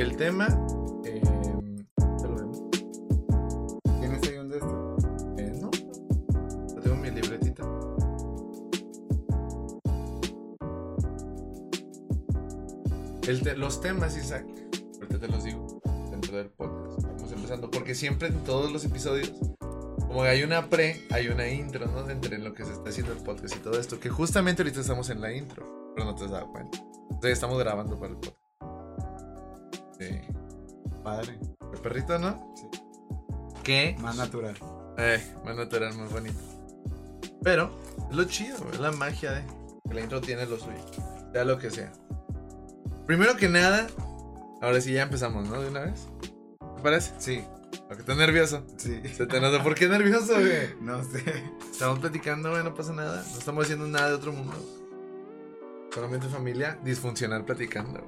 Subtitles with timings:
[0.00, 0.46] El tema.
[1.02, 2.50] ¿te lo?
[4.00, 5.04] ¿Tienes ahí un de estos?
[5.36, 5.70] Eh, no.
[6.80, 7.62] Tengo mi libretita.
[13.28, 14.46] El los temas, Isaac.
[14.94, 15.82] Ahorita te los digo.
[16.10, 17.02] Dentro del podcast.
[17.02, 17.70] Vamos empezando.
[17.70, 19.34] Porque siempre en todos los episodios.
[19.98, 22.08] Como hay una pre, hay una intro, ¿no?
[22.08, 24.00] Entre lo que se está haciendo el podcast y todo esto.
[24.00, 25.92] Que justamente ahorita estamos en la intro.
[25.94, 26.78] Pero no te has dado cuenta.
[27.02, 28.39] Entonces estamos grabando para el podcast.
[30.00, 30.20] Sí.
[31.04, 31.38] Padre.
[31.72, 32.52] El perrito, ¿no?
[32.56, 32.80] Sí.
[33.62, 33.96] ¿Qué?
[34.00, 34.56] Más natural.
[34.98, 36.38] Eh, más natural, más bonito.
[37.42, 37.70] Pero
[38.10, 39.42] es lo chido, es la magia de
[39.88, 40.84] que la intro tiene lo suyo.
[41.32, 41.92] Sea lo que sea.
[43.06, 43.86] Primero que nada,
[44.60, 45.60] ahora sí ya empezamos, ¿no?
[45.60, 46.08] De una vez.
[46.76, 47.12] ¿Te parece?
[47.18, 47.44] Sí.
[47.86, 48.64] Porque estás nervioso.
[48.76, 49.00] Sí.
[49.14, 49.62] Se te nota.
[49.62, 50.74] ¿Por qué nervioso, güey?
[50.80, 51.22] No sé.
[51.70, 53.22] Estamos platicando, güey, no pasa nada.
[53.32, 54.56] No estamos haciendo nada de otro mundo.
[55.92, 58.00] Solamente familia disfuncional platicando.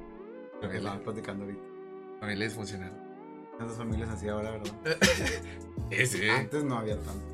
[0.60, 1.71] Lo que platicando ahorita.
[2.22, 2.92] Familia disfuncional.
[3.58, 4.72] Tantas familias así ahora, ¿verdad?
[6.38, 7.24] Antes no había tanto.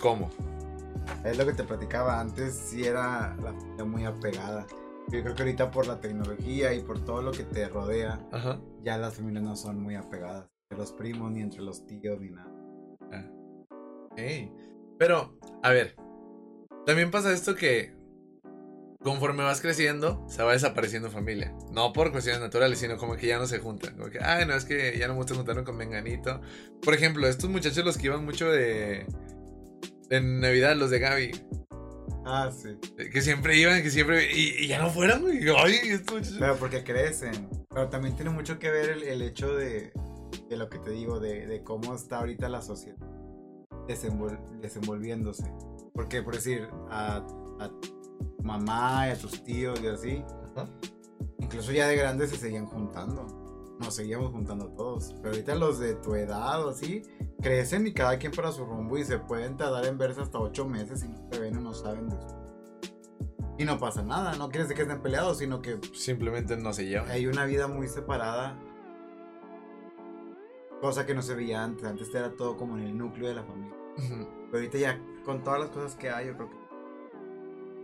[0.00, 0.30] ¿Cómo?
[1.24, 2.18] Es lo que te platicaba.
[2.20, 4.66] Antes sí era la familia muy apegada.
[5.08, 8.58] Yo creo que ahorita por la tecnología y por todo lo que te rodea, Ajá.
[8.82, 10.48] ya las familias no son muy apegadas.
[10.70, 12.50] Entre los primos, ni entre los tíos, ni nada.
[14.16, 14.52] Ey,
[14.98, 15.96] Pero, a ver,
[16.86, 17.94] también pasa esto que
[19.02, 21.54] conforme vas creciendo, se va desapareciendo familia.
[21.72, 23.96] No por cuestiones naturales, sino como que ya no se juntan.
[23.96, 26.40] Como que, ay, no, es que ya no me gusta juntarme con Menganito.
[26.82, 29.06] Por ejemplo, estos muchachos, los que iban mucho de,
[30.08, 31.30] de Navidad, los de Gaby,
[32.26, 32.76] Ah, sí.
[33.10, 34.30] que siempre iban, que siempre.
[34.36, 35.40] Y, y ya no fueron, güey.
[35.56, 36.36] Ay, estos muchachos.
[36.38, 37.48] Pero porque crecen.
[37.70, 39.92] Pero también tiene mucho que ver el, el hecho de,
[40.48, 42.98] de lo que te digo, de, de cómo está ahorita la sociedad
[43.88, 45.50] desenvol- desenvolviéndose.
[45.94, 47.26] Porque, por decir, a,
[48.42, 50.24] mamá y a tus tíos y así,
[50.56, 50.68] Ajá.
[51.38, 53.26] incluso ya de grandes se seguían juntando.
[53.80, 55.14] Nos seguíamos juntando todos.
[55.22, 57.02] Pero ahorita los de tu edad o así,
[57.40, 60.66] crecen y cada quien para su rumbo y se pueden tardar en verse hasta ocho
[60.68, 62.36] meses y no se ven o no saben de eso.
[63.56, 66.86] Y no pasa nada, no quiere decir que estén peleados, sino que Simplemente no se
[66.86, 67.10] llevan.
[67.10, 68.58] hay una vida muy separada.
[70.80, 71.84] Cosa que no se veía antes.
[71.84, 73.76] Antes era todo como en el núcleo de la familia.
[73.96, 76.56] Pero ahorita ya, con todas las cosas que hay, yo creo que.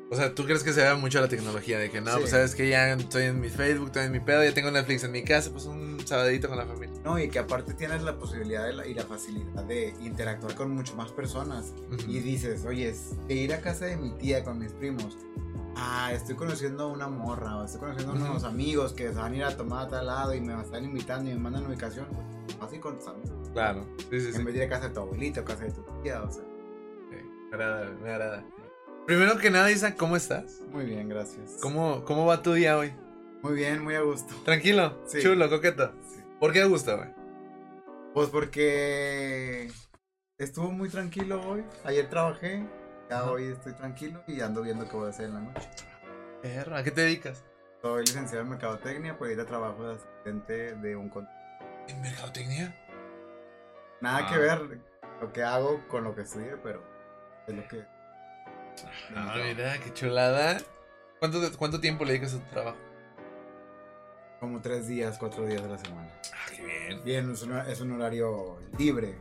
[0.09, 1.79] O sea, ¿tú crees que se vea mucho la tecnología?
[1.81, 2.19] De que no, Sí.
[2.21, 5.03] pues sabes que ya estoy en mi Facebook, estoy en mi pedo, ya tengo Netflix
[5.03, 6.95] en mi casa, pues un sabadito con la familia.
[7.05, 10.95] No, y que aparte tienes la posibilidad la- y la facilidad de interactuar con mucho
[10.95, 11.73] más personas.
[11.93, 12.09] Ujú.
[12.09, 12.95] Y dices, oye,
[13.27, 15.19] de ir a casa de mi tía con mis primos.
[15.75, 18.25] Ah, estoy conociendo a una morra, o estoy conociendo a Ujú.
[18.27, 20.85] unos amigos que se van a ir a tomar a tal lado y me están
[20.85, 22.07] invitando y me mandan ubicación.
[22.47, 23.51] Pues, así con tus amigos.
[23.53, 24.39] Claro, sí, sí, sí.
[24.39, 26.31] En vez de ir a casa de tu abuelita o casa de tu tía, o
[26.31, 26.43] sea.
[26.45, 27.13] Ok,
[27.51, 28.45] Me agrada, me agrada.
[29.07, 30.61] Primero que nada, Isa, ¿cómo estás?
[30.73, 31.59] Muy bien, gracias.
[31.63, 32.93] ¿Cómo, ¿Cómo va tu día hoy?
[33.43, 34.35] Muy bien, muy a gusto.
[34.45, 35.01] ¿Tranquilo?
[35.07, 35.23] Sí.
[35.23, 35.93] ¿Chulo, coqueto?
[36.13, 36.25] Sí.
[36.41, 37.11] ¿Por qué a gusto, güey?
[38.13, 39.71] Pues porque
[40.39, 41.65] estuvo muy tranquilo hoy.
[41.85, 42.67] Ayer trabajé,
[43.09, 45.69] ya hoy estoy tranquilo y ando viendo qué voy a hacer en la noche.
[46.75, 47.45] ¿a qué te dedicas?
[47.83, 51.13] Soy licenciado en mercadotecnia, pues ahorita trabajo de asistente de un
[51.87, 52.75] ¿En mercadotecnia?
[54.01, 54.31] Nada Ah.
[54.33, 54.81] que ver
[55.21, 56.83] lo que hago con lo que estudié, pero
[57.47, 57.85] es lo que.
[59.15, 60.59] Ah, mira, qué chulada.
[61.19, 62.77] ¿Cuánto, ¿Cuánto tiempo le dedicas a tu trabajo?
[64.41, 66.11] Como tres días, cuatro días de la semana.
[66.35, 67.05] Ah, qué bien.
[67.05, 69.15] Bien, es un, es un horario libre.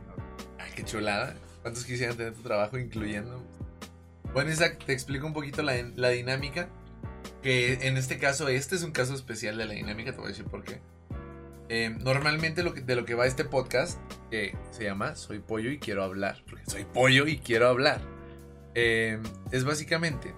[0.58, 1.34] Ay, qué chulada.
[1.62, 3.42] ¿Cuántos quisieran tener tu trabajo incluyendo?
[4.34, 6.68] Bueno, Isaac, te explico un poquito la, la dinámica.
[7.42, 10.28] Que en este caso, este es un caso especial de la dinámica, te voy a
[10.28, 10.80] decir por qué.
[11.68, 13.98] Eh, normalmente lo que- de lo que va este podcast,
[14.30, 18.00] que se llama Soy Pollo y quiero hablar, porque soy pollo y quiero hablar,
[18.78, 19.18] eh,
[19.52, 20.34] es básicamente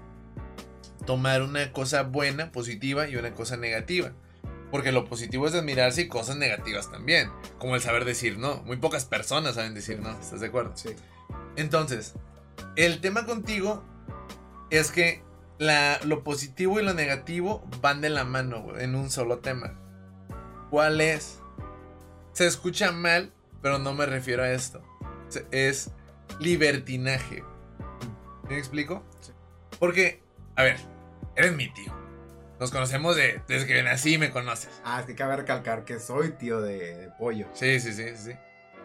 [1.05, 4.13] tomar una cosa buena, positiva y una cosa negativa.
[4.71, 7.31] Porque lo positivo es admirarse y cosas negativas también.
[7.59, 8.63] Como el saber decir no.
[8.65, 10.11] Muy pocas personas saben decir no.
[10.21, 10.73] ¿Estás de acuerdo?
[10.77, 10.91] Sí.
[11.57, 12.15] Entonces,
[12.77, 13.83] el tema contigo
[14.71, 15.23] es que
[15.59, 19.73] la- lo positivo y lo negativo van de la mano en un solo tema.
[20.71, 21.41] ¿Cuál es?
[22.35, 24.83] Se escucha mal, pero no me refiero a esto.
[25.51, 25.91] Es
[26.41, 27.43] libertinaje.
[28.49, 29.05] ¿Me explico?
[29.21, 29.33] Sí.
[29.79, 30.23] Porque,
[30.57, 30.77] a ver,
[31.37, 31.93] eres mi tío.
[32.59, 34.71] Nos conocemos de- desde que nací me conoces.
[34.85, 37.47] Ah, es que cabe recalcar que soy tío de, de pollo.
[37.55, 38.33] Sí, sí, sí, sí.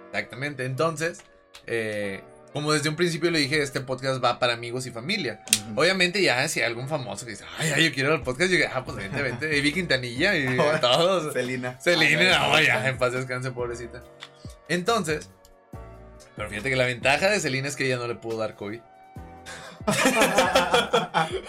[0.07, 0.65] Exactamente.
[0.65, 1.21] Entonces,
[1.65, 2.21] eh,
[2.51, 5.43] como desde un principio le dije, este podcast va para amigos y familia.
[5.75, 8.57] Obviamente ya si hay algún famoso que dice, ay, ay, yo quiero al podcast, yo
[8.57, 9.57] digo, ah, pues vente, vente.
[9.57, 11.33] Y vi Quintanilla y Ahora, todos.
[11.33, 11.79] Celina.
[11.81, 14.03] Celina, no, ya, en paz descanse, pobrecita.
[14.69, 15.31] Entonces,
[16.35, 18.81] pero fíjate que la ventaja de Celina es que ella no le pudo dar COVID.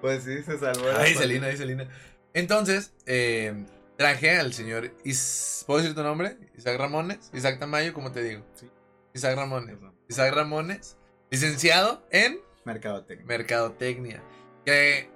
[0.00, 0.84] Pues sí, se salvó.
[0.84, 1.18] pandemia.
[1.18, 1.88] Celina, ay, Celina.
[2.34, 3.64] Entonces, eh,
[3.96, 4.92] traje al señor.
[5.04, 6.36] Is- ¿Puedo decir tu nombre?
[6.56, 7.30] Isaac Ramones.
[7.32, 8.44] Isaac Tamayo, ¿cómo te digo?
[8.54, 8.70] Sí.
[9.14, 9.76] Isaac Ramones.
[10.08, 10.96] Isaac Ramones,
[11.30, 13.26] licenciado en Mercadotecnia.
[13.26, 14.22] Mercadotecnia.
[14.64, 15.08] Que,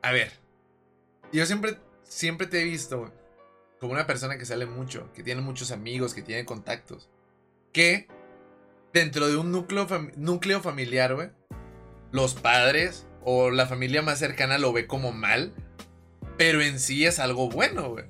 [0.00, 0.32] a ver,
[1.32, 3.10] yo siempre, siempre te he visto güey,
[3.80, 7.10] como una persona que sale mucho, que tiene muchos amigos, que tiene contactos.
[7.72, 8.06] Que
[8.92, 9.86] dentro de un núcleo,
[10.16, 11.30] núcleo familiar, güey,
[12.10, 15.54] los padres o la familia más cercana lo ve como mal,
[16.36, 18.04] pero en sí es algo bueno, güey.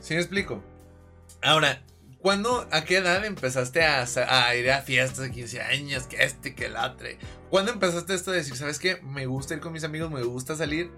[0.00, 0.62] ¿Sí me explico?
[1.42, 1.82] Ahora,
[2.18, 6.66] ¿cuándo, a qué edad empezaste a ir a fiestas de 15 años, que este, que
[6.66, 7.08] el otro?
[7.50, 9.00] ¿Cuándo empezaste esto de decir, sabes qué?
[9.02, 10.90] Me gusta ir con mis amigos, me gusta salir.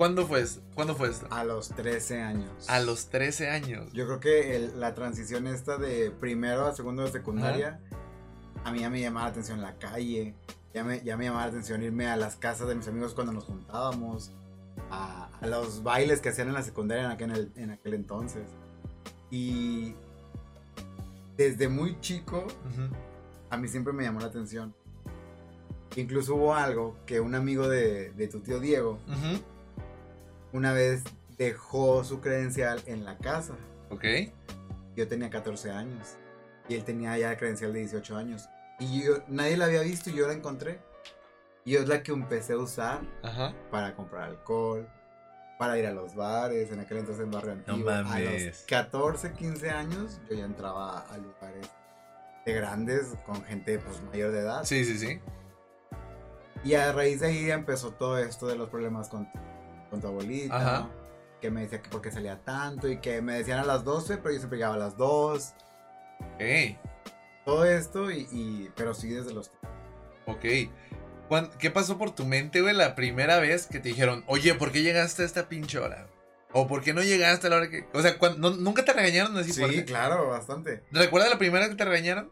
[0.00, 0.62] ¿Cuándo fue, esto?
[0.74, 1.26] ¿Cuándo fue esto?
[1.28, 2.70] A los 13 años.
[2.70, 3.92] A los 13 años.
[3.92, 7.80] Yo creo que el- la transición esta de primero a segundo de secundaria,
[8.64, 10.34] a mí ya me llamaba la atención la calle,
[10.72, 13.34] ya me, ya me llamaba la atención irme a las casas de mis amigos cuando
[13.34, 14.32] nos juntábamos,
[14.90, 18.44] a, a los bailes que hacían en la secundaria en aquel, en aquel entonces.
[19.30, 19.94] Y
[21.36, 22.46] desde muy chico,
[23.50, 24.74] a mí siempre me llamó la atención.
[25.96, 28.98] Incluso hubo algo que un amigo de, de tu tío Diego.
[30.52, 31.04] Una vez
[31.38, 33.54] dejó su credencial en la casa.
[33.90, 34.04] Ok.
[34.96, 36.16] Yo tenía 14 años
[36.68, 38.48] y él tenía ya credencial de 18 años.
[38.78, 40.80] Y yo, nadie la había visto y yo la encontré.
[41.64, 43.54] Y es la que empecé a usar Ajá.
[43.70, 44.88] para comprar alcohol,
[45.58, 47.90] para ir a los bares, en aquel entonces en Barrio Antiguo.
[47.90, 48.46] A mames.
[48.46, 51.68] los 14, 15 años yo ya entraba a lugares
[52.46, 54.64] de grandes con gente pues mayor de edad.
[54.64, 55.20] Sí, sí, sí.
[56.64, 59.28] Y a raíz de ahí empezó todo esto de los problemas con,
[59.90, 60.56] con tu abuelita.
[60.56, 60.88] Ajá.
[61.40, 64.18] Que me decía que por qué salía tanto y que me decían a las 12,
[64.18, 65.54] pero yo siempre llegaba a las 2.
[66.34, 66.42] Ok.
[67.44, 69.50] Todo esto y, y- pero sí desde los...
[70.26, 70.44] Ok.
[71.28, 74.70] ¿Cuán- ¿Qué pasó por tu mente, güey, la primera vez que te dijeron, oye, ¿por
[74.72, 76.06] qué llegaste a esta pinche hora?
[76.52, 77.86] ¿O por qué no llegaste a la hora que.?
[77.94, 79.84] O sea, no- ¿nunca te regañaron así Sí, fuerte?
[79.84, 80.82] claro, bastante.
[80.90, 82.30] ¿Recuerdas la primera vez que te regañaron?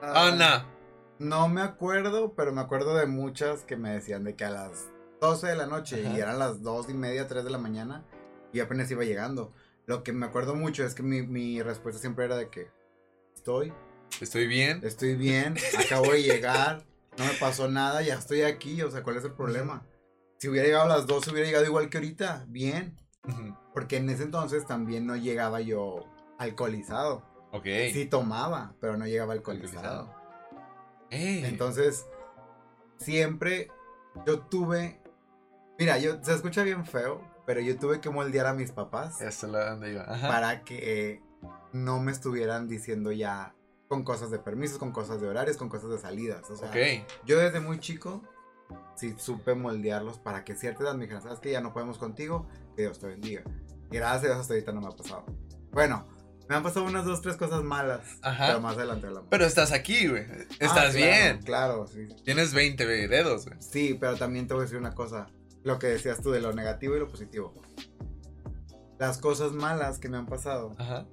[0.00, 0.72] Ah, no.
[1.18, 4.88] No me acuerdo, pero me acuerdo de muchas que me decían de que a las
[5.22, 6.16] 12 de la noche Ajá.
[6.16, 8.04] y eran las 2 y media, 3 de la mañana
[8.52, 9.52] y apenas iba llegando.
[9.86, 12.68] Lo que me acuerdo mucho es que mi, mi respuesta siempre era de que
[13.34, 13.72] estoy,
[14.20, 14.80] Estoy bien.
[14.82, 16.84] estoy bien, acabo de llegar,
[17.16, 19.86] no me pasó nada, ya estoy aquí, o sea, ¿cuál es el problema?
[20.38, 22.98] Si hubiera llegado a las 12, hubiera llegado igual que ahorita, bien.
[23.72, 26.04] Porque en ese entonces también no llegaba yo
[26.38, 27.22] alcoholizado.
[27.52, 27.66] Ok.
[27.92, 30.12] Sí tomaba, pero no llegaba alcoholizado.
[31.10, 32.06] Entonces,
[32.98, 33.70] siempre
[34.26, 35.00] yo tuve.
[35.82, 39.46] Mira, yo se escucha bien feo, pero yo tuve que moldear a mis papás Eso
[39.46, 40.02] es donde iba.
[40.08, 40.28] Ajá.
[40.28, 41.22] para que eh,
[41.72, 43.54] no me estuvieran diciendo ya
[43.88, 46.48] con cosas de permisos, con cosas de horarios, con cosas de salidas.
[46.50, 46.76] O sea, Ok.
[47.26, 48.22] yo desde muy chico
[48.94, 52.46] sí supe moldearlos para que cierta edad me dijeran, ¿sabes que Ya no podemos contigo,
[52.76, 53.42] que Dios te bendiga.
[53.90, 55.24] Y gracias a Dios hasta ahorita no me ha pasado.
[55.72, 56.06] Bueno,
[56.48, 58.46] me han pasado unas dos, tres cosas malas, Ajá.
[58.48, 59.28] pero más adelante hablamos.
[59.30, 60.22] Pero estás aquí, güey.
[60.22, 61.42] Ah, Estás claro, bien.
[61.42, 62.08] Claro, sí.
[62.24, 63.60] Tienes 20 güey, dedos, güey.
[63.60, 65.26] Sí, pero también te voy a decir una cosa.
[65.64, 67.54] Lo que decías tú de lo negativo y lo positivo.
[68.98, 71.06] Las cosas malas que me han pasado Ajá.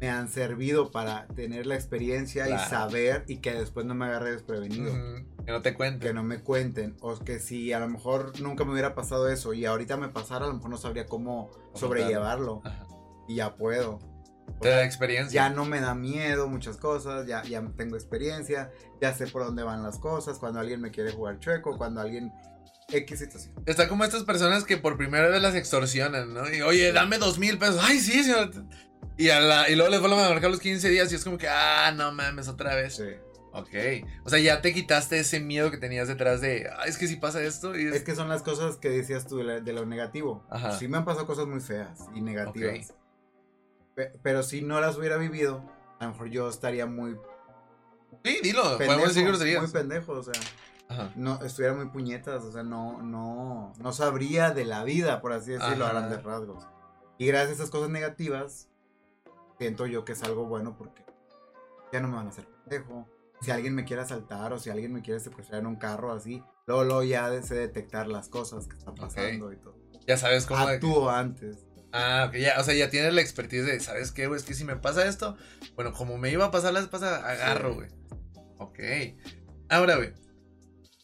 [0.00, 2.62] me han servido para tener la experiencia Claro.
[2.64, 4.92] y saber y que después no me agarre desprevenido.
[5.44, 6.06] Que no te cuente.
[6.08, 6.96] Que no me cuenten.
[7.00, 10.44] O que si a lo mejor nunca me hubiera pasado eso y ahorita me pasara,
[10.44, 12.62] a lo mejor no sabría cómo sobrellevarlo.
[12.64, 12.86] Ajá.
[13.28, 13.98] Y ya puedo.
[14.48, 15.48] O Te da experiencia.
[15.48, 19.64] ya no me da miedo muchas cosas, ya, ya tengo experiencia, ya sé por dónde
[19.64, 22.32] van las cosas, cuando alguien me quiere jugar chueco, cuando alguien...
[22.88, 23.52] X situación.
[23.66, 26.52] Está como estas personas que por primera vez las extorsionan, ¿no?
[26.52, 27.80] Y oye, dame dos mil pesos.
[27.82, 28.50] Ay, sí, señor.
[29.16, 31.36] Y, a la- y luego les vuelven a marcar los 15 días y es como
[31.38, 32.96] que, ah, no mames, otra vez.
[32.96, 33.08] Sí.
[33.52, 33.70] Ok.
[34.24, 37.16] O sea, ya te quitaste ese miedo que tenías detrás de, ah, es que si
[37.16, 37.76] pasa esto.
[37.76, 40.46] Y es- Es que son las cosas que decías tú de, la- de lo negativo.
[40.50, 40.78] Ajá.
[40.78, 42.94] Sí me han pasado cosas muy feas y negativas.
[43.96, 45.64] Pe- pero si no las hubiera vivido,
[45.98, 47.16] a lo mejor yo estaría muy
[48.22, 48.62] Sí, dilo.
[48.62, 48.78] pendejo.
[48.86, 49.70] Podemos decir muy groserías.
[49.72, 50.34] pendejo, o sea,
[50.88, 51.12] Ajá.
[51.16, 55.52] no, estuviera muy puñetas, o sea, no, no, no sabría de la vida, por así
[55.52, 55.98] decirlo, a Ajá.
[56.00, 56.66] grandes rasgos.
[57.18, 58.68] Y gracias a esas cosas negativas,
[59.58, 61.04] siento yo que es algo bueno porque
[61.92, 63.08] ya no me van a hacer pendejo.
[63.40, 66.42] Si alguien me quiere asaltar o si alguien me quiere secuestrar en un carro así,
[66.66, 69.76] luego, luego ya sé detectar las cosas que están pasando y todo.
[70.06, 70.66] Ya sabes cómo.
[70.66, 71.66] de- Actúo antes.
[71.92, 74.38] Ah, ok, ya, o sea, ya tienes la expertise de, ¿sabes qué, güey?
[74.38, 75.36] Es que si me pasa esto,
[75.74, 77.74] bueno, como me iba a pasar la vez pasada, agarro, Sí.
[77.76, 77.88] güey.
[78.58, 78.78] Ok.
[79.68, 80.12] Ahora, güey.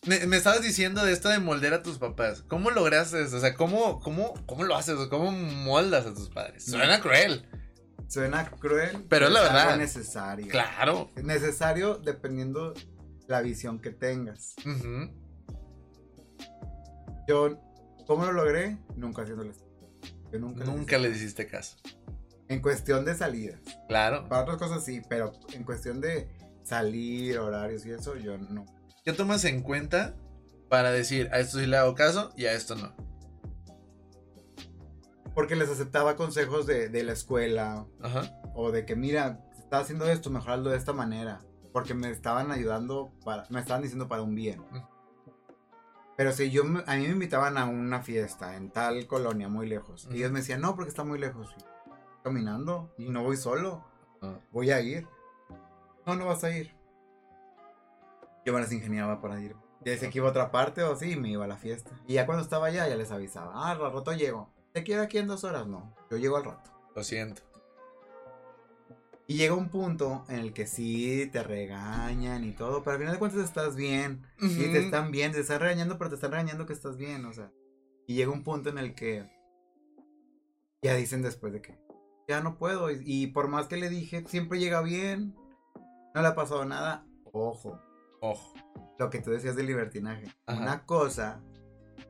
[0.04, 2.42] Me, me estabas diciendo de esto de moldear a tus papás.
[2.48, 3.36] ¿Cómo lograste eso?
[3.36, 4.96] O sea, ¿cómo, cómo, cómo lo haces?
[5.08, 6.64] ¿Cómo moldas a tus padres?
[6.64, 7.48] Suena cruel.
[8.08, 9.76] Suena cruel, Pero es la algo verdad.
[9.76, 10.48] necesario.
[10.48, 11.08] Claro.
[11.14, 12.74] Es necesario dependiendo
[13.28, 14.56] la visión que tengas.
[17.28, 17.56] Yo,
[18.06, 18.78] ¿cómo lo logré?
[18.96, 19.58] Nunca haciéndoles.
[20.32, 21.76] Yo nunca, Nunca les hiciste caso.
[22.48, 23.60] En cuestión de salidas.
[23.88, 24.28] Claro.
[24.28, 26.28] Para otras cosas sí, pero en cuestión de
[26.64, 28.66] salir, horarios y eso, yo no.
[29.04, 30.14] ¿Qué tomas en cuenta
[30.68, 32.92] para decir a esto sí le hago caso y a esto no?
[35.34, 38.40] Porque les aceptaba consejos de, de la escuela Ajá.
[38.54, 41.40] o de que, mira, estás haciendo esto, mejorarlo de esta manera.
[41.72, 44.62] Porque me estaban ayudando, para, me estaban diciendo para un bien.
[46.18, 49.66] Pero si yo, me- a mí me invitaban a una fiesta en tal colonia muy
[49.66, 50.06] lejos.
[50.12, 51.56] Y ellos me decían, no, porque está muy lejos.
[52.22, 53.82] Caminando y no voy solo.
[54.20, 54.38] Ah.
[54.52, 55.08] Voy a ir.
[56.06, 56.76] No, no vas a ir.
[58.44, 59.54] Yo me las ingeniaba para ir.
[59.84, 61.90] Ya decía que iba a otra parte o sí, me iba a la fiesta.
[62.06, 63.52] Y ya cuando estaba allá, ya les avisaba.
[63.54, 64.50] Ah, al rato llego.
[64.72, 65.66] ¿Te quiero aquí en dos horas?
[65.66, 66.70] No, yo llego al rato.
[66.94, 67.42] Lo siento.
[69.26, 73.12] Y llega un punto en el que sí te regañan y todo, pero al final
[73.14, 74.22] de cuentas estás bien.
[74.40, 74.76] Y te Ujú.
[74.78, 77.50] están bien, te están regañando, pero te están regañando que estás bien, o sea.
[78.06, 79.30] Y llega un punto en el que
[80.82, 81.78] ya dicen después de que
[82.28, 82.90] ya no puedo.
[82.90, 85.34] Y, y por más que le dije, siempre llega bien.
[86.14, 87.06] No le ha pasado nada.
[87.32, 87.80] Ojo,
[88.22, 88.54] Ojo.
[88.98, 90.24] lo que tú decías del libertinaje.
[90.46, 90.60] Ajá.
[90.62, 91.40] Una cosa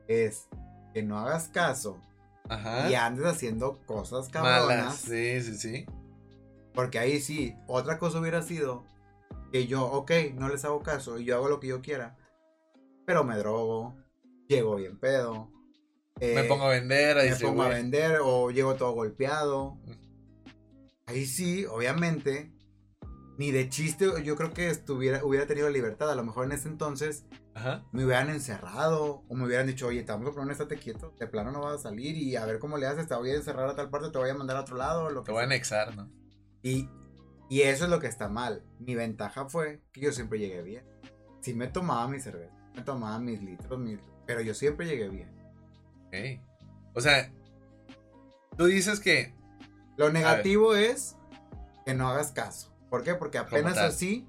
[0.07, 0.47] es
[0.93, 1.99] que no hagas caso
[2.47, 2.89] Ajá.
[2.89, 4.59] y andes haciendo cosas Malas.
[4.61, 4.95] cabronas.
[4.95, 5.85] Sí, sí, sí.
[6.73, 8.83] Porque ahí sí, otra cosa hubiera sido
[9.51, 12.15] que yo, ok, no les hago caso y yo hago lo que yo quiera,
[13.05, 13.95] pero me drogo,
[14.47, 15.51] llego bien pedo,
[16.19, 19.77] eh, me pongo a vender, ahí me pongo a vender o llego todo golpeado.
[21.05, 22.52] Ahí sí, obviamente,
[23.37, 26.11] ni de chiste yo creo que estuviera, hubiera tenido libertad.
[26.11, 27.25] A lo mejor en ese entonces
[27.55, 27.83] Ajá.
[27.91, 31.27] me hubieran encerrado o me hubieran dicho, oye, te vamos a poner estate quieto, de
[31.27, 33.67] plano no vas a salir y a ver cómo le haces, te voy a encerrar
[33.69, 35.47] a tal parte, te voy a mandar a otro lado, lo Te que voy a
[35.47, 35.55] sea".
[35.55, 36.09] anexar, ¿no?
[36.61, 36.89] Y,
[37.49, 38.63] y eso es lo que está mal.
[38.79, 40.85] Mi ventaja fue que yo siempre llegué bien.
[41.41, 45.29] Sí me tomaba mi cerveza, me tomaba mis litros, mis- pero yo siempre llegué bien.
[46.93, 47.31] O sea,
[48.57, 49.33] tú dices que.
[49.97, 51.15] Lo negativo es
[51.85, 52.72] que no hagas caso.
[52.93, 53.15] ¿Por qué?
[53.15, 54.27] Porque apenas así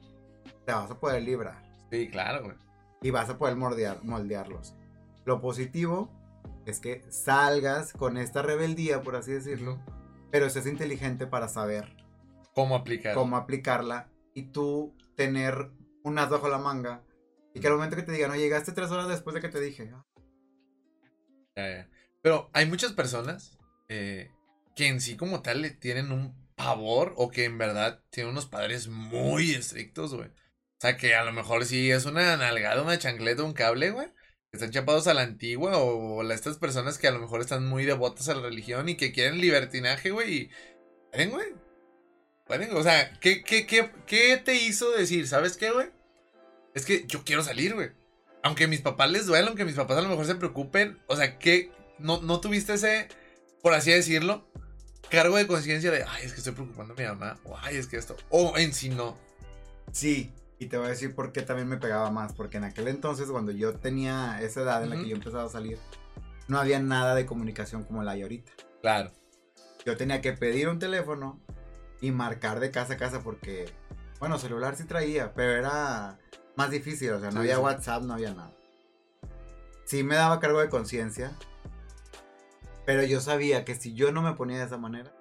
[0.65, 2.57] te vas a poder librar Sí, claro, güey.
[3.03, 4.75] y vas a poder moldear, moldearlos.
[5.27, 6.11] Lo positivo
[6.65, 9.85] es que salgas con esta rebeldía, por así decirlo,
[10.33, 11.95] pero seas inteligente para saber
[12.55, 13.13] ¿Cómo aplicar?
[13.15, 15.71] cómo aplicarla y tú tener
[16.03, 17.03] un as bajo la manga
[17.53, 19.61] y que al momento que te digan, no llegaste tres horas después de que te
[19.61, 20.07] dije, "Ah,
[21.55, 21.91] Ya, ya.
[22.23, 23.59] Pero hay muchas personas
[23.91, 24.31] eh,
[24.75, 28.47] que en sí como tal le tienen un pavor o que en verdad tienen unos
[28.47, 30.29] padres muy estrictos, güey.
[30.29, 34.09] O sea, que a lo mejor sí es una nalgada, una chancleta, un cable, güey.
[34.51, 37.67] Que están chapados a la antigua o la- estas personas que a lo mejor están
[37.67, 40.35] muy devotas a la religión y que quieren libertinaje, güey.
[40.35, 40.51] Y...
[41.11, 41.47] Pueden, güey.
[42.47, 45.27] Pueden, o sea, ¿qué, qué, qué, ¿qué te hizo decir?
[45.27, 45.89] ¿Sabes qué, güey?
[46.75, 47.91] Es que yo quiero salir, güey.
[48.43, 50.99] Aunque mis papás les duela, aunque mis papás a lo mejor se preocupen.
[51.07, 51.71] O sea, ¿qué?
[51.99, 53.09] ¿No, no tuviste ese,
[53.63, 54.47] por así decirlo,
[55.15, 57.39] cargo de conciencia de, ay, es que estoy preocupando a mi mamá?
[57.45, 58.17] O, ay, es que esto.
[58.31, 59.17] O en sí no.
[59.93, 60.33] sí.
[60.57, 62.33] Y te voy a decir por qué también me pegaba más.
[62.33, 65.05] Porque en aquel entonces, cuando yo tenía esa edad en la Ujú.
[65.05, 65.79] que yo empezaba a salir,
[66.47, 68.53] no había nada de comunicación como la hay ahorita.
[68.81, 69.11] Claro.
[69.85, 71.41] Yo tenía que pedir un teléfono
[72.01, 73.67] y marcar de casa a casa porque,
[74.21, 76.19] bueno, celular sí traía, pero era
[76.57, 77.61] más difícil, o sea, no Sí, había sí.
[77.63, 78.53] WhatsApp, no había nada.
[79.85, 81.37] Sí me daba cargo de conciencia,
[82.85, 85.13] pero yo sabía que si yo no me ponía de esa manera,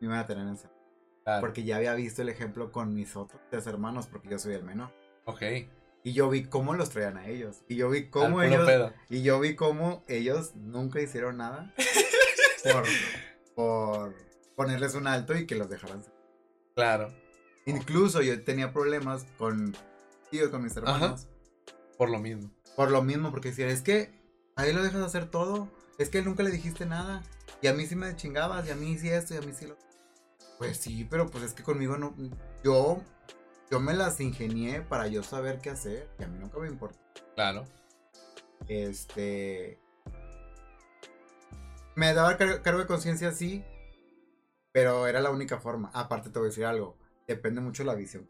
[0.00, 0.78] me iban a tener encerrado.
[1.24, 1.40] claro.
[1.40, 4.64] Porque ya había visto el ejemplo con mis otros tres hermanos, porque yo soy el
[4.64, 4.90] menor.
[5.24, 5.42] Ok.
[6.04, 7.62] Y yo vi cómo los traían a ellos.
[7.68, 8.66] Y yo vi cómo ellos...
[8.66, 8.92] pedo.
[9.08, 11.72] Y yo vi cómo ellos nunca hicieron nada
[12.64, 12.84] por,
[13.54, 14.14] por
[14.56, 16.02] ponerles un alto y que los dejaran.
[16.74, 17.12] Claro.
[17.66, 19.76] Incluso yo tenía problemas con
[20.30, 21.28] tíos, con mis hermanos.
[21.96, 22.50] Por lo mismo.
[22.74, 24.10] Por lo mismo, porque decían, es que
[24.56, 25.68] ahí lo dejas hacer todo.
[25.98, 27.22] Es que nunca le dijiste nada.
[27.60, 29.66] Y a mí sí me chingabas, y a mí sí esto, y a mí sí
[29.66, 29.76] lo...
[30.58, 32.14] Pues sí, pero pues es que conmigo no...
[32.64, 33.02] Yo,
[33.70, 36.08] yo me las ingenié para yo saber qué hacer.
[36.18, 36.98] Y a mí nunca me importó.
[37.34, 37.64] Claro.
[38.68, 39.78] Este.
[41.94, 43.64] Me daba car- cargo de conciencia, sí.
[44.72, 45.90] Pero era la única forma.
[45.94, 46.96] Aparte, te voy a decir algo.
[47.26, 48.28] Depende mucho de la visión.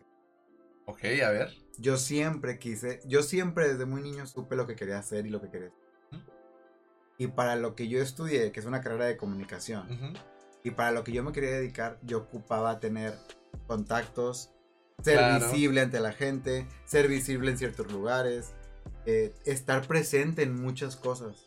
[0.87, 1.54] Ok, a ver.
[1.78, 3.00] Yo siempre quise.
[3.04, 5.82] Yo siempre desde muy niño supe lo que quería hacer y lo que quería hacer.
[7.19, 10.14] Y para lo que yo estudié, que es una carrera de comunicación,
[10.64, 13.14] y para lo que yo me quería dedicar, yo ocupaba tener
[13.66, 14.50] contactos,
[15.02, 15.45] ser Claro.
[15.50, 18.52] visible ante la gente, ser visible en ciertos lugares,
[19.07, 21.47] eh, estar presente en muchas cosas,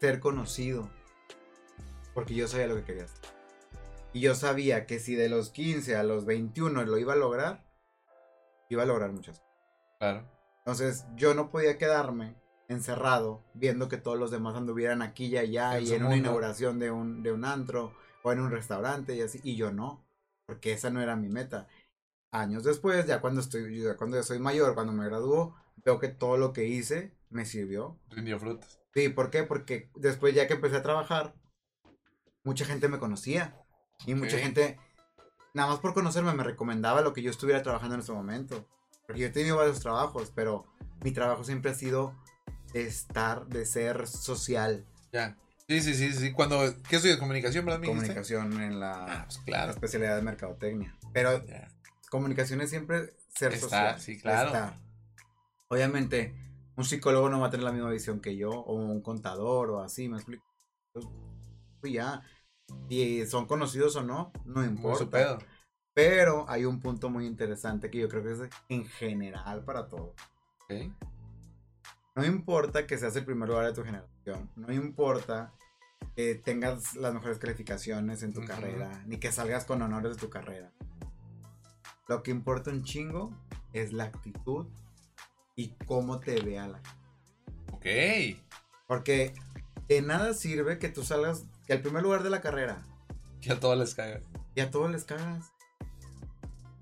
[0.00, 0.88] ser conocido,
[2.14, 3.20] porque yo sabía lo que quería hacer.
[4.12, 7.64] Y yo sabía que si de los 15 a los 21 lo iba a lograr,
[8.68, 9.54] iba a lograr muchas cosas.
[9.98, 10.28] Claro.
[10.58, 12.36] Entonces yo no podía quedarme
[12.72, 16.16] encerrado, viendo que todos los demás anduvieran aquí y allá En y en una mundo.
[16.16, 20.04] inauguración de un, de un antro o en un restaurante y así, y yo no,
[20.46, 21.68] porque esa no era mi meta.
[22.30, 26.08] Años después, ya cuando estoy, ya cuando yo soy mayor, cuando me graduó, veo que
[26.08, 27.98] todo lo que hice me sirvió.
[28.10, 28.80] Rindió frutos.
[28.94, 29.42] Sí, ¿por qué?
[29.44, 31.34] Porque después ya que empecé a trabajar,
[32.44, 33.56] mucha gente me conocía
[34.06, 34.78] y mucha gente,
[35.54, 38.66] nada más por conocerme, me recomendaba lo que yo estuviera trabajando en ese momento.
[39.06, 40.64] Porque yo he tenido varios trabajos, pero
[41.02, 42.14] mi trabajo siempre ha sido
[42.74, 44.84] estar, de ser social.
[45.12, 45.36] Ya.
[45.68, 46.32] Sí, sí, sí, sí.
[46.32, 46.58] Cuando.
[46.88, 47.18] ¿Qué estudias?
[47.18, 47.80] Comunicación, ¿verdad?
[47.80, 48.00] dijiste?
[48.00, 49.70] Comunicación en Ah, la pues claro.
[49.72, 50.96] especialidad de mercadotecnia.
[51.12, 51.42] Pero
[52.10, 54.00] comunicación es siempre ser Estar, social.
[54.00, 54.48] sí, claro.
[54.48, 54.78] estar.
[55.68, 56.34] Obviamente,
[56.76, 59.80] un psicólogo no va a tener la misma visión que yo, o un contador, o
[59.82, 60.44] así, me explico.
[61.80, 62.22] Pues ya,
[62.88, 65.10] si son conocidos o no, no su importa.
[65.10, 65.38] pedo.
[65.94, 70.14] Pero hay un punto muy interesante que yo creo que es en general para todos.
[70.64, 70.72] Ok.
[72.14, 75.52] No importa que seas el primer lugar de tu generación, no importa
[76.14, 80.28] que tengas las mejores calificaciones en tu carrera, ni que salgas con honores de tu
[80.28, 80.70] carrera.
[82.08, 83.32] Lo que importa un chingo
[83.72, 84.66] es la actitud
[85.56, 88.36] y cómo te vea la gente.
[88.36, 88.44] Ok.
[88.86, 89.32] Porque
[89.88, 92.82] de nada sirve que tú salgas, que al primer lugar de la carrera,
[93.40, 94.20] Que a todos les caga.
[94.54, 95.50] y a todos les cagas.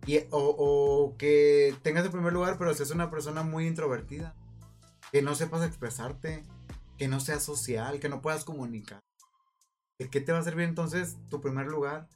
[0.06, 4.34] Y, o, o que tengas el primer lugar, pero seas una persona muy introvertida.
[5.12, 6.44] Que no sepas expresarte.
[6.98, 8.00] Que no seas social.
[8.00, 9.00] Que no puedas comunicar.
[9.98, 12.08] ¿De qué te va a servir entonces tu primer lugar?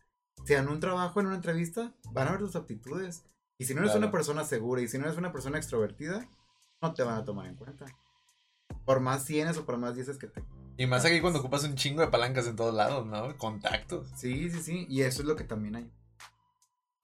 [0.44, 3.24] Si en un trabajo, en una entrevista, van a ver tus aptitudes.
[3.58, 4.06] Y si no eres Claro.
[4.06, 6.26] una persona segura y si no eres una persona extrovertida,
[6.82, 7.86] no te van a tomar en cuenta.
[8.84, 10.42] Por más tienes o por más dices que te
[10.76, 13.36] Y más aquí cuando ocupas un chingo de palancas en todos lados, ¿no?
[13.38, 14.08] Contactos.
[14.16, 14.86] Sí, sí, sí.
[14.88, 15.90] Y eso es lo que también hay.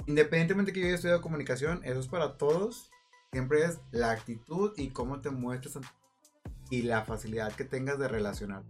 [0.06, 2.90] Independientemente que yo haya estudiado comunicación, eso es para todos.
[3.32, 5.88] Siempre es la actitud y cómo te muestres ante-
[6.68, 8.64] y la facilidad que tengas de relacionar.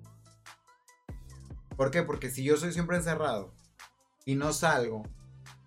[1.76, 2.02] ¿Por qué?
[2.02, 3.54] Porque si yo soy siempre encerrado
[4.26, 5.02] y no salgo,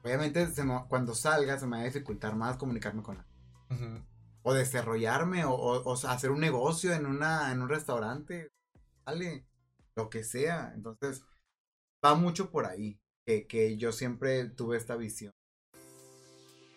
[0.03, 3.17] obviamente se me- cuando salga se me va a dificultar más comunicarme con
[3.71, 4.03] Ujú.
[4.43, 8.51] o desarrollarme o, o- o hacer un negocio en una en un restaurante
[9.06, 9.47] vale
[9.95, 11.23] lo que sea entonces
[12.06, 15.34] va mucho por ahí que, que yo siempre tuve esta visión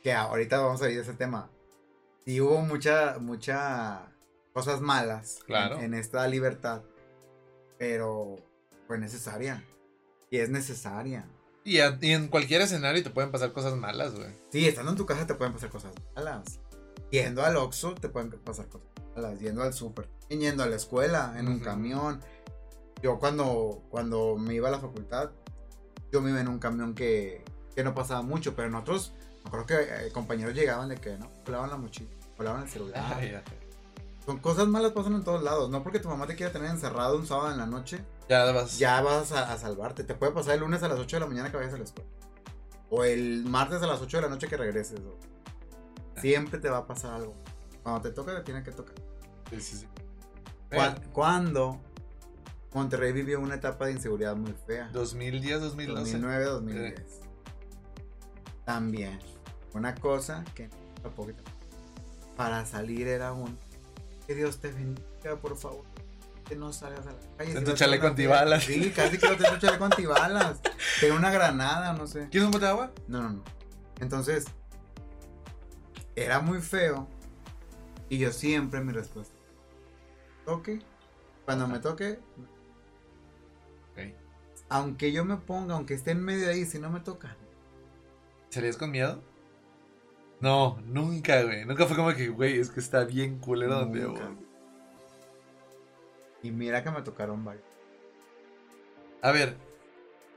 [0.02, 1.50] que ahorita vamos a ir a ese tema
[2.26, 4.12] y hubo mucha mucha
[4.52, 5.78] cosas malas en- Claro.
[5.80, 6.82] en, esta libertad
[7.78, 8.36] pero
[8.86, 9.64] fue necesaria
[10.30, 11.26] y es necesaria
[11.64, 14.28] Y, a- y en cualquier escenario te pueden pasar cosas malas, güey.
[14.52, 16.60] Sí, estando en tu casa te pueden pasar cosas malas.
[17.10, 18.86] Yendo al Oxxo te pueden pasar cosas
[19.16, 19.40] malas.
[19.40, 20.08] Yendo al súper.
[20.28, 22.20] Yendo a la escuela, en un camión.
[23.02, 25.30] Yo cuando, cuando me iba a la facultad,
[26.12, 27.42] yo me iba en un camión que,
[27.74, 29.12] que no pasaba mucho, pero nosotros,
[29.42, 29.74] me acuerdo que
[30.06, 33.14] eh, compañeros llegaban de que no, volaban la mochila, volaban el celular.
[33.16, 33.40] Ay.
[34.24, 35.70] Son cosas malas pasan en todos lados.
[35.70, 38.78] No porque tu mamá te quiera tener encerrado un sábado en la noche, Ya vas.
[38.78, 40.02] ya vas a, a salvarte.
[40.04, 41.84] Te puede pasar el lunes a las 8 de la mañana que vayas a la
[41.84, 42.10] escuela.
[42.90, 45.00] O el martes a las 8 de la noche que regreses.
[45.00, 45.18] o-
[46.20, 47.34] Siempre te va a pasar algo.
[47.82, 48.94] Cuando te toca, te tiene que tocar.
[49.50, 49.86] Sí, sí, sí.
[50.70, 51.80] Cua- Cuando
[52.74, 54.88] Monterrey vivió una etapa de inseguridad muy fea.
[54.92, 56.18] 2010, 2012.
[56.18, 57.02] 2009-2010.
[58.64, 59.18] También.
[59.74, 60.68] Una cosa que
[61.14, 61.42] poquito.
[62.36, 63.58] Para salir era un.
[64.26, 65.84] Que Dios te bendiga, por favor.
[66.46, 67.52] Que no salgas a la calle.
[67.52, 68.64] En Si tu chaleco antibalas.
[68.64, 70.60] Sí, casi que no te tu chaleco antibalas.
[71.00, 72.28] Pero una granada, no sé.
[72.30, 72.92] ¿Quieres un bote de agua?
[73.08, 73.44] No, no, no.
[74.00, 74.46] Entonces,
[76.14, 77.08] era muy feo.
[78.08, 79.34] Y yo siempre mi respuesta.
[80.44, 80.80] Toque.
[81.44, 82.18] Cuando me toque.
[83.92, 84.14] Ok.
[84.68, 87.36] Aunque yo me ponga, aunque esté en medio de ahí, si no me toca.
[88.50, 89.22] ¿Serías con miedo?
[90.40, 91.64] No, nunca, güey.
[91.64, 94.20] Nunca fue como que, güey, es que está bien culero donde voy.
[96.42, 97.64] Y mira que me tocaron varios.
[99.22, 99.56] A ver,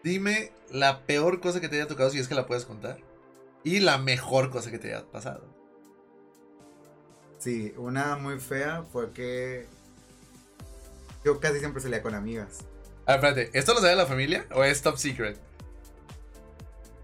[0.04, 3.00] dime la peor cosa que te haya tocado, si es que la puedes contar.
[3.64, 5.44] Y la mejor cosa que te haya pasado.
[7.38, 9.68] Sí, una muy fea fue que
[11.24, 12.66] yo casi siempre salía con amigas.
[13.06, 15.38] A ver, espérate, ¿esto lo sabe la familia o es top secret?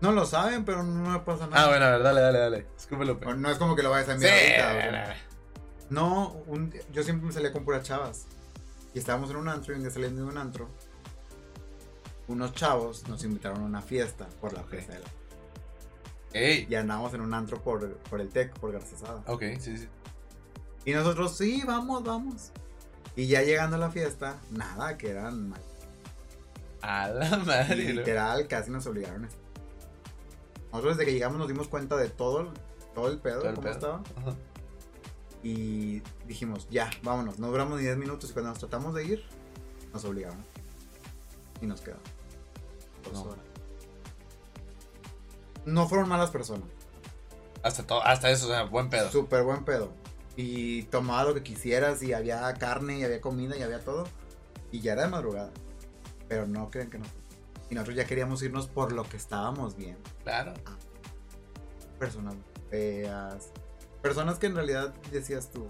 [0.01, 1.63] No lo saben, pero no me pasa nada.
[1.63, 2.67] Ah, bueno, a ver, dale, dale, dale.
[2.77, 5.17] Escúpelo, O No es como que lo vayas a Sí, enviar ahorita, o sea.
[5.89, 8.25] No, un yo siempre me salía con puras chavas.
[8.93, 10.69] Y estábamos en un antro y un día saliendo de un antro.
[12.27, 14.69] Unos chavos nos invitaron a una fiesta por la Ok.
[14.69, 15.05] fiesta de la...
[16.33, 16.67] Ey.
[16.69, 19.21] Y andábamos en un antro por, por el TEC, por Garzazada.
[19.27, 19.87] Ok, sí, sí.
[20.85, 22.51] Y nosotros, sí, vamos, vamos.
[23.15, 25.61] Y ya llegando a la fiesta, nada, que eran mal.
[26.81, 27.93] A la madre.
[27.93, 29.44] literal, casi nos obligaron a estar.
[30.75, 32.49] Nosotros desde que llegamos nos dimos cuenta de todo, el-
[32.93, 33.73] todo el pedo, Todo el cómo pedo.
[33.75, 34.03] estaba.
[34.17, 34.35] Ajá.
[35.43, 37.37] Y dijimos, ya, vámonos.
[37.39, 39.23] No duramos ni 10 minutos y cuando nos tratamos de ir,
[39.93, 40.43] nos obligaron.
[41.61, 42.03] Y nos quedamos.
[43.03, 43.21] Dos No.
[43.31, 43.45] horas.
[45.65, 46.67] No fueron malas personas.
[47.63, 49.09] Hasta, todo, hasta eso, o sea, buen pedo.
[49.11, 49.91] Súper buen pedo.
[50.35, 54.07] Y tomaba lo que quisieras y había carne y había comida y había todo.
[54.71, 55.51] Y ya era de madrugada.
[56.27, 57.05] Pero no creen que no.
[57.69, 59.97] Y nosotros ya queríamos irnos por lo que estábamos bien.
[60.23, 60.53] Claro.
[61.99, 62.35] Personas
[62.69, 63.51] feas.
[64.01, 65.67] Personas que en realidad decías tú.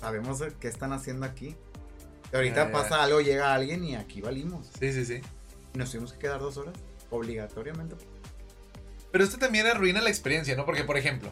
[0.00, 1.56] Sabemos qué están haciendo aquí.
[2.32, 4.70] Y ahorita pasa algo, llega alguien y aquí valimos.
[4.78, 5.20] Sí, sí, sí.
[5.74, 6.74] Y nos tuvimos que quedar dos horas.
[7.10, 7.96] Obligatoriamente.
[9.12, 10.64] Pero esto también arruina la experiencia, ¿no?
[10.64, 11.30] Porque, por ejemplo,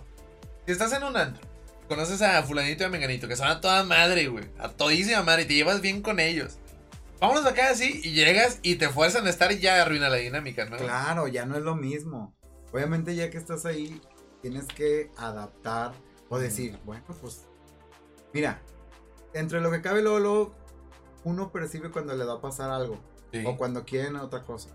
[0.66, 1.42] si estás en un antro,
[1.88, 4.44] conoces a fulanito y a menganito, que son a toda madre, güey.
[4.58, 6.58] A todísima madre, y te llevas bien con ellos.
[7.22, 10.64] Vámonos acá así, y llegas y te fuerzan a estar y ya arruina la dinámica,
[10.64, 10.76] ¿no?
[10.76, 12.34] Claro, ya no es lo mismo.
[12.72, 14.02] Obviamente ya que estás ahí,
[14.40, 15.92] tienes que adaptar
[16.28, 17.42] o decir, bueno, pues
[18.32, 18.60] mira,
[19.34, 20.52] entre lo que cabe luego,
[21.22, 22.98] uno percibe cuando le va a pasar algo
[23.30, 23.44] Sí.
[23.46, 24.70] o cuando quieren otra cosa.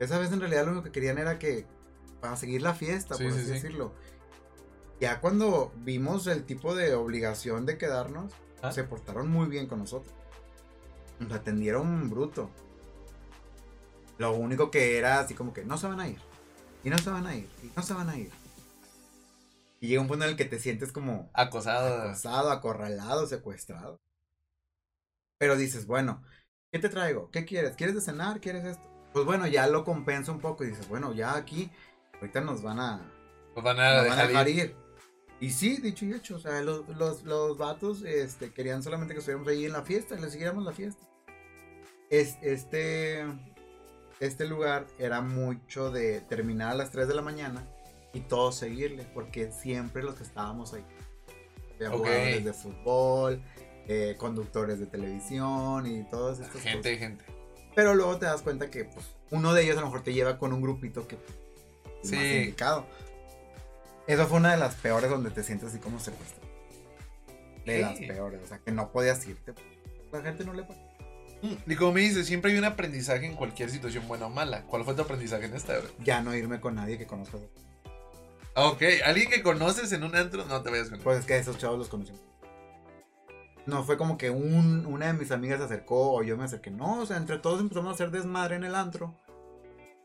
[0.00, 1.64] Esa vez en realidad lo único que querían era que
[2.20, 3.52] para seguir la fiesta, Sí, por sí, así sí.
[3.52, 3.92] decirlo.
[5.00, 8.72] Ya cuando vimos el tipo de obligación de quedarnos, Ah.
[8.72, 10.12] se portaron muy bien con nosotros.
[11.22, 12.50] Nos atendieron bruto.
[14.18, 16.18] Lo único que era así como que no se van a ir.
[16.84, 17.48] Y no se van a ir.
[17.62, 18.30] Y no se van a ir.
[19.80, 22.02] Y llega un punto en el que te sientes como Acosado.
[22.02, 24.00] acosado, acorralado, secuestrado.
[25.38, 26.22] Pero dices, bueno,
[26.70, 27.30] ¿qué te traigo?
[27.30, 27.74] ¿Qué quieres?
[27.74, 28.40] ¿Quieres de cenar?
[28.40, 28.84] ¿Quieres esto?
[29.12, 31.70] Pues bueno, ya lo compensa un poco y dices, bueno, ya aquí,
[32.14, 33.12] ahorita nos van a,
[33.56, 34.56] Nos van a nos van a dejar ir.
[34.56, 34.76] ir.
[35.40, 39.18] Y sí, dicho y hecho, o sea, los, los, los vatos este, querían solamente que
[39.18, 41.02] estuviéramos ahí en la fiesta, le siguiéramos la fiesta.
[42.12, 43.24] Es, este,
[44.20, 47.66] este lugar era mucho de terminar a las 3 de la mañana
[48.12, 50.84] y todos seguirle, porque siempre los que estábamos ahí.
[51.80, 51.96] Ok.
[51.96, 53.42] jugadores de fútbol,
[53.88, 56.68] eh, conductores de televisión y todas estas cosas.
[56.68, 57.24] Gente, gente.
[57.74, 60.38] Pero luego te das cuenta que pues, uno de ellos a lo mejor te lleva
[60.38, 62.14] con un grupito que es Sí.
[62.14, 62.86] más indicado.
[64.06, 66.46] Eso fue una de las peores donde te sientes así como secuestrado.
[67.64, 67.80] De Sí.
[67.80, 69.54] las peores, o sea, que no podías irte.
[70.12, 70.80] La gente no le pasa.
[71.66, 74.62] Y como me dices, siempre hay un aprendizaje en cualquier situación buena o mala.
[74.62, 75.74] ¿Cuál fue tu aprendizaje en esta?
[76.04, 77.40] Ya no irme con nadie que conozcas.
[78.54, 81.00] Ah, Ok, alguien que conoces en un antro, no te vayas con.
[81.00, 82.20] Pues es que a esos chavos los conocimos.
[83.64, 86.70] No fue como que un, una de mis amigas se acercó o yo me acerqué.
[86.70, 89.18] No, o sea, entre todos empezamos a hacer desmadre en el antro.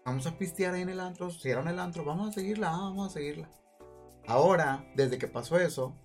[0.06, 1.32] Vamos a pistear ahí en el antro.
[1.32, 2.06] Cierran el antro.
[2.06, 3.50] Vamos a seguirla, vamos a seguirla.
[4.28, 5.96] Ahora, desde que pasó eso,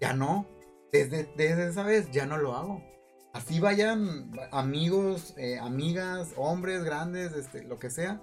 [0.00, 0.46] ya no.
[0.92, 2.82] Desde, desde esa vez ya no lo hago.
[3.32, 8.20] Así vayan amigos, eh, amigas, hombres, grandes, este, lo que sea.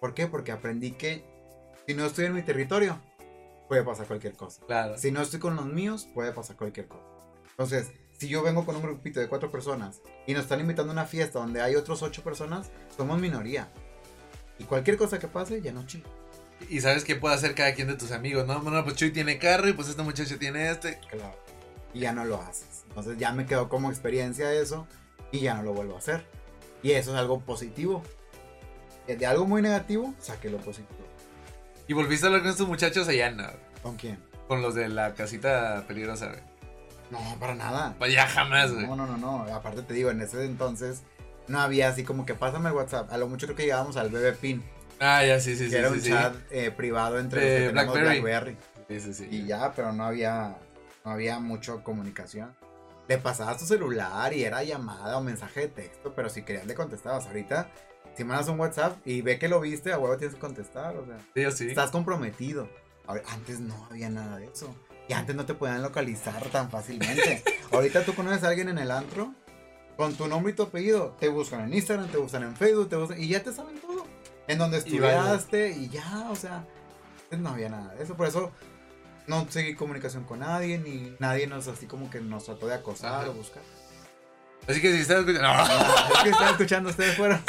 [0.00, 0.26] ¿Por qué?
[0.26, 1.24] Porque aprendí que
[1.86, 3.00] si no estoy en mi territorio,
[3.68, 4.62] puede pasar cualquier cosa.
[4.66, 4.96] Claro.
[4.98, 7.04] Si no estoy con los míos, puede pasar cualquier cosa.
[7.50, 10.94] Entonces, si yo vengo con un grupito de cuatro personas y nos están invitando a
[10.94, 13.68] una fiesta donde hay otros ocho personas, somos minoría.
[14.58, 16.08] Y cualquier cosa que pase, ya no chido.
[16.68, 18.60] Y sabes qué puede hacer cada quien de tus amigos, ¿no?
[18.60, 20.98] Bueno, pues Chuy tiene carro y pues este muchacho tiene este.
[21.08, 21.34] Claro.
[21.94, 22.69] Y ya no lo haces.
[22.90, 24.86] Entonces ya me quedó como experiencia eso
[25.32, 26.24] y ya no lo vuelvo a hacer.
[26.82, 28.02] Y eso es algo positivo.
[29.06, 31.00] De algo muy negativo, saqué lo positivo.
[31.88, 33.48] Y volviste a hablar con estos muchachos allá, no.
[33.82, 34.18] ¿Con quién?
[34.46, 36.40] Con los de la casita peligrosa, güey.
[37.10, 37.96] No, para nada.
[37.98, 38.86] Pues ya jamás, güey.
[38.86, 39.54] No, no, no, no.
[39.54, 41.02] Aparte te digo, en ese entonces
[41.48, 43.12] no había así como que pásame el WhatsApp.
[43.12, 44.62] A lo mucho creo que llegábamos al BB Pin,
[45.00, 45.76] Ah, ya, sí, sí, que sí.
[45.76, 46.10] era sí, un sí.
[46.10, 48.20] chat eh, privado entre los que Blackberry.
[48.20, 48.56] Blackberry.
[48.88, 49.28] Sí, sí, sí.
[49.30, 50.56] Y ya, pero no había,
[51.04, 52.52] no había mucho comunicación.
[53.08, 56.74] Le pasabas tu celular y era llamada o mensaje de texto, pero si querías le
[56.74, 57.26] contestabas.
[57.26, 57.70] Ahorita,
[58.16, 60.96] si mandas un WhatsApp y ve que lo viste, a huevo tienes que contestar.
[60.96, 62.68] O sea, Sí, estás comprometido.
[63.06, 64.74] Ahora, antes no había nada de eso.
[65.08, 67.42] Y antes no te podían localizar tan fácilmente.
[67.72, 69.34] Ahorita tú conoces a alguien en el antro,
[69.96, 72.96] con tu nombre y tu apellido, te buscan en Instagram, te buscan en Facebook, te
[72.96, 74.06] buscan, y ya te saben todo.
[74.46, 76.64] En donde Y estudiaste y, ya, o sea,
[77.24, 78.16] antes no había nada de eso.
[78.16, 78.52] Por eso
[79.30, 83.22] no seguí comunicación con nadie, ni nadie nos así como que nos trató de acosar
[83.22, 83.30] Ajá.
[83.30, 83.62] o buscar.
[84.68, 85.48] Así que si estás escuchando.
[85.48, 86.14] No.
[86.16, 87.40] Es que están escuchando ustedes fueron.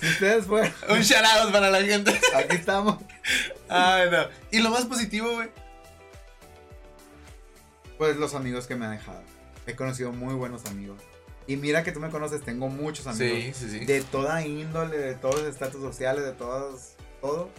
[0.00, 2.18] Si ustedes fueron, Un shout out para la gente.
[2.34, 2.96] aquí estamos.
[3.68, 4.28] Ay, no.
[4.50, 5.50] Y lo más positivo, güey.
[7.98, 9.22] Pues los amigos que me han dejado.
[9.66, 11.02] He conocido muy buenos amigos.
[11.46, 13.56] Y mira que tú me conoces, tengo muchos amigos.
[13.56, 13.84] Sí, sí, sí.
[13.84, 17.50] De toda índole, de todos los estatus sociales, de todos, todo.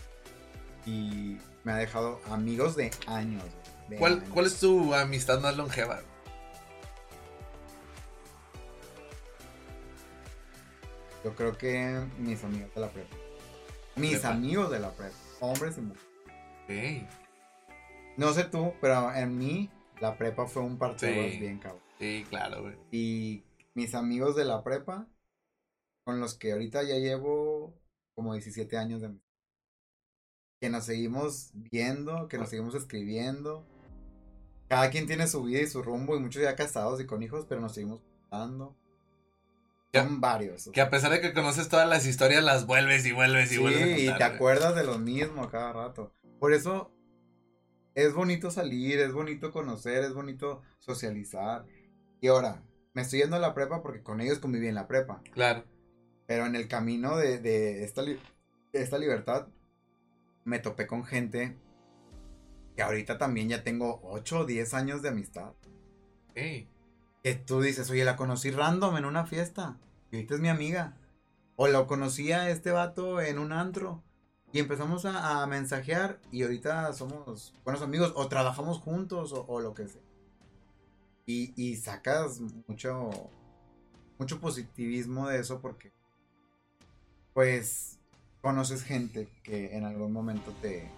[0.86, 3.44] Y me ha dejado amigos de años.
[3.90, 4.30] de ¿Cuál, años.
[4.34, 6.02] ¿Cuál es tu amistad más longeva?
[11.24, 13.16] Yo creo que mis amigos de la prepa.
[13.96, 14.30] Mis Prepa.
[14.30, 15.16] amigos de la prepa.
[15.42, 16.08] Hombres y mujeres.
[16.64, 17.10] Ok.
[18.18, 19.70] No sé tú, pero en mí
[20.00, 21.38] la prepa fue un partido Sí.
[21.40, 21.82] bien cabrón.
[22.00, 22.76] Sí, claro, güey.
[22.92, 23.44] Y
[23.76, 25.08] mis amigos de la prepa,
[26.04, 27.76] con los que ahorita ya llevo
[28.16, 29.31] como 17 años de amistad,
[30.62, 33.66] que nos seguimos viendo, que nos seguimos escribiendo.
[34.70, 37.46] Cada quien tiene su vida y su rumbo, y muchos ya casados y con hijos,
[37.50, 38.78] pero nos seguimos juntando.
[39.94, 40.70] Son varios.
[40.72, 43.60] Que a pesar de que conoces todas las historias, las vuelves y vuelves y Sí,
[43.62, 46.14] vuelves a y te acuerdas de lo mismo a cada rato.
[46.40, 46.92] Por eso
[47.96, 51.66] es bonito salir, es bonito conocer, es bonito socializar.
[52.22, 55.22] Y ahora, me estoy yendo a la prepa porque con ellos conviví en la prepa.
[55.32, 55.66] Claro.
[56.28, 58.20] Pero en el camino de, de esta, li-
[58.72, 59.48] de esta libertad,
[60.44, 61.58] me topé con gente
[62.76, 65.54] que ahorita también ya tengo 8 o 10 años de amistad.
[66.36, 66.70] Ey,
[67.24, 69.78] Que tú dices, oye, la conocí random en una fiesta.
[70.12, 70.98] Y ahorita es mi amiga.
[71.56, 74.02] O lo conocí a este vato en un antro.
[74.54, 76.20] Y empezamos a, a mensajear.
[76.32, 78.14] Y ahorita somos buenos amigos.
[78.16, 79.34] O trabajamos juntos.
[79.34, 80.02] O, o lo que sea.
[81.26, 83.12] Y, y sacas mucho.
[84.18, 85.62] Mucho positivismo de eso.
[85.62, 85.92] Porque.
[87.34, 88.00] Pues.
[88.42, 90.90] Conoces gente que en algún momento te.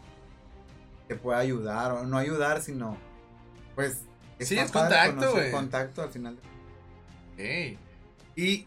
[1.08, 1.92] Te puede ayudar.
[1.92, 2.98] O no ayudar, sino.
[3.76, 4.02] Pues.
[4.40, 5.52] Sí, es contacto, güey.
[5.52, 6.38] Contacto al final.
[8.36, 8.66] Y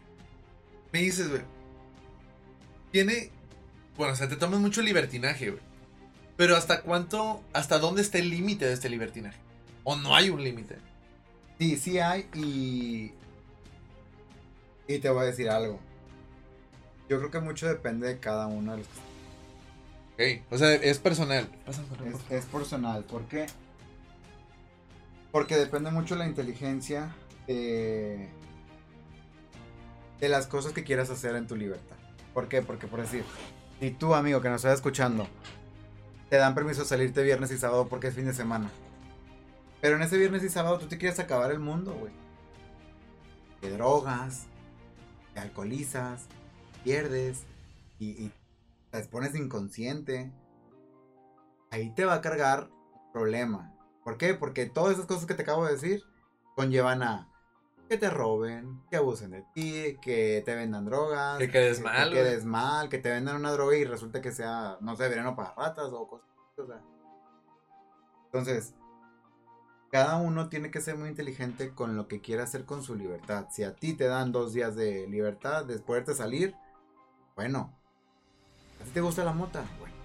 [0.91, 1.41] me dices, güey.
[2.91, 3.31] Tiene.
[3.97, 5.67] Bueno, o sea, te tomas mucho libertinaje, güey.
[6.37, 9.39] Pero ¿hasta cuánto, hasta dónde está el límite de este libertinaje?
[9.83, 10.77] ¿O no hay un límite?
[11.59, 13.11] Sí, sí hay y...
[14.87, 15.79] Y te voy a decir algo.
[17.09, 19.07] Yo creo que mucho depende de cada uno de los que
[20.17, 21.47] Ok, O sea, es personal.
[22.29, 23.03] Es personal.
[23.03, 23.45] ¿Por qué?
[25.31, 27.15] Porque depende mucho la inteligencia
[27.45, 28.27] de,
[30.19, 31.95] de las cosas que quieras hacer en tu libertad.
[32.33, 32.63] ¿Por qué?
[32.63, 33.23] Porque por decir,
[33.79, 35.27] si tú amigo que nos estás escuchando,
[36.29, 38.71] te dan permiso de salirte viernes y sábado porque es fin de semana.
[39.81, 42.11] Pero en ese viernes y sábado tú te quieres acabar el mundo, güey.
[43.61, 44.45] Te drogas,
[45.35, 46.25] te alcoholizas,
[46.83, 47.43] pierdes
[47.99, 48.31] y, y
[48.91, 50.31] te pones inconsciente.
[51.71, 53.73] Ahí te va a cargar un problema.
[54.03, 54.33] ¿Por qué?
[54.33, 56.03] Porque todas esas cosas que te acabo de decir
[56.55, 57.29] conllevan a
[57.87, 62.15] que te roben, que abusen de ti, que te vendan drogas, Que quedes mal, que
[62.15, 65.53] quedes mal, que te vendan una droga y resulta que sea, no sé, veneno para
[65.55, 66.27] ratas o cosas.
[66.51, 66.81] así, o sea.
[68.25, 68.73] Entonces,
[69.89, 73.47] cada uno tiene que ser muy inteligente con lo que quiera hacer con su libertad.
[73.51, 76.55] Si a ti te dan dos días de libertad después de salir,
[77.37, 77.71] bueno,
[78.81, 79.63] ¿a ti te gusta la mota?
[79.79, 79.95] Bueno,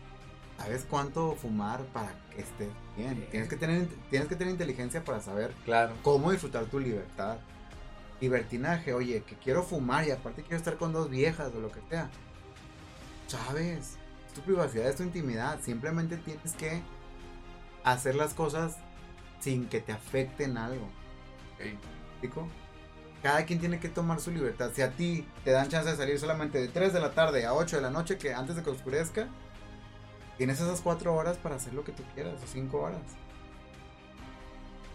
[0.59, 3.27] ¿sabes cuánto fumar para que estés bien?
[3.31, 5.95] Tienes que tener, tienes que tener inteligencia para saber Claro.
[6.03, 7.39] cómo disfrutar tu libertad.
[8.21, 11.81] Libertinaje, oye, que quiero fumar y aparte quiero estar con dos viejas o lo que
[11.89, 12.11] sea.
[13.27, 13.99] ¿Sabes?
[14.27, 15.61] Es tu privacidad, es tu intimidad.
[15.63, 16.83] Simplemente tienes que
[17.85, 18.77] hacer las cosas
[19.41, 20.95] sin que te afecten algo.
[21.55, 21.61] ok.
[22.13, 22.49] ¿Explico?
[23.23, 24.73] Cada quien tiene que tomar su libertad.
[24.75, 27.55] Si a ti te dan chance de salir solamente de 3 de la tarde a
[27.55, 29.29] 8 de la noche, que antes de que oscurezca,
[30.39, 33.03] tienes esas 4 horas para hacer lo que tú quieras, o 5 horas.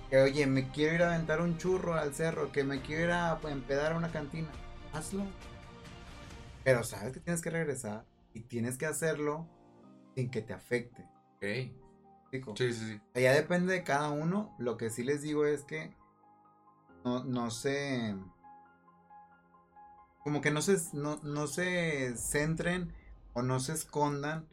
[0.10, 3.12] Que oye, me quiero ir a aventar un churro al cerro, que me quiero ir
[3.12, 4.50] a empedar a una cantina.
[4.92, 5.26] Hazlo.
[6.63, 9.48] Pero sabes que tienes que regresar y tienes que hacerlo
[10.16, 11.04] sin que te afecte.
[11.36, 12.56] Ok.
[12.58, 13.22] Sí, sí, sí.
[13.22, 14.54] Ya depende de cada uno.
[14.60, 15.96] Lo que sí les digo es que
[17.08, 18.15] no, no se.
[20.24, 22.93] Como que no se, no, no se centren
[23.34, 24.48] o no se escondan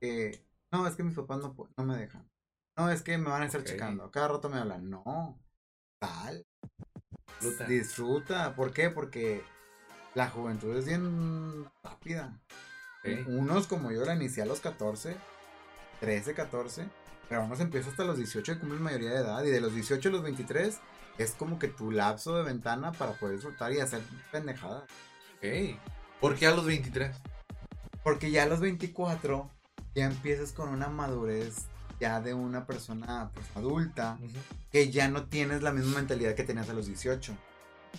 [0.00, 0.44] que.
[0.72, 2.28] No, es que mis papás no, no me dejan.
[2.76, 4.10] No, es que me van a estar checando.
[4.10, 4.88] Cada rato me hablan.
[4.88, 5.38] No.
[5.98, 6.46] Tal.
[7.40, 7.66] Disfruta.
[7.66, 8.54] Disfruta.
[8.54, 8.88] ¿Por qué?
[8.88, 9.44] Porque
[10.14, 12.40] la juventud es bien rápida.
[13.26, 15.16] Unos como yo la inicié a los 14,
[16.00, 16.88] 13, 14,
[17.28, 19.44] pero unos empieza hasta los 18 y cumplen mayoría de edad.
[19.44, 20.80] Y de los 18 a los 23
[21.22, 24.00] es como que tu lapso de ventana para poder disfrutar y hacer
[24.32, 24.84] pendejadas.
[25.36, 25.78] Ok.
[26.20, 27.16] ¿Por qué a los 23?
[28.02, 29.50] Porque ya a los 24
[29.94, 31.66] ya empiezas con una madurez
[32.00, 34.18] ya de una persona pues, adulta
[34.72, 37.36] que ya no tienes la misma mentalidad que tenías a los 18.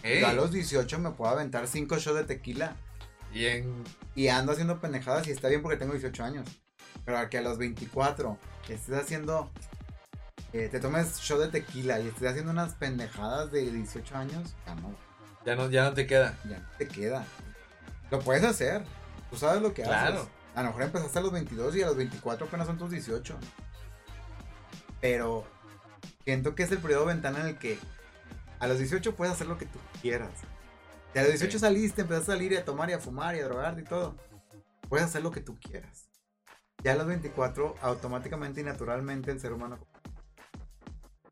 [0.03, 2.75] Ey, Yo a los 18 me puedo aventar 5 shots de tequila
[3.33, 3.83] Y en.
[4.15, 6.47] y ando haciendo pendejadas y está bien porque tengo 18 años.
[7.05, 8.37] Pero que a los 24
[8.69, 9.49] estés haciendo,
[10.53, 14.75] eh, te tomes shot de tequila y estés haciendo unas pendejadas de 18 años, ya
[14.75, 14.95] no,
[15.45, 16.37] Ya no, ya no te queda.
[16.49, 17.25] ya no te queda.
[18.09, 18.83] Lo puedes hacer,
[19.29, 20.19] tú sabes lo que Claro.
[20.21, 20.29] haces.
[20.53, 23.37] A lo mejor empezaste a los 22 y a los 24 apenas son tus 18.
[24.99, 25.45] Pero
[26.23, 27.79] siento que es el periodo de ventana en el que
[28.59, 30.31] a los 18 puedes hacer lo que tú quieras.
[31.13, 31.61] Si a los 18 Ok.
[31.61, 34.15] saliste, empezaste a salir y a tomar y a fumar y a drogarte y todo,
[34.89, 36.09] puedes hacer lo que tú quieras.
[36.83, 39.79] Ya a los 24, automáticamente y naturalmente el ser humano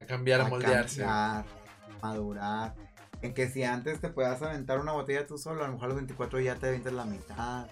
[0.10, 1.02] cambiar, a moldearse.
[1.04, 1.46] cambiar,
[2.02, 2.76] madurar.
[3.22, 5.90] En que si antes te puedas aventar una botella tú solo, a lo mejor a
[5.90, 7.68] los 24 ya te aventas la mitad.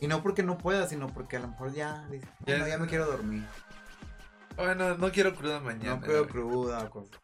[0.00, 2.78] Y no porque no puedas, sino porque a lo mejor ya dices, Ya- "Bueno, ya
[2.78, 3.44] me quiero dormir.
[4.56, 5.96] Bueno, no quiero cruda mañana.
[5.96, 7.18] no quiero cruda, cosas.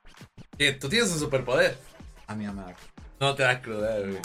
[0.57, 1.79] Que tú tienes un superpoder.
[2.27, 2.75] A mí no me da
[3.21, 4.19] No te da cruda, güey.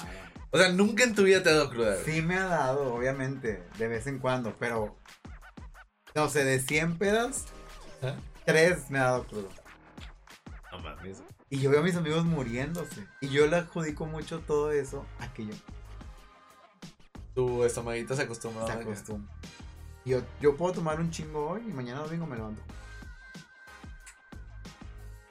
[0.52, 2.06] O sea, nunca en tu vida te ha dado cruda, güey.
[2.06, 4.96] Sí me ha dado, obviamente, de vez en cuando, pero
[6.16, 7.46] no sé, de 100 pedas,
[8.04, 8.14] ¿Ah?
[8.46, 9.50] 3 me ha dado crudo.
[10.74, 11.22] No mames.
[11.52, 13.08] Y yo veo a mis amigos muriéndose.
[13.22, 15.54] Y yo le adjudico mucho todo eso a que yo
[17.36, 18.66] Tu estomaguito se acostumbró.
[18.66, 19.32] se a que- acostumbro.
[20.06, 22.62] Y Yo, yo puedo tomar un chingo hoy y mañana domingo me levanto.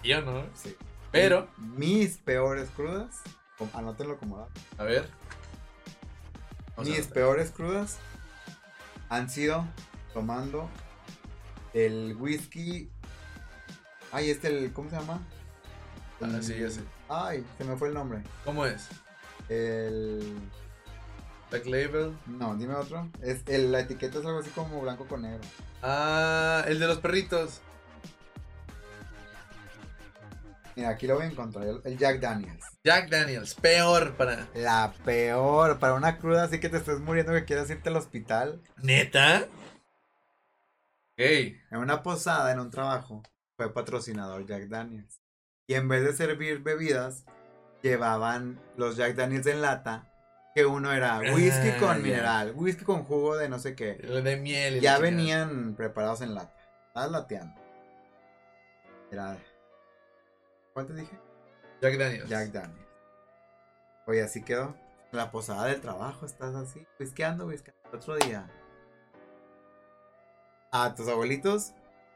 [0.03, 0.45] Yo no.
[0.55, 0.77] Sí.
[1.11, 3.21] Pero, Mis peores crudas,
[3.75, 4.61] anótenlo como dato.
[4.79, 5.09] a ver.
[6.77, 7.99] Vamos Mis peores crudas
[9.11, 9.67] han sido
[10.15, 10.71] tomando
[11.75, 12.91] el whisky.
[14.13, 15.21] Ay, este, el, ¿cómo se llama?
[16.21, 16.83] Ah, sí, ya sé.
[17.09, 18.23] Ay, se me fue el nombre.
[18.45, 18.89] ¿Cómo es?
[19.49, 20.39] El.
[21.51, 22.17] Black Label.
[22.27, 23.11] No, dime otro.
[23.23, 25.41] Es, el, la etiqueta es algo así como blanco con negro.
[25.83, 27.63] Ah, el de los perritos.
[30.77, 31.67] Mira, aquí lo voy a encontrar.
[31.85, 32.65] El, Jack Daniels.
[32.85, 33.55] Jack Daniels.
[33.55, 34.47] Peor para.
[34.55, 35.79] La peor.
[35.79, 38.61] Para una cruda así que te estés muriendo que quieras irte al hospital.
[38.77, 39.49] ¿Neta?
[41.13, 41.21] Ok.
[41.71, 43.23] En una posada, en un trabajo,
[43.63, 45.21] fue patrocinador Jack Daniels.
[45.69, 47.25] Y en vez de servir bebidas,
[47.83, 50.09] llevaban los Jack Daniels en lata.
[50.55, 53.95] Que uno era whisky Ah, con mineral, whisky con jugo de no sé qué.
[53.95, 54.75] De miel.
[54.75, 54.99] Ya chingada.
[54.99, 56.55] venían preparados en lata.
[56.89, 57.61] Estabas lateando.
[59.11, 59.39] Era.
[60.75, 61.19] ¿Cuál te dije?
[61.81, 62.29] Jack Daniels.
[62.29, 62.89] Jack Daniels.
[64.07, 64.75] Oye, así quedó.
[65.11, 67.81] En la posada del trabajo estás así, whiskeando, whiskeando.
[67.93, 68.51] Otro día.
[70.71, 71.73] A tus abuelitos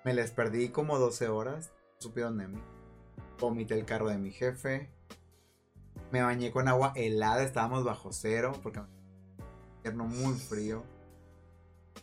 [0.07, 1.73] me les perdí como 12 horas.
[1.97, 2.63] No supieron de mí.
[3.41, 4.89] Vomité el carro de mi jefe.
[6.13, 7.43] Me bañé con agua helada.
[7.43, 8.81] Estábamos bajo cero porque
[9.79, 10.85] invierno muy frío.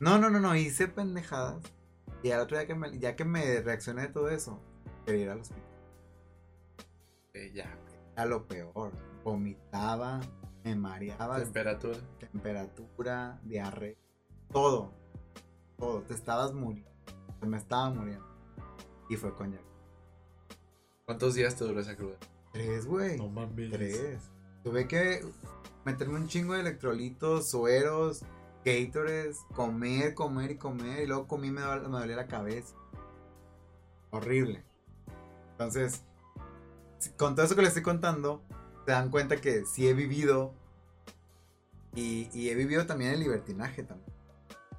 [0.02, 0.54] No, no, no, no.
[0.54, 1.64] Hice pendejadas.
[2.24, 4.60] Y al otro día que me, ya que me reaccioné de todo eso,
[5.06, 5.64] quería ir al hospital.
[7.36, 7.74] Eh, ya.
[8.18, 8.92] Era lo peor.
[9.24, 10.20] Vomitaba,
[10.66, 11.98] me mareaba, Temperatura.
[12.20, 13.96] temperatura, diarrea,
[14.52, 14.94] todo.
[15.78, 16.02] Todo.
[16.02, 16.93] Te estabas muriendo.
[17.44, 18.26] Se me estaba muriendo.
[19.10, 19.62] Y fue con Jack.
[21.04, 22.16] ¿Cuántos días te duró esa cruda?
[22.54, 23.18] Tres, güey.
[23.18, 23.70] mames.
[23.70, 24.32] Tres.
[24.64, 25.26] Tuve que
[25.84, 28.22] meterme un chingo de electrolitos, sueros,
[28.64, 31.04] Gatorades, comer, comer y comer.
[31.04, 32.76] Y luego comí y me, me dolía la cabeza.
[34.12, 34.64] Horrible.
[35.52, 36.02] Entonces,
[37.18, 38.42] con todo eso que les estoy contando,
[38.86, 40.54] se dan cuenta que sí he vivido.
[41.94, 44.14] Y, y he vivido también el libertinaje también.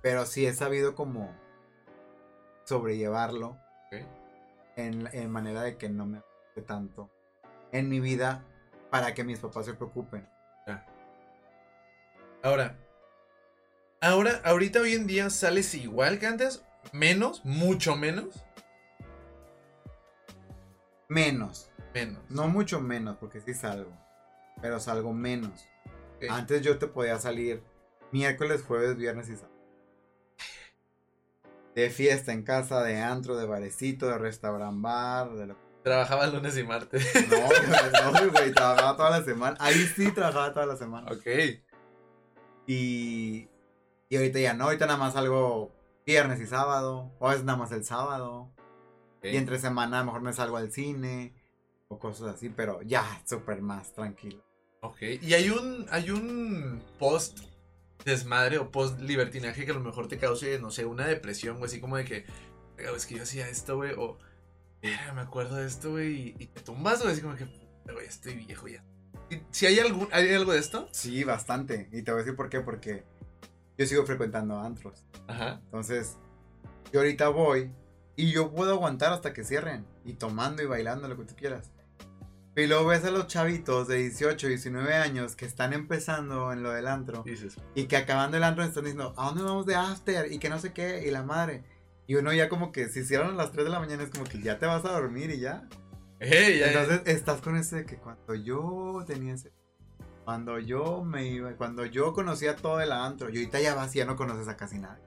[0.00, 1.43] Pero sí he sabido como
[2.64, 3.58] sobrellevarlo
[4.76, 7.10] en, en manera de que no me afecte tanto
[7.72, 8.44] en mi vida
[8.90, 10.28] para que mis papás se preocupen.
[12.42, 12.76] Ahora,
[14.02, 18.44] ahora, ahorita hoy en día sales igual que antes, menos, mucho menos,
[21.08, 22.22] Menos, menos.
[22.28, 23.92] no mucho menos, porque sí salgo,
[24.60, 25.66] pero salgo menos.
[26.28, 27.62] Antes yo te podía salir
[28.12, 29.53] miércoles, jueves, viernes y sábado.
[31.74, 36.56] De fiesta en casa, de antro, de barecito, de restaurant bar, de lo Trabajaba lunes
[36.56, 37.06] y martes.
[37.30, 39.56] No, no, güey, trabajaba toda la semana.
[39.60, 41.12] Ahí sí trabajaba toda la semana.
[41.12, 41.26] ok.
[42.66, 43.48] Y,
[44.08, 45.72] y ahorita ya no, ahorita nada más salgo
[46.06, 48.50] viernes y sábado, o a veces nada más el sábado.
[49.22, 51.34] Y entre semana a lo mejor me salgo al cine
[51.88, 54.42] o cosas así, pero ya, súper más tranquilo.
[54.80, 55.02] Ok.
[55.20, 57.40] Y hay un, hay un post
[58.04, 61.64] desmadre o post libertinaje que a lo mejor te cause, no sé, una depresión o
[61.64, 62.24] así como de que,
[62.76, 64.18] "Verga, es que yo hacía esto, güey, o,
[64.82, 68.06] "Verga, me acuerdo de esto, güey, y, te tumbas, güey, así como que, "Puta, güey,
[68.06, 68.84] estoy viejo ya.
[69.30, 70.88] ¿Y Si hay, algún, ¿Hay algo de esto?
[70.92, 71.88] Sí, bastante.
[71.92, 73.04] Y te voy a decir por qué, porque
[73.78, 75.04] yo sigo frecuentando antros.
[75.26, 75.60] Ajá.
[75.64, 76.16] Entonces,
[76.92, 77.70] yo ahorita voy
[78.16, 79.86] y yo puedo aguantar hasta que cierren.
[80.04, 81.70] Y tomando y bailando lo que tú quieras.
[82.56, 86.70] Y luego ves a los chavitos de 18, 19 años que están empezando en lo
[86.70, 87.24] del antro.
[87.24, 90.30] Dices, Y que acabando el antro están diciendo, ¿a dónde vamos de after?
[90.30, 91.64] Y que no sé qué, y la madre.
[92.06, 94.24] Y uno ya como que si cierran a las 3 de la mañana es como
[94.24, 95.68] que ya te vas a dormir y ya.
[96.20, 99.52] hey, ya, Entonces estás con ese de que cuando yo tenía ese...
[100.24, 103.98] Cuando yo me iba, cuando yo conocía todo el antro, y ahorita ya vas y
[103.98, 105.02] ya no conoces a casi nadie.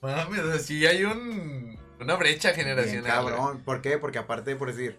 [0.00, 3.10] Mames, o sea, sí hay un, una brecha generacional.
[3.10, 3.62] cabrón.
[3.62, 3.98] ¿Por qué?
[3.98, 4.98] Porque aparte, por decir,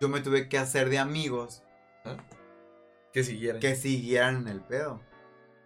[0.00, 1.62] yo me tuve que hacer de amigos
[3.12, 3.60] Que siguieran.
[3.60, 5.00] que siguieran en el pedo.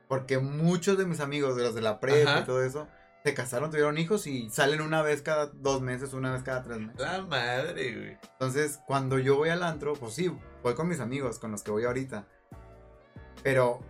[0.09, 2.89] Porque muchos de mis amigos, de los de la prepa y todo eso,
[3.24, 6.78] se casaron, tuvieron hijos y salen una vez cada dos meses, una vez cada tres
[6.78, 7.01] meses.
[7.01, 8.18] La madre, güey.
[8.33, 11.70] Entonces, cuando yo voy al antro, pues sí, voy con mis amigos, con los que
[11.70, 12.26] voy ahorita.
[13.43, 13.81] Pero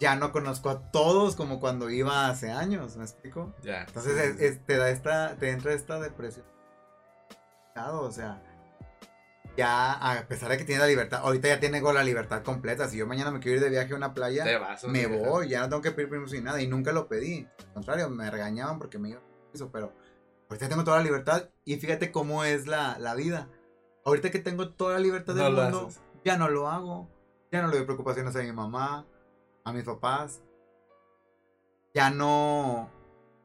[0.00, 3.54] ya no conozco a todos como cuando iba hace años, ¿me explico?
[3.62, 3.82] Ya.
[3.84, 6.44] Entonces es- es- te da esta, te entra esta depresión.
[7.76, 8.42] O sea,
[9.56, 12.88] ya a pesar de que tiene la libertad, ahorita ya tengo la libertad completa.
[12.88, 14.44] Si yo mañana me quiero ir de viaje a una playa,
[14.88, 16.60] me voy, ya no tengo que pedir permiso ni nada.
[16.60, 17.48] Y nunca lo pedí.
[17.68, 19.20] Al contrario, me regañaban porque me iba
[19.52, 19.92] eso, pero
[20.48, 21.48] ahorita tengo toda la libertad.
[21.64, 23.48] Y fíjate cómo es la, la vida.
[24.04, 26.00] Ahorita que tengo toda la libertad No del mundo, haces.
[26.24, 27.08] ya no lo hago.
[27.50, 29.06] Ya no le doy preocupaciones a mi mamá,
[29.64, 30.40] a mis papás.
[31.94, 32.90] Ya no.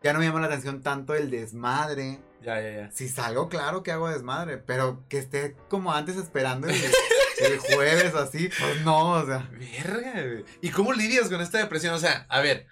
[0.04, 2.20] Ya no me llama la atención tanto el desmadre.
[2.42, 2.92] Ya, ya, ya.
[2.92, 4.58] Si salgo, claro que hago desmadre.
[4.58, 9.50] Pero que esté como antes esperando el, el jueves o así, pues no, o sea.
[9.52, 10.46] Verga, güey.
[10.62, 11.94] ¿Y cómo lidias con esta depresión?
[11.94, 12.68] O sea, a ver.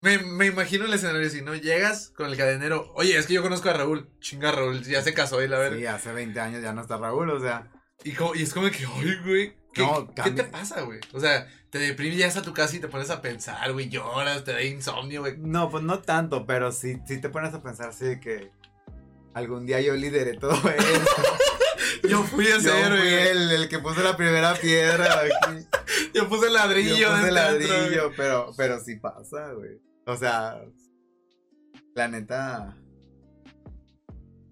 [0.00, 2.90] Me, me imagino el escenario si no llegas con el cadenero.
[2.96, 4.10] Oye, es que yo conozco a Raúl.
[4.20, 5.76] Chinga, Raúl, ya se casó y la verga.
[5.78, 7.70] Sí, hace 20 años ya no está Raúl, o sea.
[8.02, 9.56] Y, como- y es como que, ay, güey.
[9.72, 10.98] ¿Qué, No, ¿qué te pasa, güey?
[11.12, 13.88] O sea, te deprimes, llegas a tu casa y te pones a pensar, güey.
[13.88, 15.36] Lloras, te da insomnio, güey.
[15.38, 18.50] No, pues no tanto, pero sí, sí te pones a pensar, sí, que
[19.34, 21.22] algún día yo lideré todo esto.
[22.08, 23.14] Yo fui yo fui güey.
[23.28, 25.66] el, el que puso la primera piedra aquí.
[26.14, 26.96] Yo puse ladrillo.
[26.96, 29.80] Yo puse teatro, ladrillo, pero, pero sí pasa, güey.
[30.04, 30.62] O sea,
[31.94, 32.76] la neta,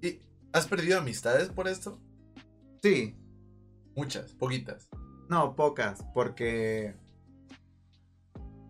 [0.01, 0.20] ¿Y
[0.53, 2.01] has perdido amistades por esto?
[2.83, 3.14] sí,
[3.95, 4.89] Muchas, poquitas.
[5.28, 6.95] no, pocas, porque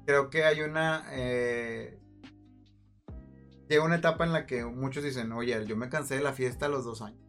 [0.06, 1.99] creo que hay una, eh,
[3.70, 6.66] llega una etapa en la que muchos dicen, oye, yo me cansé de la fiesta
[6.66, 7.20] a los dos años.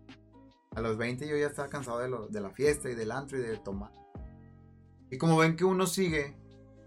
[0.76, 3.38] A los 20 yo ya estaba cansado de, lo- de la fiesta y del antro
[3.38, 3.92] y de tomar.
[5.10, 6.36] Y como ven que uno sigue,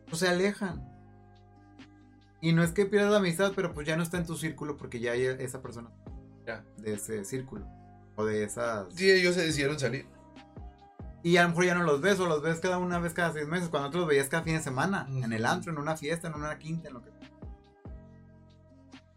[0.06, 0.82] pues se alejan.
[2.40, 4.76] Y no es que pierdas la amistad, pero pues ya no está en tu círculo
[4.76, 5.90] porque ya hay esa persona
[6.46, 6.64] Ya.
[6.78, 7.66] de ese círculo.
[8.16, 8.86] O de esas...
[8.94, 10.06] Sí, ellos se decidieron salir.
[11.22, 13.32] Y a lo mejor ya no los ves o los ves cada una vez cada
[13.32, 13.68] seis meses.
[13.70, 15.06] Cuando otros los veías cada fin de semana.
[15.10, 17.10] En el antro, en una fiesta, en una quinta, en lo que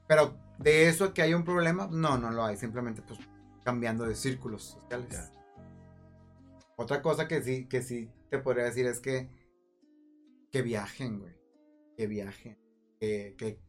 [0.07, 2.57] Pero de eso que haya un problema, no, no lo hay.
[2.57, 3.19] Simplemente pues
[3.63, 5.09] cambiando de círculos sociales.
[5.11, 5.33] Ya.
[6.77, 9.29] Otra cosa que sí, que sí te podría decir es que
[10.51, 11.35] que viajen, güey.
[11.97, 12.57] Que viajen.
[12.99, 13.59] Que, que,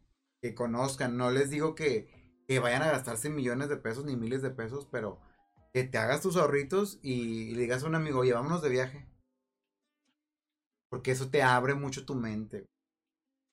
[0.40, 1.16] que conozcan.
[1.16, 2.08] No les digo que,
[2.46, 5.20] que vayan a gastarse millones de pesos ni miles de pesos, pero
[5.72, 8.68] que te hagas tus ahorritos y, y le digas a un amigo, oye, vámonos de
[8.68, 9.08] viaje.
[10.88, 12.66] Porque eso te abre mucho tu mente.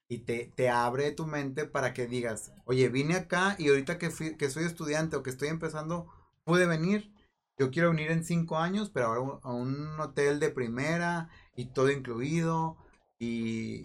[0.07, 4.11] Y te, te abre tu mente para que digas, oye, vine acá y ahorita que,
[4.11, 6.07] fui- que soy estudiante o que estoy empezando,
[6.43, 7.11] pude venir.
[7.57, 11.89] Yo quiero venir en cinco años, pero ahora a un hotel de primera y todo
[11.89, 12.77] incluido
[13.17, 13.83] y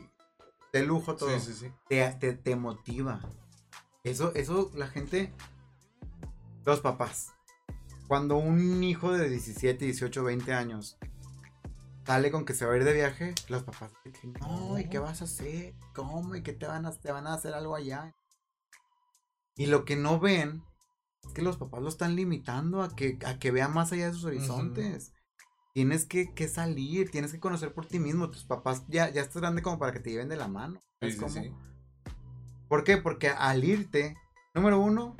[0.72, 1.72] de lujo todo Sí, sí, sí.
[1.88, 3.20] te, te, te motiva.
[4.04, 5.32] Eso, eso, la gente,
[6.66, 7.32] los papás,
[8.08, 10.98] cuando un hijo de 17, 18, 20 años
[12.10, 14.98] sale con que se va a ir de viaje, los papás dicen, no, ¿y qué
[14.98, 15.76] vas a hacer?
[15.94, 16.34] ¿Cómo?
[16.34, 18.16] ¿Y qué te van a, te van a hacer algo allá?
[19.54, 20.64] Y lo que no ven
[21.24, 24.14] es que los papás lo están limitando a que, a que vea más allá de
[24.14, 25.12] sus horizontes.
[25.72, 28.28] Tienes que, que salir, tienes que conocer por ti mismo.
[28.28, 30.80] Tus papás ya, ya estás grande como para que te lleven de la mano.
[31.00, 31.54] Sí, ¿Sabes sí.
[32.66, 32.96] ¿Por qué?
[32.96, 34.16] Porque al irte,
[34.52, 35.16] número uno,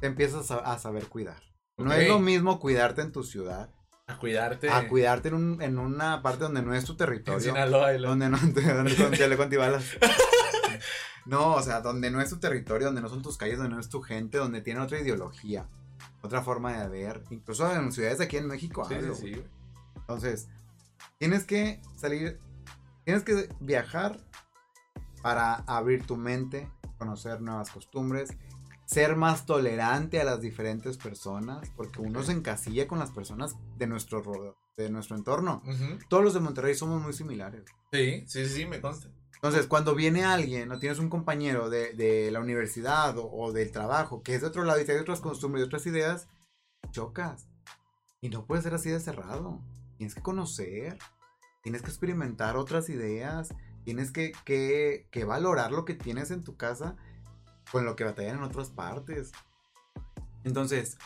[0.00, 1.42] te empiezas a, a saber cuidar.
[1.78, 3.73] No es lo mismo cuidarte en tu ciudad
[4.06, 4.68] A cuidarte.
[4.68, 7.40] a cuidarte en, un- en una parte donde no es tu En territorio.
[7.40, 9.84] Sinaloa y Donde no donde son telecom y balas.
[11.26, 13.80] No, o sea, donde no es tu territorio, donde no son tus calles, donde no
[13.80, 15.66] es tu gente, donde tienen otra ideología,
[16.22, 17.24] otra forma de ver.
[17.30, 19.42] Incluso en ciudades aquí en México Sí, hablo, sí.
[19.96, 20.48] Entonces,
[21.16, 22.38] tienes que salir,
[23.04, 24.18] tienes que viajar
[25.22, 28.36] para abrir tu mente, conocer nuevas costumbres,
[28.86, 33.86] ser más tolerante a las diferentes personas, porque uno se encasilla con las personas de
[33.86, 35.62] nuestro, ro- de nuestro entorno.
[36.08, 37.64] Todos los de Monterrey somos muy similares.
[37.92, 39.08] Sí, sí, sí, me consta.
[39.36, 43.70] Entonces, cuando viene alguien o tienes un compañero de, de la universidad o, o del
[43.72, 46.28] trabajo que es de otro lado y tiene otras costumbres y otras ideas,
[46.90, 47.46] chocas.
[48.20, 49.60] Y no puede ser así de cerrado.
[49.98, 50.98] Tienes que conocer,
[51.62, 53.54] tienes que experimentar otras ideas,
[53.84, 56.96] tienes que, que, que valorar lo que tienes en tu casa
[57.70, 59.32] con lo que batallan en otras partes.
[60.44, 60.98] Entonces,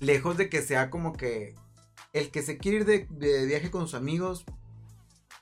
[0.00, 1.54] lejos de que sea como que
[2.12, 4.44] el que se quiere ir de, de viaje con sus amigos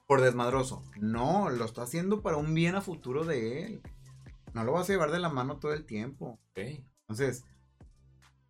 [0.06, 0.84] por desmadroso.
[1.00, 3.82] No, lo está haciendo para un bien a futuro de él.
[4.54, 6.38] No lo vas a llevar de la mano todo el tiempo.
[6.54, 7.44] Entonces,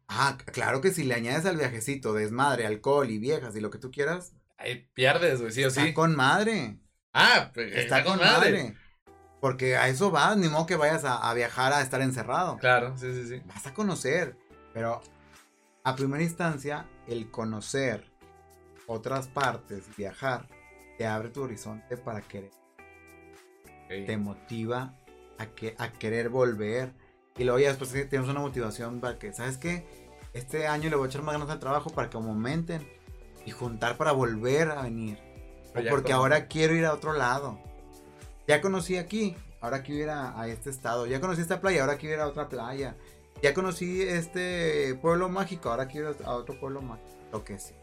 [0.09, 3.79] ah, claro que si le añades al viajecito desmadre, alcohol y viejas y lo que
[3.79, 5.93] tú quieras, Ahí pierdes, güey, sí o está sí.
[5.93, 6.79] con madre.
[7.13, 8.75] Ah, pues, Está, con madre.
[9.47, 12.59] Porque a eso vas, ni modo que vayas a, a viajar a estar encerrado.
[12.59, 13.43] Claro, sí, sí, sí.
[13.47, 14.37] Vas a conocer.
[14.75, 15.01] Pero
[15.85, 18.11] a primera instancia, el conocer
[18.89, 20.49] otras partes, viajar,
[20.99, 22.51] te abre tu horizonte para querer.
[23.85, 24.07] Ok.
[24.07, 24.97] Te motiva
[25.39, 26.93] a, que, a querer volver.
[27.37, 29.87] Y luego ya después tienes una motivación para que, ¿sabes qué?
[30.33, 32.85] Este año le voy a echar más ganas al trabajo para que aumenten
[33.45, 35.21] y juntar para volver a venir.
[35.73, 37.61] Ya Porque ahora quiero ir a otro lado.
[38.47, 41.07] Ya conocí aquí, ahora quiero ir a, este estado.
[41.07, 42.97] Ya conocí esta playa, ahora quiero ir a otra playa.
[43.43, 47.09] Ya conocí este pueblo mágico, ahora quiero ir a otro pueblo mágico.
[47.33, 47.77] Lo que sea.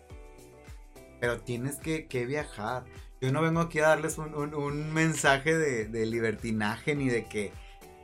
[1.20, 2.86] Pero tienes que, que viajar.
[3.22, 7.52] Yo no vengo aquí a darles un, un- mensaje de, de libertinaje ni de que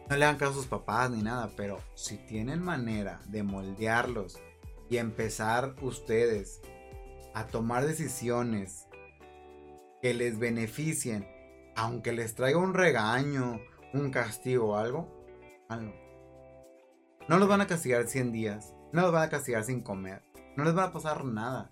[0.10, 1.50] no le hagan caso a sus papás ni nada.
[1.56, 4.38] Pero si tienen manera de moldearlos
[4.90, 6.62] y empezar ustedes
[7.34, 8.86] a tomar decisiones
[10.02, 11.28] que les beneficien,
[11.80, 13.62] aunque les traiga un regaño,
[13.94, 15.08] un castigo o algo.
[17.30, 20.22] No los van a castigar 100 días, no los van a castigar sin comer,
[20.58, 21.72] no les va a pasar nada.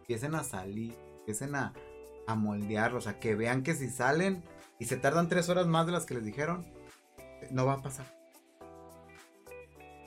[0.00, 1.72] Empiecen a salir, empiecen a,
[2.26, 4.44] a moldearlos, a que vean que si salen
[4.78, 6.70] y se tardan 3 horas más de las que les dijeron,
[7.50, 8.06] no va a pasar.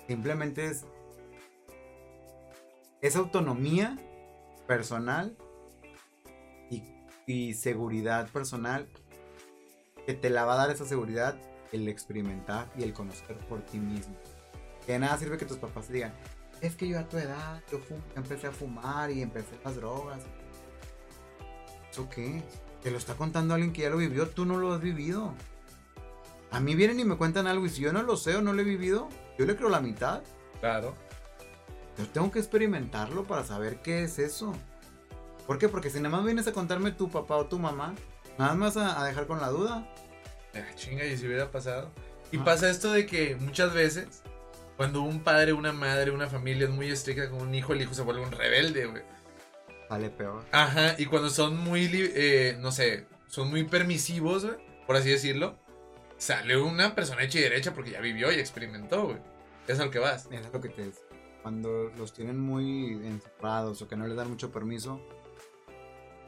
[0.07, 0.85] Simplemente es,
[3.15, 3.97] autonomía
[4.67, 5.35] personal
[7.25, 8.87] y seguridad personal
[10.05, 11.35] que te la va a dar esa seguridad
[11.71, 14.15] el experimentar y el conocer por ti mismo.
[14.85, 16.13] Que de nada sirve que tus papás te digan,
[16.61, 17.79] es que yo a tu edad, yo
[18.15, 20.21] empecé a fumar y empecé las drogas.
[21.91, 22.43] ¿Eso qué?
[22.81, 25.33] Te lo está contando alguien que ya lo vivió, tú no lo has vivido.
[26.51, 28.53] A mí vienen y me cuentan algo y si yo no lo sé o no
[28.53, 30.21] lo he vivido, yo le creo la mitad.
[30.59, 30.95] Claro.
[31.97, 34.53] Yo tengo que experimentarlo para saber qué es eso.
[35.47, 35.69] ¿Por qué?
[35.69, 37.95] Porque si nada más vienes a contarme tu papá o tu mamá,
[38.38, 39.88] nada más a, a dejar con la duda.
[40.55, 41.91] Ah, chinga, y si hubiera pasado.
[42.32, 42.43] Y Ah.
[42.45, 44.21] pasa esto de que muchas veces,
[44.77, 47.93] cuando un padre, una madre, una familia es muy estricta con un hijo, el hijo
[47.93, 49.03] se vuelve un rebelde, güey.
[49.89, 50.43] Sale peor.
[50.51, 54.57] Ajá, y cuando son muy, eh, no sé, son muy permisivos, güey,
[54.88, 55.57] por así decirlo,
[56.17, 59.17] sale una persona hecha y derecha porque ya vivió y experimentó, güey.
[59.67, 60.27] Es al que vas.
[60.32, 61.03] Es lo que te decía.
[61.43, 65.01] Cuando los tienen muy encerrados o que no les dan mucho permiso,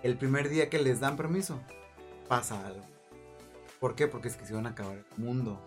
[0.01, 1.61] el primer día que les dan permiso,
[2.37, 2.83] pasa algo.
[3.79, 4.07] ¿Por qué?
[4.07, 5.61] Porque es que se van a acabar el mundo.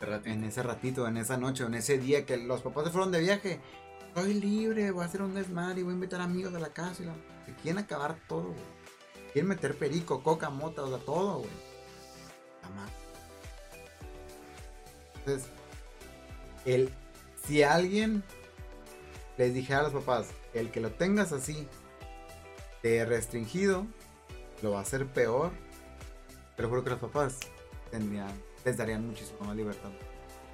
[0.00, 3.20] en ese ratito, en esa noche, en ese día que los papás se fueron de
[3.20, 3.60] viaje.
[4.14, 7.02] Soy libre, voy a hacer un desmadre voy a invitar amigos de la casa.
[7.02, 7.14] Y la...
[7.62, 8.78] quieren acabar todo, güey.
[9.32, 11.50] Quieren meter perico, coca, mota, o sea, todo, güey.
[12.62, 12.92] La madre.
[15.16, 15.50] Entonces,
[16.64, 16.90] el,
[17.46, 18.22] si alguien
[19.36, 21.68] les dijera a los papás, el que lo tengas así,
[22.82, 23.86] de restringido,
[24.62, 25.52] lo va a hacer peor.
[26.58, 27.38] Pero juro que los papás
[27.92, 28.32] tendrían,
[28.64, 29.90] les darían muchísimo más libertad.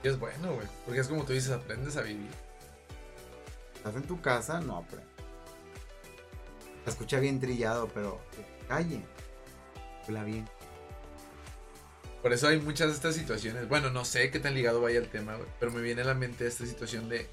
[0.03, 0.67] Y es bueno, güey.
[0.85, 2.31] Porque es como tú dices, aprendes a vivir.
[3.75, 5.03] Estás en tu casa, no, pero.
[6.85, 8.21] Se escucha bien trillado, pero.
[8.69, 9.01] Calle.
[10.07, 10.47] Habla bien.
[12.21, 13.67] Por eso hay muchas de estas situaciones.
[13.67, 15.49] Bueno, no sé qué tan ligado vaya el tema, güey.
[15.59, 17.27] Pero me viene a la mente esta situación de.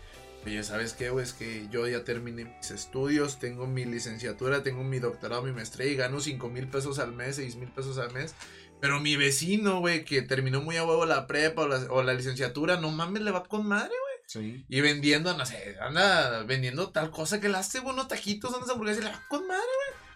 [0.46, 1.26] Oye, ¿sabes qué, güey?
[1.26, 5.88] Es que yo ya terminé mis estudios, tengo mi licenciatura, tengo mi doctorado, mi maestría
[5.88, 8.34] y gano 5 mil pesos al mes, 6 mil pesos al mes.
[8.82, 12.14] Pero mi vecino, güey, que terminó muy a huevo la prepa o la, o la
[12.14, 14.12] licenciatura, no mames, le va con madre, güey.
[14.26, 14.66] Sí.
[14.70, 19.04] Y vendiendo, no sé, anda vendiendo tal cosa que le hace unos taquitos, unas hamburguesas
[19.04, 19.62] y le va con madre.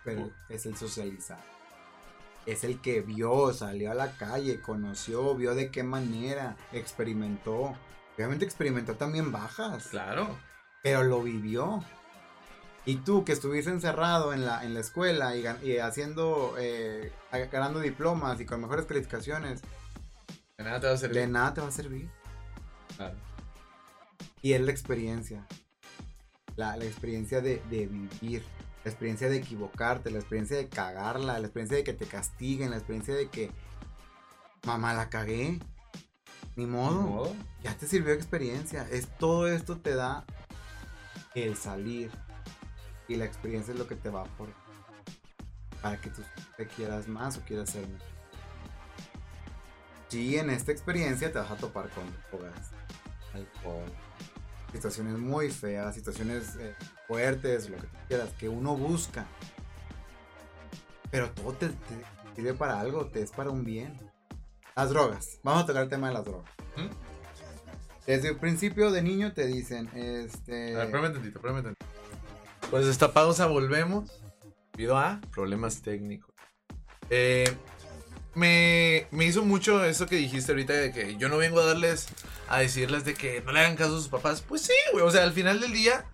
[0.04, 1.38] Pero es el socializar.
[2.46, 7.76] Es el que vio, salió a la calle, conoció, vio de qué manera, experimentó.
[8.16, 10.38] Obviamente experimentó también bajas, Claro.
[10.82, 11.84] pero lo vivió.
[12.86, 17.12] Y tú que estuviste encerrado en la, en la escuela y, haciendo, eh,
[17.52, 19.62] ganando diplomas y con mejores calificaciones,
[20.58, 21.18] De nada te va a servir.
[21.20, 22.10] de nada te va a servir.
[22.96, 23.16] Claro.
[24.42, 25.48] Y es la experiencia.
[26.56, 28.44] La, la experiencia de, de vivir.
[28.84, 30.12] La experiencia de equivocarte.
[30.12, 31.40] La experiencia de cagarla.
[31.40, 32.70] La experiencia de que te castiguen.
[32.70, 33.50] La experiencia de que.
[34.66, 35.60] Mamá, la cagué.
[36.56, 37.02] Ni modo.
[37.02, 37.36] Ni modo.
[37.64, 38.88] Ya te sirvió experiencia.
[38.92, 40.24] Es, todo esto te da
[41.34, 42.12] el salir.
[43.08, 44.50] Y la experiencia es lo que te va por.
[45.82, 46.22] Para que tú
[46.58, 48.08] te quieras más o quieras ser mejor.
[50.08, 52.72] Sí, en esta experiencia te vas a topar con drogas,
[53.34, 53.92] alcohol,
[54.72, 56.76] situaciones muy feas, situaciones eh,
[57.08, 59.26] fuertes, lo que tú quieras, que uno busca.
[61.12, 61.76] Pero todo te, te
[62.36, 63.98] sirve para algo, te es para un bien.
[64.76, 65.40] Las drogas.
[65.44, 66.52] Vamos a tocar el tema de las drogas.
[66.78, 67.06] ¿Mm?
[68.06, 70.76] Desde el principio de niño te dicen, este...
[70.76, 71.40] A ver, tantito.
[72.70, 74.12] Pues esta pausa volvemos.
[74.74, 76.34] Debido a problemas técnicos.
[77.10, 77.56] Eh,
[78.34, 81.66] me me, me hizo mucho eso que dijiste ahorita de que yo no vengo a
[81.66, 82.08] darles,
[82.48, 84.42] a decirles de que no le hagan caso a sus papás.
[84.42, 85.04] Pues sí, güey.
[85.04, 86.06] O sea, al final del día,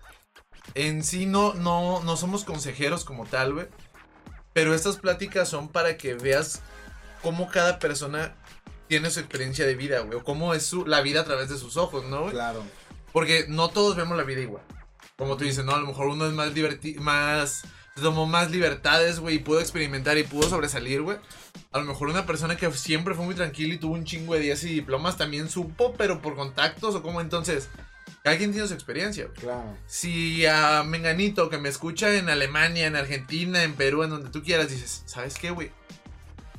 [0.74, 3.66] en sí no, no, no somos consejeros como tal, güey.
[4.52, 6.62] Pero estas pláticas son para que veas
[7.22, 8.34] cómo cada persona
[8.88, 10.18] tiene su experiencia de vida, güey.
[10.18, 12.32] O cómo es su, la vida a través de sus ojos, ¿no, güey?
[12.32, 12.62] Claro.
[13.12, 14.62] Porque no todos vemos la vida igual.
[15.22, 15.72] Como tú dices, ¿no?
[15.72, 17.62] A lo mejor uno es más divertido, más...
[17.94, 21.18] Tomó más libertades, güey, y pudo experimentar y pudo sobresalir, güey.
[21.72, 24.40] A lo mejor una persona que siempre fue muy tranquila y tuvo un chingo de
[24.40, 27.68] días y diplomas también supo, pero por contactos o como entonces...
[28.24, 29.36] Cada quien tiene su experiencia, güey.
[29.36, 29.76] Claro.
[29.86, 34.42] Si a Menganito que me escucha en Alemania, en Argentina, en Perú, en donde tú
[34.42, 35.70] quieras, dices, ¿sabes qué, güey?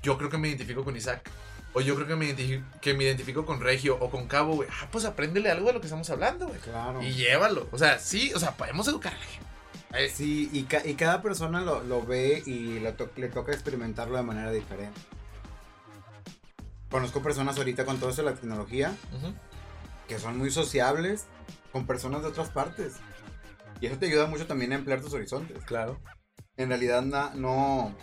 [0.01, 1.29] Yo creo que me identifico con Isaac.
[1.75, 4.69] O yo creo que me, identifico, que me identifico con Regio o con Cabo, güey.
[4.71, 6.59] Ah, pues apréndele algo de lo que estamos hablando, güey.
[6.59, 7.01] Claro.
[7.01, 7.67] Y llévalo.
[7.71, 9.47] O sea, sí, o sea, podemos educar a la gente.
[9.95, 13.51] Eh, Sí, y, ca- y cada persona lo, lo ve y lo to- le toca
[13.53, 14.99] experimentarlo de manera diferente.
[16.89, 18.95] Conozco personas ahorita con todo eso de la tecnología
[20.07, 21.25] que son muy sociables
[21.71, 22.93] con personas de otras partes.
[23.81, 25.63] Y eso te ayuda mucho también a ampliar tus horizontes.
[25.65, 25.99] Claro.
[26.55, 27.01] En realidad
[27.33, 27.95] no,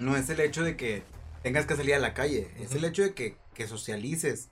[0.00, 1.04] no es el hecho de que
[1.42, 2.78] tengas que salir a la calle, es Ujú.
[2.78, 4.50] el hecho de que, que socialices,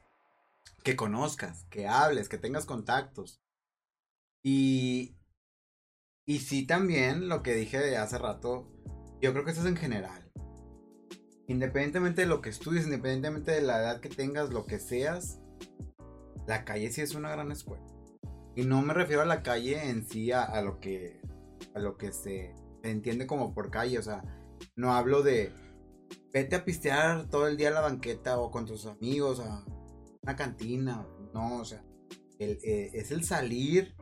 [0.82, 3.42] que conozcas, que hables, que tengas contactos.
[4.42, 5.16] Y,
[6.24, 8.70] y sí también lo que dije hace rato,
[9.20, 10.30] yo creo que eso es en general.
[11.48, 15.40] Independientemente de lo que estudies, independientemente de la edad que tengas, lo que seas,
[16.46, 17.86] la calle sí es una gran escuela.
[18.54, 21.20] Y no me refiero a la calle en sí, a, a lo que
[21.74, 23.98] a lo que se entiende como por calle.
[23.98, 24.22] O sea,
[24.76, 25.52] no hablo de
[26.32, 29.64] vete a pistear todo el día a la banqueta o con tus amigos a
[30.22, 31.06] una cantina.
[31.32, 31.84] No, o sea,
[32.38, 33.94] el, eh, es el salir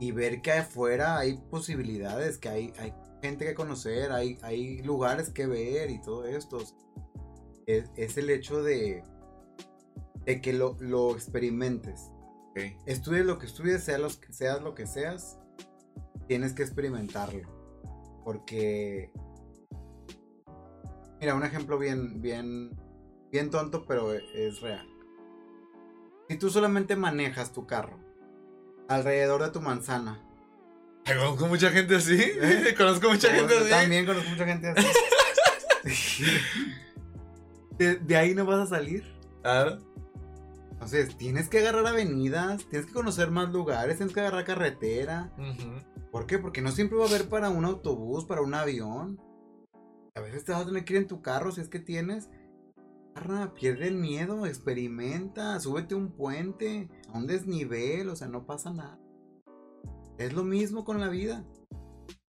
[0.00, 5.30] y ver que afuera hay posibilidades, que hay, hay gente que conocer, hay, hay lugares
[5.30, 6.58] que ver y todo esto.
[7.66, 9.02] Es, es el hecho de,
[10.24, 12.10] de que lo, lo experimentes.
[12.50, 12.60] Ok.
[12.86, 15.38] Estudies lo que estudies, sea los, seas lo que seas,
[16.28, 17.48] tienes que experimentarlo.
[18.24, 19.12] Porque.
[21.20, 22.70] Mira, un ejemplo bien, bien,
[23.32, 24.86] bien tonto, pero e- es real.
[26.28, 27.98] Si tú solamente manejas tu carro
[28.88, 30.22] alrededor de tu manzana,
[31.06, 32.18] Conozco mucha gente así.
[32.76, 33.70] Conozco mucha gente así.
[33.70, 34.86] También conozco mucha gente así.
[37.78, 39.04] de, de ahí no vas a salir.
[39.42, 39.78] Claro.
[40.72, 45.32] Entonces, tienes que agarrar avenidas, tienes que conocer más lugares, tienes que agarrar carretera.
[46.10, 46.38] ¿Por qué?
[46.38, 49.20] Porque no siempre va a haber para un autobús, para un avión.
[50.16, 52.30] A veces te vas a tener que ir en tu carro si es que tienes.
[53.54, 58.72] Pierde el miedo, experimenta, súbete a un puente, a un desnivel, o sea, no pasa
[58.72, 58.98] nada.
[60.18, 61.44] Es lo mismo con la vida.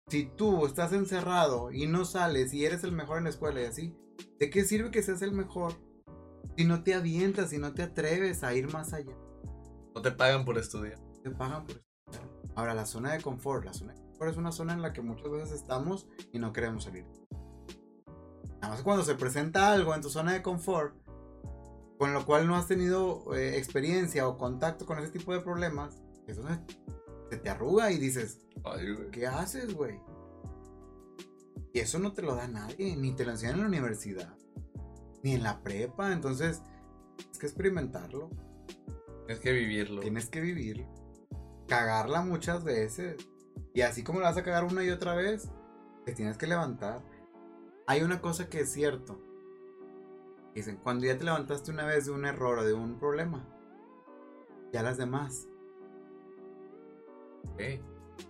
[0.09, 3.65] Si tú estás encerrado y no sales y eres el mejor en la escuela y
[3.65, 3.95] así,
[4.39, 5.75] ¿de qué sirve que seas el mejor?
[6.57, 9.13] Si no te avientas, si no te atreves a ir más allá
[9.95, 10.99] No te pagan por estudiar.
[11.23, 12.31] te pagan por estudiar.
[12.55, 13.65] Ahora, la zona de confort.
[13.67, 16.53] La zona de confort es una zona en la que muchas veces estamos y no
[16.55, 17.05] queremos salir.
[18.61, 20.95] Nada más cuando se presenta algo en tu zona de confort,
[21.99, 26.03] con lo cual no has tenido eh, experiencia o contacto con ese tipo de problemas,
[26.27, 26.59] es donde
[27.31, 29.11] se te arruga y dices, Ay, güey.
[29.11, 30.01] ¿qué haces, güey?
[31.73, 34.35] Y eso no te lo da nadie, ni te lo enseñan en la universidad,
[35.23, 36.13] ni en la prepa.
[36.13, 36.63] Entonces,
[37.17, 38.31] tienes que experimentarlo.
[39.27, 40.01] Tienes que vivirlo.
[40.01, 40.87] Tienes que vivir.
[41.69, 43.17] Cagarla muchas veces.
[43.75, 45.51] Y así como la vas a cagar una y otra vez,
[46.07, 47.03] te tienes que levantar.
[47.87, 49.21] Hay una cosa que es cierto.
[50.55, 53.47] Dicen, cuando ya te levantaste una vez de un error o de un problema,
[54.73, 55.47] ya las demás.
[57.53, 57.63] Ok.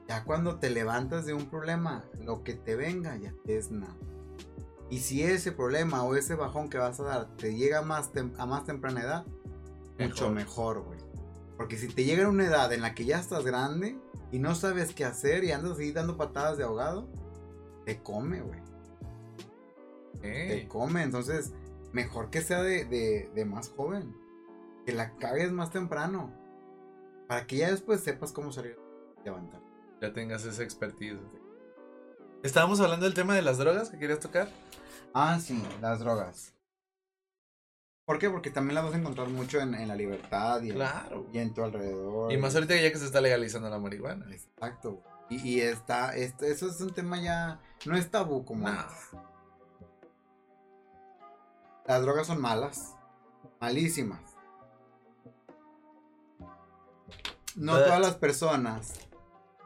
[0.08, 3.96] Ya cuando te levantas de un problema, lo que te venga ya es nada.
[4.90, 8.46] Y si ese problema o ese bajón que vas a dar te llega más a
[8.46, 9.26] más temprana edad,
[9.98, 10.98] mucho mejor, güey.
[11.56, 13.98] Porque si te llega a una edad en la que ya estás grande
[14.30, 17.08] y no sabes qué hacer y andas así dando patadas de ahogado,
[17.84, 18.65] te come, güey.
[20.20, 21.02] Te come.
[21.02, 21.52] Entonces,
[21.92, 24.14] mejor que sea de, de- de más joven.
[24.84, 26.32] Que la cagues más temprano.
[27.28, 28.76] Para que ya después sepas cómo salir
[29.18, 29.60] a levantar.
[30.00, 31.18] Ya tengas esa expertise.
[32.42, 34.48] Estábamos hablando del tema de las drogas que querías tocar.
[35.14, 36.52] Ah, sí, las drogas.
[38.04, 38.30] ¿Por qué?
[38.30, 41.26] Porque también las vas a encontrar mucho en, en la libertad y en, Claro.
[41.32, 42.30] y en tu alrededor.
[42.32, 44.26] Y más ahorita ya que se está legalizando la marihuana.
[44.30, 45.02] Exacto.
[45.28, 48.78] Y, y está, este, eso es un tema ya, no es tabú como No.
[48.78, 48.94] antes.
[51.86, 52.94] Las drogas son malas,
[53.60, 54.20] malísimas.
[57.54, 58.92] No But- todas las personas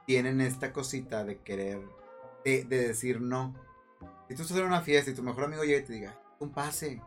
[0.07, 1.81] tienen esta cosita de querer,
[2.45, 3.55] de, de decir no.
[4.29, 6.51] Si tú estás en una fiesta y tu mejor amigo llega y te diga, un
[6.53, 7.03] pase,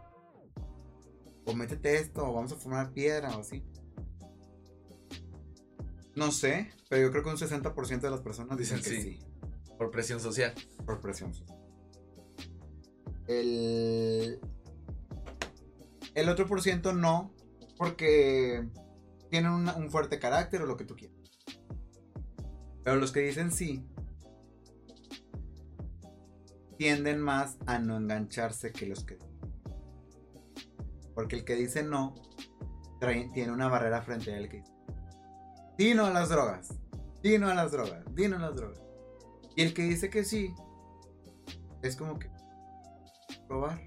[1.46, 3.64] o métete esto, o vamos a formar piedra, o así.
[6.16, 9.20] No sé, pero yo creo que un 60% de las personas dicen, Dicen que sí.
[9.20, 9.74] sí.
[9.78, 10.54] Por presión social.
[10.86, 11.60] Por presión social.
[13.28, 14.40] El,
[16.16, 17.34] el otro por ciento no,
[17.78, 18.68] porque
[19.30, 21.18] tienen un fuerte carácter o lo que tú quieras.
[22.84, 23.88] Pero los que dicen sí,
[26.78, 29.18] tienden más a no engancharse que los que...
[31.16, 32.16] Porque el que dice no,
[33.34, 34.74] tiene una barrera frente a él que dice...
[35.78, 36.74] Sí no a las drogas.
[37.24, 38.04] Sí no a las drogas.
[38.16, 38.82] Sí no a las drogas.
[39.56, 40.54] Y el que dice que sí,
[41.82, 42.30] es como que
[43.48, 43.80] probar.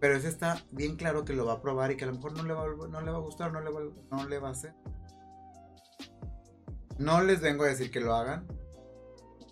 [0.00, 2.36] Pero ese está bien claro que lo va a probar y que a lo mejor
[2.36, 3.80] no le va, a- no le va a gustar, no le va,
[4.10, 4.74] no le va a hacer.
[6.98, 8.46] No les vengo a decir que lo hagan,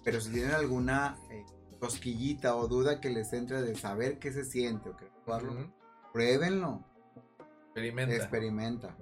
[0.03, 1.45] pero si tienen alguna eh,
[1.79, 5.73] cosquillita o duda que les entre de saber qué se siente o que probarlo, Ujú.
[6.13, 6.85] pruébenlo,
[7.67, 8.15] Experimenta.
[8.15, 8.97] experimenta.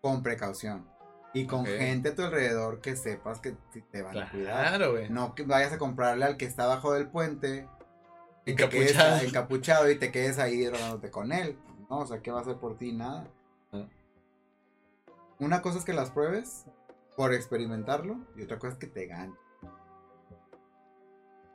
[0.00, 0.86] Con precaución.
[1.32, 3.56] Y con gente a tu alrededor que sepas que
[3.90, 5.10] te- van a cuidar.
[5.10, 7.68] No que vayas a comprarle al que está abajo del puente.
[8.44, 9.20] Quedes Encapuchado.
[9.26, 11.58] encapuchado y te quedes ahí drogándote con él.
[11.90, 12.92] No, o sea, ¿qué va a hacer por ti?
[12.92, 13.26] Nada.
[13.72, 13.86] Ah.
[15.38, 16.64] Una cosa es que las pruebes
[17.16, 19.34] por experimentarlo y otra cosa es que te ganen.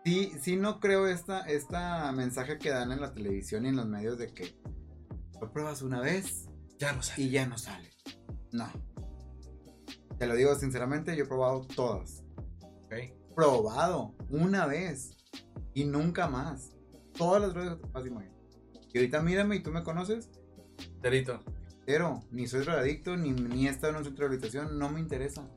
[0.05, 3.85] Sí, sí no creo esta, esta mensaje que dan en la televisión y en los
[3.87, 4.55] medios de que
[5.41, 6.47] lo pruebas una vez
[6.79, 7.21] Ya no sé.
[7.21, 7.89] y ya no sale.
[8.51, 8.67] No.
[10.17, 12.23] Te lo digo sinceramente, yo he probado todas.
[12.85, 12.93] Ok.
[13.35, 15.11] Probado una vez
[15.73, 16.71] y nunca más.
[17.19, 18.31] Todas las drogas que te.
[18.93, 20.29] Y ahorita mírame y tú me conoces,
[21.01, 21.41] Terito.
[21.85, 24.99] pero ni soy drogadicto, ni, ni he estado en un centro de rehabilitación, no me
[24.99, 25.47] interesa.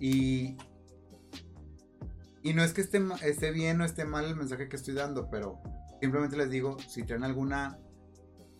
[0.00, 0.56] Y.
[2.42, 5.28] Y no es que esté, esté bien o esté mal el mensaje que estoy dando,
[5.28, 5.60] pero
[6.00, 7.76] simplemente les digo, si traen alguna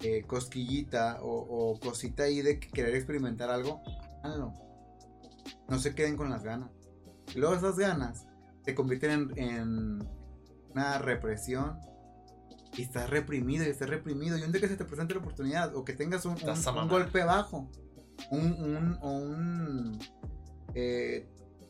[0.01, 1.37] eh, cosquillita o,
[1.73, 3.81] o cosita ahí de que querer experimentar algo,
[4.25, 4.53] háganlo.
[5.69, 6.71] No se queden con las ganas.
[7.33, 8.27] Y luego esas ganas
[8.65, 10.09] se convierten en, en
[10.77, 11.81] una represión
[12.77, 14.37] y estás reprimido y estás reprimido.
[14.37, 16.37] Y un día que se te presente la oportunidad o que tengas un,
[16.89, 17.71] golpe bajo,
[18.31, 19.99] un, un, o un
[20.75, 21.27] eh,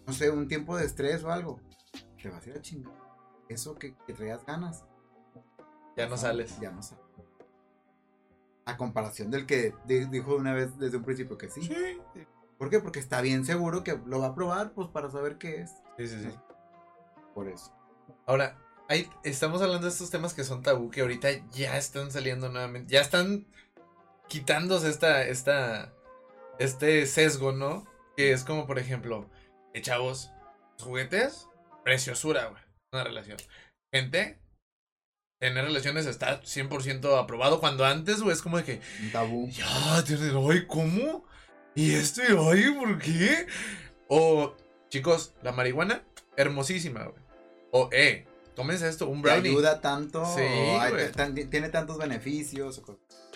[0.07, 1.61] no sé, un tiempo de estrés o algo,
[2.21, 2.93] te vas a ir a chingar.
[3.49, 4.85] Eso que, que traías ganas.
[5.97, 6.59] Ya no sales.
[6.59, 7.05] Ya no sales.
[8.65, 11.63] A comparación del que di- dijo una vez desde un principio que sí.
[11.63, 11.99] Sí.
[12.59, 12.81] ¿Por qué?
[12.81, 15.71] Porque está bien seguro que lo va a probar, pues para saber qué es.
[15.97, 16.37] Sí, sí, sí.
[17.35, 17.73] Por eso.
[18.27, 18.59] Ahora,
[18.89, 22.93] ahí estamos hablando de estos temas que son tabú, que ahorita ya están saliendo nuevamente,
[22.93, 23.47] ya están
[24.29, 25.93] quitándose esta, esta,
[26.59, 27.87] este sesgo, ¿no?
[28.17, 29.29] Que es como, por ejemplo,
[29.75, 30.31] eh, chavos,
[30.81, 31.49] juguetes,
[31.85, 32.63] preciosura, güey,
[32.93, 33.39] una relación.
[33.93, 34.39] Gente,
[35.41, 38.81] tener relaciones está 100% aprobado, cuando antes, güey, es como de que,
[39.13, 39.49] tabú.
[39.51, 41.27] ya, tienes, ay, ¿cómo?
[41.75, 42.23] ¿Y esto?
[42.23, 43.47] Y, ay, ¿por qué?
[44.09, 44.57] O,
[44.89, 46.05] chicos, la marihuana,
[46.37, 47.23] hermosísima, güey.
[47.73, 48.27] O, eh,
[48.57, 49.51] tómense esto, un Te brownie.
[49.51, 50.25] ayuda tanto.
[50.35, 50.43] Sí,
[51.15, 52.83] te- tiene tantos beneficios.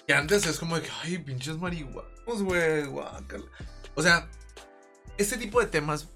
[0.06, 3.44] Que antes es como de que, ay, pinches marihuanos, güey, guácala.
[3.94, 4.28] O sea,
[5.18, 6.08] este tipo de temas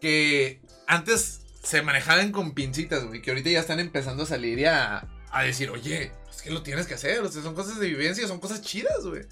[0.00, 4.64] que antes se manejaban con pincitas, güey, que ahorita ya están empezando a salir y
[4.64, 7.86] a, a decir, oye, es que lo tienes que hacer, o sea, son cosas de
[7.88, 9.22] vivencia, son cosas chidas, güey.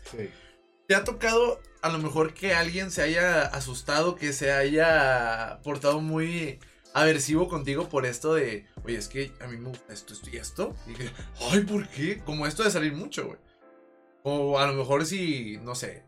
[0.86, 6.00] ¿Te ha tocado a lo mejor que alguien se haya asustado, que se haya portado
[6.00, 6.60] muy
[7.00, 10.36] aversivo contigo por esto de, oye, es que a mí me gusta esto, esto y
[10.36, 10.76] esto?
[10.86, 11.10] Y que,
[11.50, 12.18] ay, ¿por qué?
[12.24, 13.38] Como esto de salir mucho, güey.
[14.22, 16.04] O a lo mejor si, no sé,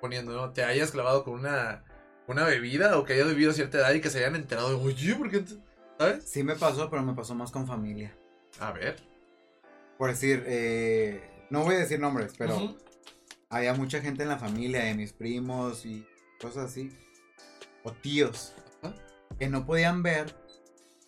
[0.00, 0.52] poniendo, ¿no?
[0.52, 1.84] Te hayas clavado con una,
[2.26, 4.84] una bebida o que hayas bebido a cierta edad y que se hayan enterado de,
[4.84, 5.40] oye, ¿por qué?
[5.40, 5.56] te-?"
[5.98, 6.24] ¿Sabes?
[6.28, 8.16] Sí me pasó, pero me pasó más con familia.
[8.58, 8.96] A ver.
[9.98, 12.78] Por decir, eh, no voy a decir nombres, pero Ujú.
[13.50, 16.06] había mucha gente en la familia, de mis primos y
[16.40, 16.90] cosas así.
[17.84, 18.52] O tíos.
[19.38, 20.34] Que no podían ver.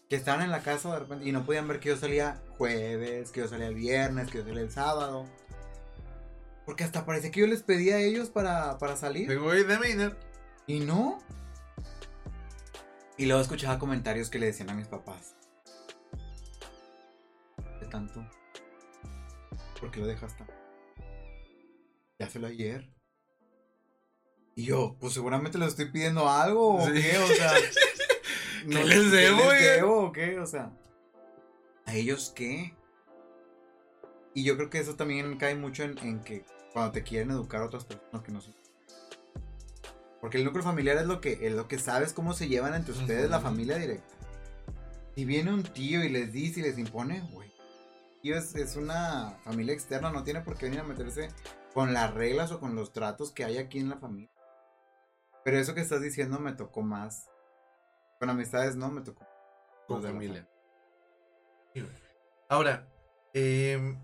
[0.08, 3.30] Que estaban en la casa de repente y no podían ver que yo salía jueves,
[3.30, 5.26] que yo salía el viernes, que yo salía el sábado.
[6.66, 9.28] Porque hasta parece que yo les pedía a ellos para, para salir.
[9.28, 10.16] Digo, oye, deme dinero.
[10.66, 11.18] Y no.
[13.16, 15.34] Y luego escuchaba comentarios que le decían a mis papás.
[17.80, 18.24] ¿Qué tanto?
[19.80, 20.44] ¿Por qué lo dejaste?
[22.18, 22.90] Ya se lo ayer.
[24.56, 26.92] Y yo, pues seguramente les estoy pidiendo algo o Sí.
[26.92, 27.52] qué, o sea.
[28.68, 30.38] ¿Qué les debo, ¿Qué les debo o qué?
[30.38, 30.70] O sea.
[31.86, 32.74] ¿A ellos qué?
[34.32, 37.62] Y yo creo que eso también cae mucho en, en que cuando te quieren educar
[37.62, 38.54] a otras personas que no son.
[40.20, 42.94] Porque el núcleo familiar es lo que, es lo que sabes cómo se llevan entre
[42.94, 44.14] ustedes, la familia directa.
[45.14, 47.52] Si viene un tío y les dice y les impone, güey.
[48.22, 51.28] Es, es una familia externa, no tiene por qué venir a meterse
[51.74, 54.30] con las reglas o con los tratos que hay aquí en la familia.
[55.44, 57.28] Pero eso que estás diciendo me tocó más.
[58.18, 59.26] Con amistades no me tocó.
[59.86, 60.48] Con familia.
[62.48, 62.88] Ahora,
[63.32, 63.98] em,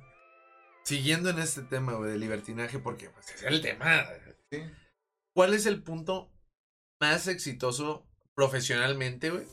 [0.85, 4.05] siguiendo en este tema, güey, de libertinaje, porque pues, es el tema.
[4.51, 4.63] Sí.
[5.35, 6.33] ¿Cuál es el punto
[7.01, 9.47] más exitoso profesionalmente, güey?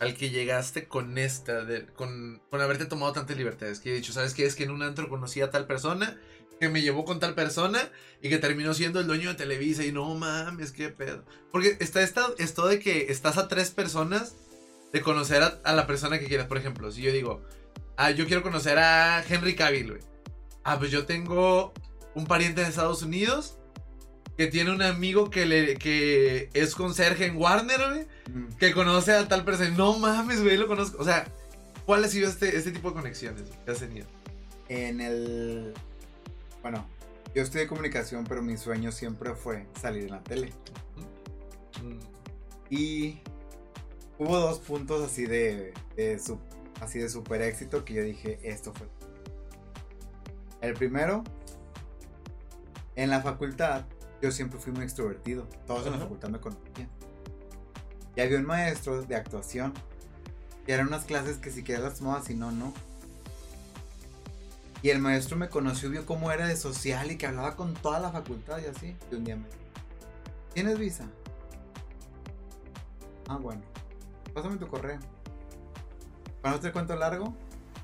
[0.00, 3.80] Al que llegaste con esta, de- con, con haberte tomado tantas libertades.
[3.80, 4.44] Que he dicho, ¿sabes qué?
[4.44, 6.20] Es que en un antro conocí a tal persona,
[6.62, 7.90] que me llevó con tal persona
[8.22, 9.84] y que terminó siendo el dueño de Televisa.
[9.84, 11.24] Y no mames, qué pedo.
[11.50, 14.36] Porque está esta, esto de que estás a tres personas
[14.92, 16.46] de conocer a, a la persona que quieras.
[16.46, 17.42] Por ejemplo, si yo digo,
[17.96, 20.00] ah, yo quiero conocer a Henry Cavill, güey.
[20.62, 21.72] Ah, pues yo tengo
[22.14, 23.58] un pariente en Estados Unidos
[24.38, 28.54] que tiene un amigo que, le, que es conserje en Warner, güey, Mm.
[28.56, 29.70] que conoce a tal persona.
[29.70, 31.02] No mames, güey, lo conozco.
[31.02, 31.26] O sea,
[31.86, 34.06] ¿cuál ha sido este, este tipo de conexiones que has tenido?
[34.68, 35.74] En el.
[36.62, 36.86] Bueno,
[37.34, 40.52] yo estudié comunicación, pero mi sueño siempre fue salir en la tele.
[42.70, 43.20] Y
[44.18, 46.38] hubo dos puntos así de, de su-
[46.80, 48.88] así de super éxito que yo dije, esto fue.
[50.60, 51.24] El primero,
[52.94, 53.84] en la facultad,
[54.20, 55.48] yo siempre fui muy extrovertido.
[55.66, 56.88] Todos en la facultad me conocían.
[58.14, 59.72] Y había un maestro de actuación.
[60.66, 62.72] Y eran unas clases que si quieres las tomabas, si no, no.
[64.82, 68.00] Y el maestro me conoció, vio cómo era de social y que hablaba con toda
[68.00, 68.96] la facultad y así.
[69.10, 69.58] Y un día me dijo,
[70.54, 71.06] ¿tienes visa?
[73.28, 73.62] Ah, bueno.
[74.34, 74.98] Pásame tu correo.
[76.40, 77.34] Para no te cuento largo,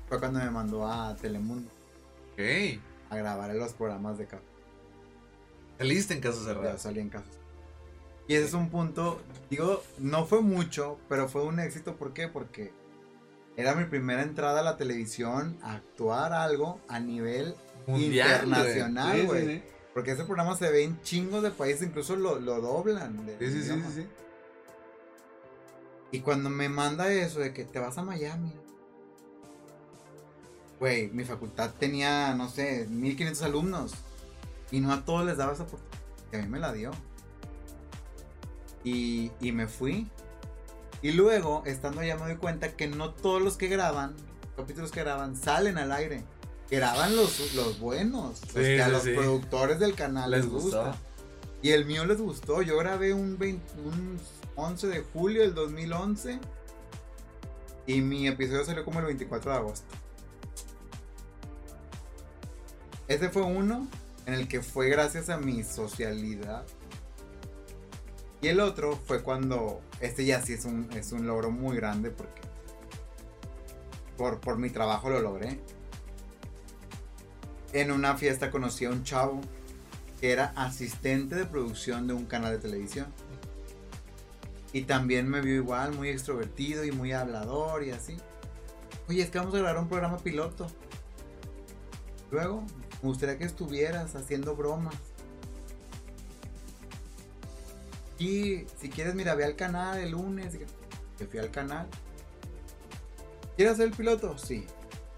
[0.09, 1.69] fue cuando me mandó a Telemundo
[2.33, 2.79] Ok.
[3.09, 4.43] a grabar los programas de café.
[5.77, 6.81] Saliste en casos Ya cerrados.
[6.81, 7.29] salí en casos.
[8.27, 11.95] Y ese es un punto, digo, no fue mucho, pero fue un éxito.
[11.95, 12.27] ¿Por qué?
[12.27, 12.73] Porque
[13.57, 17.55] era mi primera entrada a la televisión a actuar algo a nivel
[17.87, 18.49] Mundial, güey.
[18.49, 19.45] internacional, Sí, sí, güey.
[19.47, 19.63] sí.
[19.93, 23.25] Porque ese programa se ve en chingos de países, incluso lo, lo doblan.
[23.25, 23.87] de Sí, sí, sí, idioma.
[23.87, 24.07] sí, sí.
[26.11, 28.53] Y cuando me manda eso de que te vas a Miami.
[30.79, 33.91] Güey, mi facultad tenía, no sé, 1500 alumnos.
[34.71, 35.99] Y no a todos les daba esa oportunidad.
[36.31, 36.91] Y a mí me la dio.
[38.83, 40.07] Y, y me fui.
[41.01, 44.15] Y luego, estando allá, me doy cuenta que no todos los que graban,
[44.57, 46.23] capítulos que graban, salen al aire.
[46.69, 48.41] Graban los, los buenos.
[48.41, 49.13] Los Sí, que a sí, los sí.
[49.13, 50.83] productores del canal les, Les gusta.
[50.87, 50.97] gustó.
[51.61, 52.61] Y el mío les gustó.
[52.61, 54.19] Yo grabé un, 20 un
[54.55, 56.39] 11 de julio del 2011.
[57.87, 59.87] Y mi episodio salió como el 24 de agosto.
[63.07, 63.87] Ese fue uno
[64.25, 66.63] en el que fue gracias a mi socialidad.
[68.41, 69.81] Y el otro fue cuando.
[69.99, 72.41] Este ya sí es un, es un logro muy grande porque.
[74.17, 75.59] Por, por mi trabajo lo logré.
[77.71, 79.41] En una fiesta conocí a un chavo
[80.19, 83.07] que era asistente de producción de un canal de televisión.
[84.73, 88.17] Y también me vio igual, muy extrovertido y muy hablador y así.
[89.07, 90.67] Oye, es que vamos a grabar un programa piloto.
[92.31, 92.61] Luego,
[93.01, 94.95] me gustaría que estuvieras haciendo bromas.
[98.19, 100.57] Y si quieres, mira, ve al canal el lunes.
[101.17, 101.87] Que fui al canal.
[103.55, 104.37] ¿Quieres ser el piloto?
[104.37, 104.65] Sí.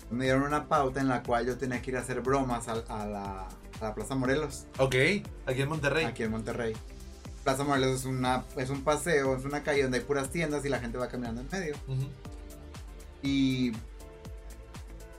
[0.10, 2.76] Me dieron una pauta en la cual yo tenía que ir a hacer bromas a,
[2.76, 3.48] la,
[3.80, 4.94] a la Plaza Morelos, Ok,
[5.46, 6.06] aquí en Monterrey.
[6.06, 6.74] aquí en Monterrey.
[7.44, 10.70] Plaza Morelos es, una, es un paseo, es una calle donde hay puras tiendas y
[10.70, 11.76] la gente va caminando en medio.
[13.24, 13.72] Y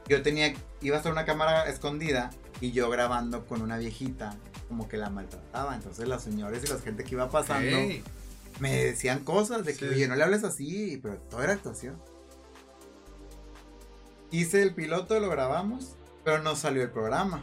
[0.09, 0.53] yo tenía,
[0.83, 2.30] iba a estar una cámara escondida
[2.61, 4.37] y yo grabando con una viejita,
[4.73, 5.75] como que la maltrataba.
[5.75, 7.77] Entonces las señores y la gente que iba pasando
[8.59, 9.95] me decían cosas de que, Sí.
[9.95, 12.01] oye, no le hables así, pero todo era actuación.
[14.31, 15.95] Hice el piloto, lo grabamos,
[16.25, 17.43] pero no salió el programa.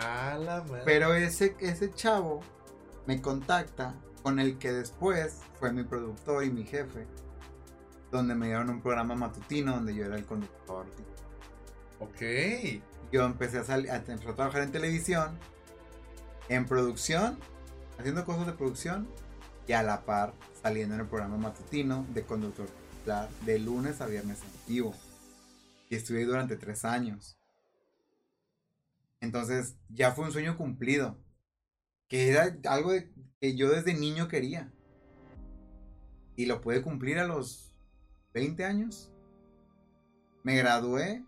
[0.00, 0.82] La madre.
[0.84, 2.40] Pero ese, ese chavo
[3.06, 3.94] me contacta
[4.24, 7.06] con el que después fue mi productor y mi jefe,
[8.10, 10.86] donde me dieron un programa matutino donde yo era el conductor.
[12.00, 12.82] Ok.
[13.12, 15.38] Yo empecé a, salir, a, empecé a trabajar en televisión,
[16.48, 17.38] en producción,
[17.98, 19.08] haciendo cosas de producción
[19.66, 22.68] y a la par saliendo en el programa matutino de conductor
[23.44, 24.94] de lunes a viernes en vivo.
[25.88, 27.38] Y estuve ahí durante tres años.
[29.20, 31.18] Entonces ya fue un sueño cumplido.
[32.08, 32.90] Que era algo
[33.40, 34.72] que yo desde niño quería.
[36.36, 37.74] Y lo pude cumplir a los
[38.32, 39.10] 20 años.
[40.42, 41.24] Me gradué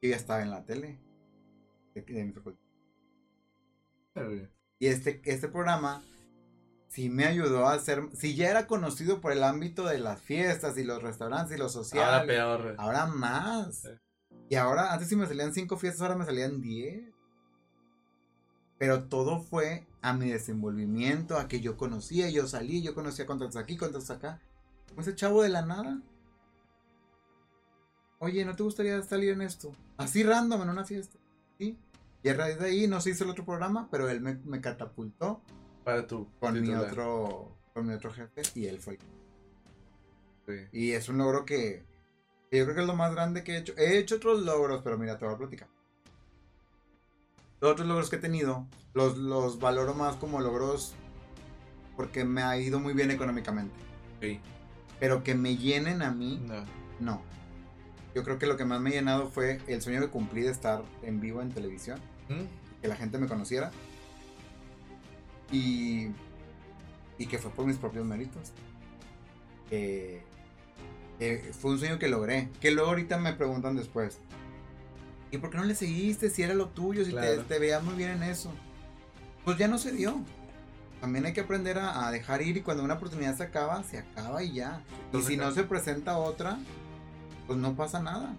[0.00, 1.00] y ya estaba en la tele.
[1.94, 2.32] De, mi.
[4.78, 6.02] Y este, este programa
[6.88, 8.08] sí me ayudó a hacer.
[8.14, 11.68] Si ya era conocido por el ámbito de las fiestas y los restaurantes y lo
[11.68, 12.04] social.
[12.04, 12.74] Ahora peor.
[12.78, 13.82] Ahora más.
[13.82, 13.88] Sí.
[14.48, 17.12] Y ahora, antes si me salían cinco fiestas, ahora me salían 10.
[18.78, 23.56] Pero todo fue a mi desenvolvimiento, a que yo conocía, yo salí, yo conocía cuántos
[23.56, 24.40] aquí, cuántos acá.
[24.96, 26.00] Ese chavo de la nada.
[28.18, 29.74] Oye, ¿no te gustaría salir en esto?
[29.96, 31.15] Así random en una fiesta.
[32.26, 32.32] ¿Sí?
[32.32, 35.42] Y a raíz de ahí no se hizo el otro programa, pero él me, catapultó.
[35.84, 36.28] Para tu.
[36.40, 37.56] Con mi otro.
[37.72, 38.42] Con mi otro jefe.
[38.54, 38.98] Y él fue.
[40.72, 41.84] Y es un logro que.
[42.50, 43.74] Yo creo que es lo más grande que he hecho.
[43.76, 45.68] He hecho otros logros, pero mira, te voy a platicar.
[47.60, 50.94] Los otros logros que he tenido, los, los valoro más como logros
[51.96, 53.74] porque me ha ido muy bien económicamente.
[54.20, 54.40] Sí.
[55.00, 56.64] Pero que me llenen a mí, no.
[57.00, 57.22] no.
[58.14, 60.50] Yo creo que lo que más me ha llenado fue el sueño que cumplí de
[60.50, 62.00] estar en vivo en televisión.
[62.80, 63.70] Que la gente me conociera.
[65.52, 66.08] Y,
[67.18, 68.52] y que fue por mis propios méritos.
[69.68, 72.48] fue un sueño que logré.
[72.60, 74.18] Que luego ahorita me preguntan después.
[75.30, 76.30] ¿Y por qué no le seguiste?
[76.30, 78.50] Si era lo tuyo, si te, te veías muy bien en eso.
[79.44, 80.20] Pues ya no se dio.
[81.00, 84.42] También hay que aprender a, dejar ir y cuando una oportunidad se acaba, se acaba
[84.42, 84.82] y ya.
[85.12, 86.58] y si no se presenta otra,
[87.46, 88.34] pues no pasa nada.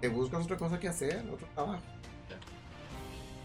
[0.00, 1.82] Te buscas otra cosa que hacer, otro trabajo.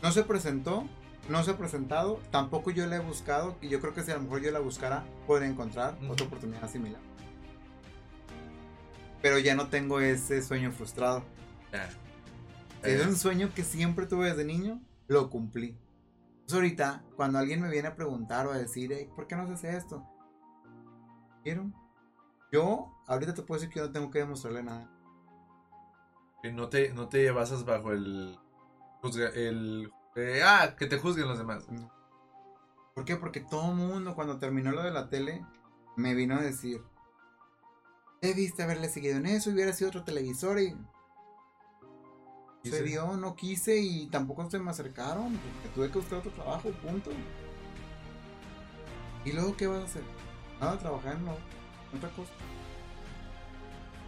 [0.01, 0.85] No se presentó,
[1.29, 4.15] no se ha presentado, tampoco yo la he buscado y yo creo que si a
[4.15, 7.01] lo mejor yo la buscara, podría encontrar otra oportunidad similar.
[9.21, 11.23] Pero ya no tengo ese sueño frustrado.
[12.83, 15.77] Es un sueño que siempre tuve desde niño, lo cumplí.
[16.43, 19.75] Pues ahorita, cuando alguien me viene a preguntar o a decir, ¿por qué no haces
[19.75, 20.07] esto?
[21.43, 21.69] ¿Quiero?
[22.51, 24.89] Yo, ahorita te puedo decir que no tengo que demostrarle nada.
[26.41, 28.39] Que no te, no te basas bajo el.
[29.15, 31.65] El eh, ah, que te juzguen los demás.
[32.95, 33.15] ¿Por qué?
[33.15, 35.45] Porque todo el mundo, cuando terminó lo de la tele,
[35.95, 36.81] me vino a decir:
[38.21, 40.75] Debiste haberle seguido en eso, hubiera sido otro televisor y.
[42.63, 45.37] Se dio, no quise y tampoco se me acercaron.
[45.37, 47.11] Porque tuve que buscar otro trabajo, punto.
[49.23, 50.03] ¿Y luego qué vas a hacer?
[50.59, 51.27] Nada, trabajar en
[51.95, 52.31] otra cosa.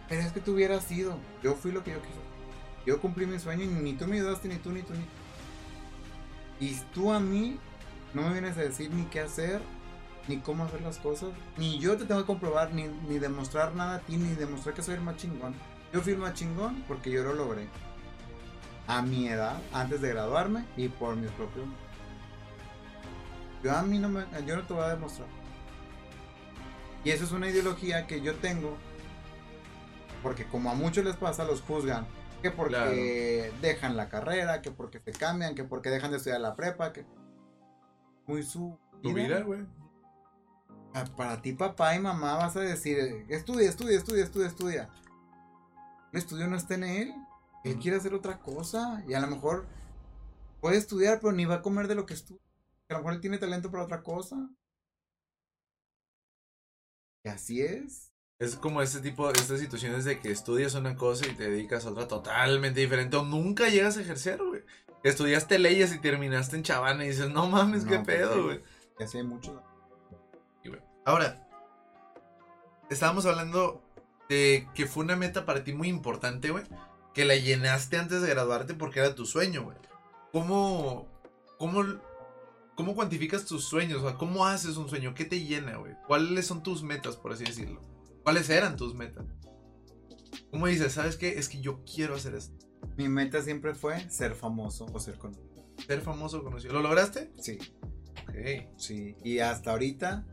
[0.08, 1.16] Pero es que tú hubieras sido.
[1.42, 2.29] Yo fui lo que yo quise.
[2.86, 5.20] Yo cumplí mi sueño y ni tú me ayudaste, ni tú, ni tú, ni tú.
[6.60, 7.58] Y tú a mí
[8.14, 9.60] no me vienes a decir ni qué hacer,
[10.28, 11.30] ni cómo hacer las cosas.
[11.56, 14.82] Ni yo te tengo que comprobar, ni, ni demostrar nada a ti, ni demostrar que
[14.82, 15.54] soy el más chingón.
[15.92, 17.68] Yo fui el más chingón porque yo lo logré.
[18.86, 21.66] A mi edad, antes de graduarme y por mis propios.
[23.62, 25.28] Yo a mí no me, yo no te voy a demostrar.
[27.04, 28.76] Y eso es una ideología que yo tengo.
[30.22, 32.06] Porque como a muchos les pasa, los juzgan.
[32.42, 36.56] Que porque dejan la carrera, que porque se cambian, que porque dejan de estudiar la
[36.56, 37.04] prepa, que...
[38.26, 38.78] Muy su...
[39.02, 39.66] Tu vida, güey.
[40.94, 44.90] Ah, para ti, papá y mamá, vas a decir, estudia, estudia, estudia, estudia, estudia.
[46.12, 47.14] El estudio no está en él.
[47.64, 49.04] Él quiere hacer otra cosa.
[49.06, 49.66] Y a lo mejor
[50.60, 52.42] puede estudiar, pero ni va a comer de lo que estudia.
[52.88, 54.50] A lo mejor él tiene talento para otra cosa.
[57.24, 58.09] Y así es.
[58.40, 61.90] Es como este tipo, estas situaciones de que estudias una cosa y te dedicas a
[61.90, 64.62] otra totalmente diferente o nunca llegas a ejercer, güey.
[65.02, 68.62] Estudiaste leyes y terminaste en chavana y dices, no mames, qué pues pedo, güey.
[68.98, 69.62] Ya sé mucho.
[71.04, 71.46] Ahora,
[72.88, 73.82] estábamos hablando
[74.30, 76.64] de que fue una meta para ti muy importante, güey.
[77.12, 79.76] Que la llenaste antes de graduarte porque era tu sueño, güey.
[80.32, 81.06] ¿Cómo,
[81.58, 81.84] cómo
[82.74, 84.02] ¿Cómo cuantificas tus sueños?
[84.02, 85.12] O ¿cómo haces un sueño?
[85.12, 85.92] ¿Qué te llena, güey?
[86.06, 87.89] ¿Cuáles son tus metas, por así decirlo?
[88.22, 89.24] ¿Cuáles eran tus metas?
[90.50, 91.38] ¿Cómo dices, sabes qué?
[91.38, 92.66] Es que yo quiero hacer esto.
[92.96, 95.48] Mi meta siempre fue ser famoso o ser conocido.
[95.86, 96.74] Ser famoso o conocido.
[96.74, 97.32] ¿Lo lograste?
[97.38, 97.58] Sí.
[98.28, 98.68] Ok.
[98.76, 99.16] Sí.
[99.24, 100.26] Y hasta ahorita,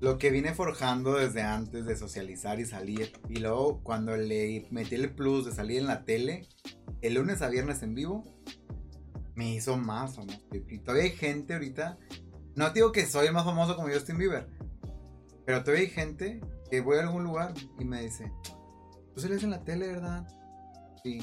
[0.00, 4.94] lo que vine forjando desde antes de socializar y salir, y luego cuando le metí
[4.94, 6.48] el plus de salir en la tele,
[7.02, 8.24] el lunes a viernes en vivo,
[9.34, 10.40] me hizo más famoso.
[10.52, 11.98] Y todavía hay gente ahorita.
[12.56, 14.48] No digo que soy más famoso como Justin Bieber.
[15.46, 16.40] Pero todavía hay gente
[16.70, 18.32] que voy a algún lugar y me dice:
[19.14, 20.26] Tú sales en la tele, ¿verdad?
[21.02, 21.20] Sí.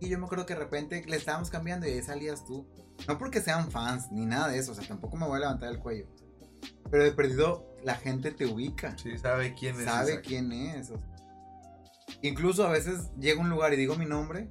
[0.00, 2.68] Y yo me acuerdo que de repente le estábamos cambiando y ahí salías tú.
[3.06, 5.70] No porque sean fans ni nada de eso, o sea, tampoco me voy a levantar
[5.70, 6.06] el cuello.
[6.90, 8.96] Pero de perdido, la gente te ubica.
[8.98, 9.84] Sí, sabe quién es.
[9.84, 10.92] Sabe quién es.
[12.22, 14.50] incluso a veces llego a un lugar y digo mi nombre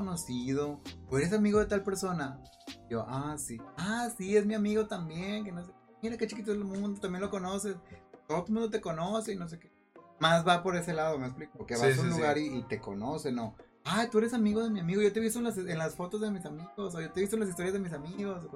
[0.00, 0.80] conocido,
[1.10, 2.40] o eres amigo de tal persona.
[2.90, 5.70] Yo, ah, sí, ah, sí, es mi amigo también, que no sé,
[6.02, 7.76] mira qué chiquito es el mundo, también lo conoces,
[8.26, 9.70] todo el mundo te conoce y no sé qué.
[10.18, 13.30] Más va por ese lado, me explico, que vas a un lugar y, te conoce,
[13.30, 13.54] ¿no?
[13.84, 15.94] Ah, tú eres amigo de mi amigo, yo te he visto en las, en las
[15.94, 18.48] fotos de mis amigos, o yo te he visto en las historias de mis amigos.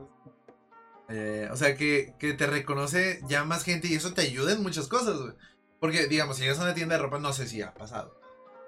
[1.09, 4.65] Eh, o sea, que, que, te reconoce ya más gente y eso te ayuda en
[4.65, 5.35] muchas cosas, güey.
[5.79, 8.19] Porque, digamos, si llegas a una tienda de ropa, no sé si ha pasado.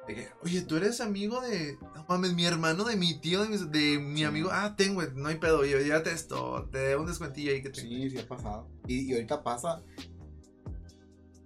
[0.07, 1.77] De que, oye, tú eres amigo de.
[1.95, 4.25] No mames, mi hermano, de mi tío, de mi, de mi Sí.
[4.25, 4.51] amigo.
[4.53, 5.65] Ah, tengo, no hay pedo.
[5.65, 6.69] Yo, llévate esto.
[6.71, 7.81] Te doy un descuentillo ahí que te.
[7.81, 8.69] Sí, sí ha pasado.
[8.87, 9.83] Y, y ahorita pasa.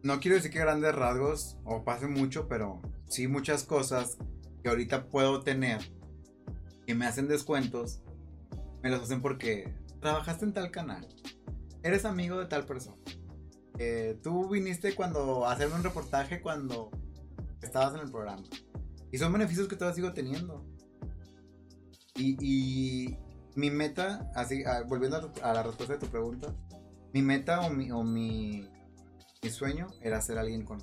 [0.03, 4.17] No quiero decir que grandes rasgos o pase mucho, pero sí muchas cosas
[4.63, 5.81] que ahorita puedo tener
[6.87, 8.03] que me hacen descuentos,
[8.83, 11.07] me los hacen porque trabajaste en tal canal,
[11.83, 12.97] eres amigo de tal persona.
[13.79, 16.91] eh, tú viniste cuando a hacerme un reportaje cuando
[17.63, 18.43] estabas en el programa.
[19.13, 20.65] Y son beneficios que todavía sigo teniendo.
[22.15, 23.19] Y, y
[23.55, 26.55] mi meta, así, ah, volviendo a, tu- a la respuesta de tu pregunta,
[27.13, 28.69] mi meta o mi, o mi,
[29.43, 30.79] mi sueño era ser alguien con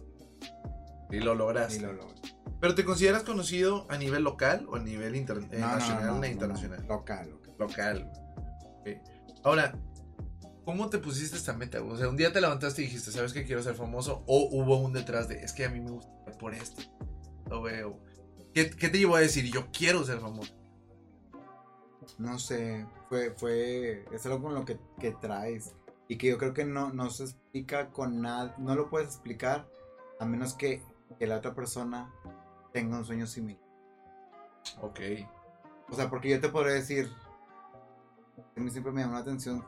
[1.11, 1.77] Y lo lograste.
[1.77, 2.07] y lo.
[2.59, 6.23] Pero te consideras conocido a nivel local o a nivel inter- eh, No, nacional no,
[6.23, 6.85] e internacional?
[6.87, 7.55] Local, local.
[7.59, 8.11] Local.
[9.43, 9.73] Ahora,
[10.65, 11.81] ¿cómo te pusiste esta meta?
[11.83, 14.23] O sea, un día te levantaste y dijiste, ¿sabes que quiero ser famoso?
[14.27, 16.81] O hubo un detrás de, es que a mí me gusta por esto.
[17.49, 17.99] Lo veo.
[18.53, 20.53] ¿Qué, qué te llevó a decir, yo quiero ser famoso?
[22.17, 25.75] No sé, fue, fue, es algo con lo que, que traes
[26.07, 29.67] y que yo creo que no, no se explica con nada, no lo puedes explicar
[30.19, 30.81] a menos que,
[31.19, 32.11] que la otra persona
[32.71, 33.61] tenga un sueño similar.
[34.81, 34.99] Ok.
[35.89, 37.11] O sea, porque yo te podría decir,
[38.55, 39.63] a mí siempre me llamó la atención,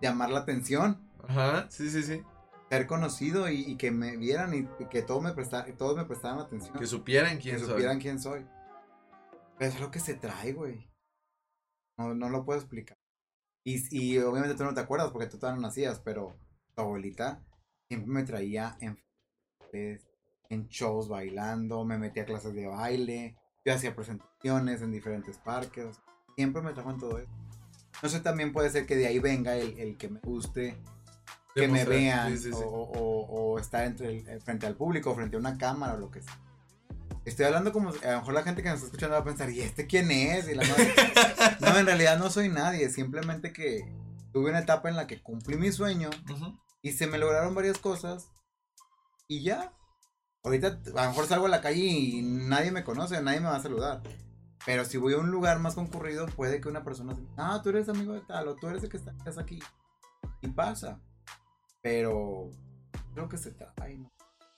[0.00, 2.22] llamar la atención, Ajá, sí, sí, sí.
[2.70, 6.04] Ser conocido y, y que me vieran y, y que todos me, presta- todos me
[6.04, 6.78] prestaran atención.
[6.78, 7.70] Que supieran quién que soy.
[7.70, 8.46] supieran quién soy.
[9.58, 10.90] Pero es lo que se trae, güey.
[11.98, 12.96] No, no lo puedo explicar.
[13.64, 16.38] Y, y obviamente tú no te acuerdas porque tú todavía no nacías, pero
[16.74, 17.42] tu abuelita
[17.88, 18.98] siempre me traía en,
[20.50, 26.00] en shows bailando, me metía a clases de baile, yo hacía presentaciones en diferentes parques.
[26.36, 27.30] Siempre me trajo en todo eso.
[28.02, 30.78] No sé, también puede ser que de ahí venga el, el que me guste,
[31.60, 32.62] que me vean sí, sí, sí.
[32.64, 36.10] O, o- o estar entre el- frente al público, frente a una cámara o lo
[36.10, 36.38] que sea.
[37.24, 39.50] Estoy hablando como, a lo mejor la gente que nos está escuchando va a pensar,
[39.50, 40.48] ¿y este quién es?
[40.48, 40.94] Y la madre-
[41.60, 43.84] no, en realidad no soy nadie, simplemente que
[44.32, 46.58] tuve una etapa en la que cumplí mi sueño Ujú.
[46.82, 48.28] y se me lograron varias cosas
[49.26, 49.72] y ya.
[50.44, 53.56] Ahorita a lo mejor salgo a la calle y nadie me conoce, nadie me va
[53.56, 54.02] a saludar.
[54.64, 57.70] Pero si voy a un lugar más concurrido, puede que una persona se ah, tú
[57.70, 59.58] eres amigo de tal, o tú eres el que está- estás aquí.
[60.40, 61.00] Y pasa.
[61.82, 62.50] Pero
[63.14, 64.10] creo que se trae, ¿no?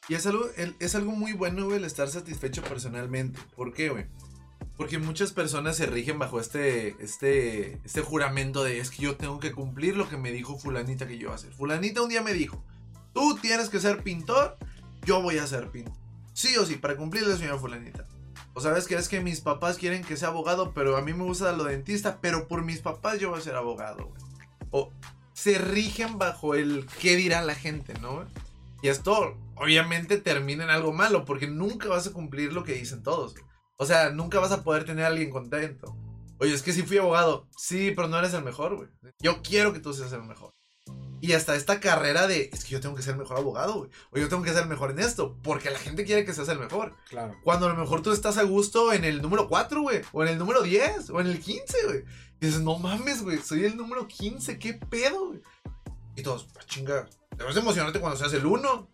[0.08, 0.46] Y es algo,
[0.80, 3.38] es algo muy bueno, el estar satisfecho personalmente.
[3.54, 4.06] ¿Por qué, güey?
[4.76, 9.38] Porque muchas personas se rigen bajo este, este, este juramento de es que yo tengo
[9.38, 11.52] que cumplir lo que me dijo fulanita que yo iba a hacer.
[11.52, 12.64] Fulanita un día me dijo,
[13.12, 14.56] tú tienes que ser pintor,
[15.04, 15.94] yo voy a ser pintor.
[16.32, 18.06] Sí o sí, para cumplirle, señora fulanita.
[18.54, 21.24] O sabes que es que mis papás quieren que sea abogado, pero a mí me
[21.24, 24.22] gusta lo dentista, pero por mis papás yo voy a ser abogado, güey.
[24.70, 24.92] O
[25.40, 28.26] se rigen bajo el qué dirá la gente, ¿no?
[28.82, 33.02] Y esto obviamente termina en algo malo, porque nunca vas a cumplir lo que dicen
[33.02, 33.34] todos.
[33.78, 35.96] O sea, nunca vas a poder tener a alguien contento.
[36.40, 37.48] Oye, es que sí fui abogado.
[37.56, 38.88] Sí, pero no eres el mejor, güey.
[39.18, 40.52] Yo quiero que tú seas el mejor.
[41.22, 43.90] Y hasta esta carrera de, es que yo tengo que ser el mejor abogado, güey.
[44.10, 46.48] O yo tengo que ser el mejor en esto, porque la gente quiere que seas
[46.50, 46.94] el mejor.
[47.08, 47.34] Claro.
[47.44, 50.02] Cuando a lo mejor tú estás a gusto en el número 4, güey.
[50.12, 52.04] O en el número 10, o en el 15, güey.
[52.40, 55.40] Y dices, no mames, güey, soy el número 15, qué pedo, güey.
[56.16, 58.88] Y todos, "Ah, chinga, debes de emocionarte cuando seas el 1.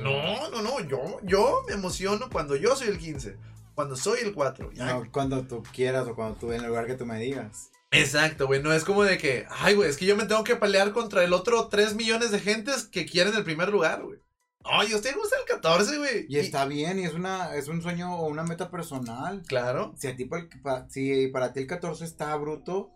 [0.00, 3.36] No, no, no, yo, yo me emociono cuando yo soy el 15.
[3.74, 4.70] Cuando soy el 4.
[4.72, 7.70] Ya, No, cuando tú quieras o cuando tú en el lugar que tú me digas.
[7.90, 8.62] Exacto, güey.
[8.62, 11.24] No es como de que, ay, güey, es que yo me tengo que pelear contra
[11.24, 14.18] el otro 3 millones de gentes que quieren el primer lugar, güey.
[14.64, 16.26] No, yo estoy gusta el 14, güey.
[16.28, 19.42] Y está bien, y es una es un sueño o una meta personal.
[19.46, 19.94] Claro.
[19.98, 22.90] Si a ti pa- pa- si para ti el 14 está bruto,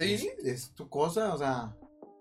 [0.00, 0.12] Sí.
[0.12, 1.74] es, es tu cosa, o sea,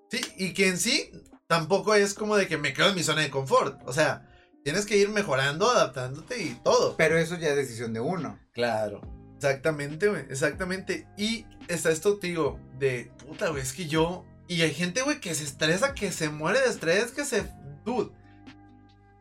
[0.09, 1.11] Sí, y que en sí
[1.47, 3.81] tampoco es como de que me quedo en mi zona de confort.
[3.85, 4.25] O sea,
[4.63, 6.95] tienes que ir mejorando, adaptándote y todo.
[6.97, 8.39] pero eso ya es decisión de uno.
[8.53, 9.01] Claro.
[9.35, 10.21] Exactamente, güey.
[10.29, 11.07] Exactamente.
[11.17, 13.61] Y está esto, digo, de puta, güey.
[13.61, 14.25] Es que yo.
[14.47, 17.43] Y hay gente, güey, que se estresa, que se muere de estrés, que se.
[17.85, 18.11] Dude.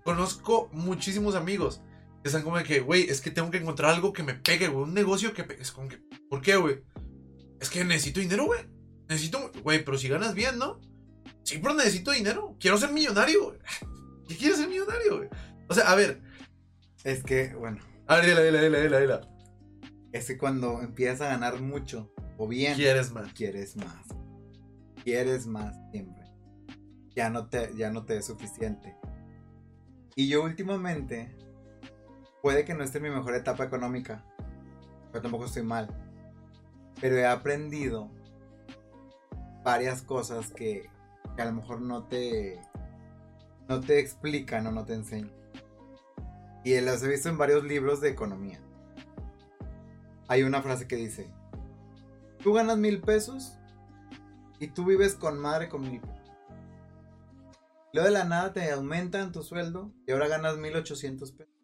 [0.06, 1.82] Conozco muchísimos amigos
[2.22, 4.68] que están como de que, güey, es que tengo que encontrar algo que me pegue,
[4.68, 4.84] güey.
[4.84, 5.62] Un negocio que pegue.
[5.62, 5.98] Es como que,
[6.30, 6.84] ¿por qué, güey?
[7.60, 8.60] Es que necesito dinero, güey.
[9.08, 9.50] Necesito.
[9.64, 10.80] Güey, pero si ganas bien, ¿no?
[11.42, 12.56] Sí, pero necesito dinero.
[12.60, 13.58] Quiero ser millonario, güey.
[14.28, 15.28] ¿Qué quieres ser millonario, güey?
[15.68, 16.22] O sea, a ver.
[17.02, 19.20] Es que, bueno, A ver, dila, dila, dila, dila, dila.
[20.12, 23.32] es que cuando empiezas a ganar mucho o bien, ¿Quieres más?
[23.32, 24.06] quieres más.
[25.02, 26.22] Quieres más siempre.
[27.16, 28.94] Ya no te, ya no te es suficiente.
[30.18, 31.28] Y yo últimamente,
[32.40, 34.24] puede que no esté en mi mejor etapa económica,
[35.12, 35.88] pero tampoco estoy mal.
[37.02, 38.08] Pero he aprendido
[39.62, 40.88] varias cosas que,
[41.36, 42.58] a lo mejor no te,
[43.68, 45.30] no te explican o no te enseñan.
[46.64, 48.58] Y las he visto en varios libros de economía.
[50.28, 51.28] Hay una frase que dice,
[52.42, 53.58] tú ganas mil pesos
[54.60, 56.15] y tú vives con madre con mil pesos.
[57.96, 61.54] Luego de la nada te aumentan tu sueldo y ahora ganas mil ochocientos pesos.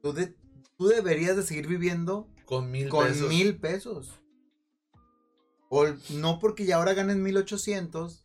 [0.00, 0.36] Tú, de-
[0.78, 3.28] tú deberías de seguir viviendo Con mil con pesos.
[3.28, 4.20] mil pesos.
[5.70, 8.24] O no porque ya ahora ganes 1800,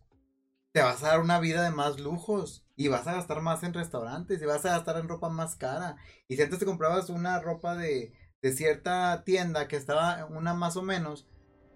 [0.71, 2.63] te vas a dar una vida de más lujos.
[2.75, 4.39] Y vas a gastar más en restaurantes.
[4.39, 5.95] Y vas a gastar en ropa más cara.
[6.27, 8.13] Y si antes te comprabas una ropa de,
[8.43, 11.27] de cierta tienda que estaba una más o menos.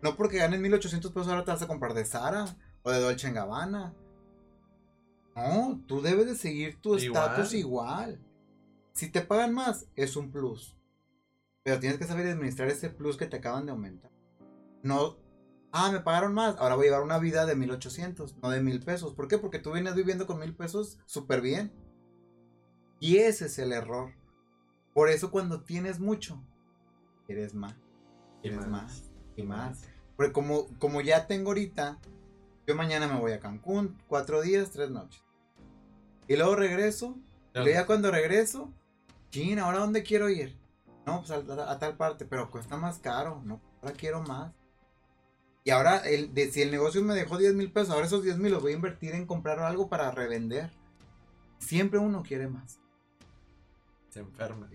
[0.04, 3.32] No porque ganes 1800 pesos ahora te vas a comprar de Zara o de Dolce
[3.32, 3.96] Gabbana.
[5.36, 8.20] No, tú debes de seguir tu estatus igual.
[8.94, 10.78] Si te pagan más, es un plus.
[11.64, 14.12] Pero tienes que saber administrar ese plus que te acaban de aumentar.
[14.84, 15.18] No,
[15.72, 18.82] ah, me pagaron más, ahora voy a llevar una vida de 1800, no de mil
[18.82, 19.14] pesos.
[19.14, 19.38] ¿Por qué?
[19.38, 21.72] Porque tú vienes viviendo con mil pesos súper bien.
[23.00, 24.12] Y ese es el error.
[24.94, 26.44] Por eso cuando tienes mucho,
[27.26, 27.76] quieres más,
[28.44, 28.68] Y más.
[28.68, 29.82] más y más.
[30.16, 32.00] Porque como, como ya tengo ahorita,
[32.72, 35.22] yo mañana me voy a Cancún, cuatro días, tres noches.
[36.28, 37.18] Y luego regreso,
[37.54, 38.72] y luego ya cuando regreso,
[39.30, 40.58] chin, ¿ahora dónde quiero ir?
[41.06, 44.54] No, pues a, a tal parte, pero cuesta más caro, no, ahora quiero más.
[45.66, 48.38] Y ahora, el, de, si el negocio me dejó 10 mil pesos, ahora esos 10
[48.38, 50.72] mil los voy a invertir en comprar algo para revender.
[51.60, 52.80] Siempre uno quiere más.
[54.10, 54.70] Se enferma.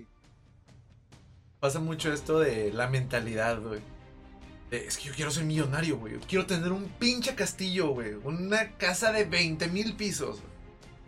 [1.58, 3.80] Pasa mucho esto de la mentalidad, güey.
[4.70, 6.14] Es que yo quiero ser millonario, güey.
[6.14, 8.14] Yo quiero tener un pinche castillo, güey.
[8.24, 10.40] Una casa de 20 mil pisos.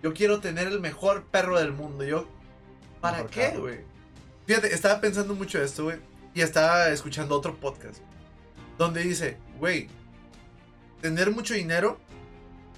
[0.03, 2.05] Yo quiero tener el mejor perro del mundo.
[2.05, 2.29] Yo.
[3.01, 3.81] ¿Para Mejor qué, güey?
[4.47, 5.99] Fíjate, estaba pensando mucho esto, güey.
[6.35, 7.99] Y estaba escuchando otro podcast.
[8.77, 9.89] Donde dice, güey,
[11.01, 11.99] tener mucho dinero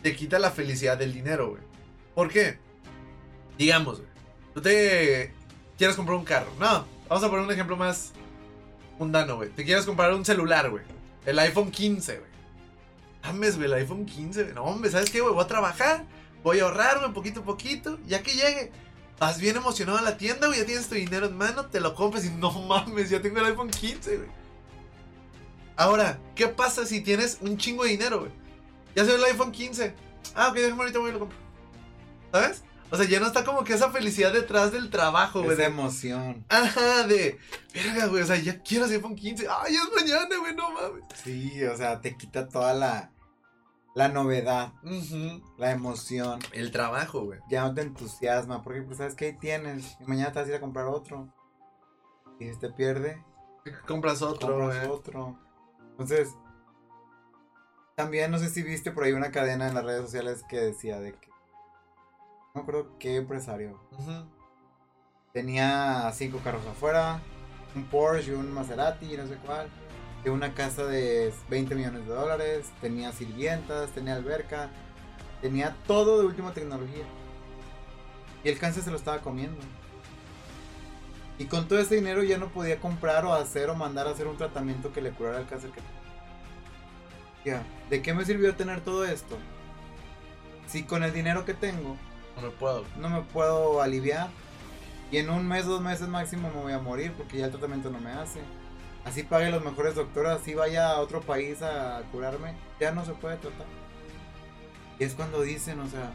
[0.03, 1.63] te quita la felicidad del dinero, güey.
[2.15, 2.59] ¿Por qué?
[3.59, 4.11] Digamos, güey.
[4.55, 5.33] Tú te
[5.77, 6.51] quieres comprar un carro.
[6.59, 8.13] No, vamos a poner un ejemplo más
[9.01, 9.49] mundano, güey.
[9.51, 10.85] Te quieres comprar un celular, güey.
[11.27, 12.31] El iPhone 15, güey.
[13.25, 14.43] Mames, güey, el iPhone 15.
[14.45, 14.55] güey.
[14.55, 15.35] No, hombre, ¿sabes qué, güey?
[15.35, 16.05] Voy a trabajar.
[16.45, 17.99] Voy a ahorrar, güey, poquito a poquito.
[18.07, 18.71] Ya que llegue.
[19.19, 20.61] Vas bien emocionado a la tienda, güey.
[20.61, 21.67] Ya tienes tu dinero en mano.
[21.67, 24.29] Te lo compras y no mames, ya tengo el iPhone 15, güey.
[25.77, 28.33] Ahora, ¿qué pasa si tienes un chingo de dinero, güey?
[28.95, 29.95] Ya soy el iPhone 15.
[30.35, 31.39] Ah, ok, déjame ahorita voy y lo compro.
[32.33, 32.63] ¿Sabes?
[32.93, 35.53] O sea, ya no está como que esa felicidad detrás del trabajo, güey.
[35.53, 36.45] Esa de- emoción.
[36.49, 37.39] Ajá, de.
[37.73, 38.23] Verga, güey.
[38.23, 39.47] O sea, ya quiero ese iPhone 15.
[39.49, 41.05] Ay, es mañana, güey, no mames.
[41.23, 43.13] Sí, o sea, te quita toda la,
[43.95, 45.43] la novedad, Ujú.
[45.59, 46.41] la emoción.
[46.53, 47.39] El trabajo, güey.
[47.49, 49.97] Ya no te entusiasma, porque pues sabes que ahí tienes.
[50.01, 51.33] Y mañana te vas a ir a comprar otro.
[52.41, 53.23] Y si te pierde,
[53.87, 55.39] Compras otro, compras otro.
[55.91, 56.29] Entonces,
[57.95, 60.99] también no sé si viste por ahí una cadena en las redes sociales que decía
[60.99, 61.30] de que.
[62.55, 63.79] No acuerdo qué empresario.
[65.33, 67.21] Tenía cinco carros afuera,
[67.77, 69.69] un Porsche, un Maserati, no sé cuál.
[70.25, 74.69] De una casa de 20 millones de dólares, tenía sirvientas, tenía alberca,
[75.41, 77.05] tenía todo de última tecnología.
[78.43, 79.61] Y el cáncer se lo estaba comiendo.
[81.39, 84.27] Y con todo ese dinero ya no podía comprar o hacer o mandar a hacer
[84.27, 85.81] un tratamiento que le curara el cáncer que
[87.49, 89.39] Ya, ¿de qué me sirvió tener todo esto?
[90.67, 91.97] Si con el dinero que tengo
[92.41, 92.85] No me puedo.
[92.99, 94.29] no me puedo aliviar.
[95.11, 97.91] Y en un mes, dos meses máximo me voy a morir porque ya el tratamiento
[97.91, 98.41] no me hace.
[99.05, 103.13] Así pague los mejores doctores, así vaya a otro país a curarme, ya no se
[103.15, 103.67] puede tratar.
[104.99, 106.13] Y es cuando dicen, o sea,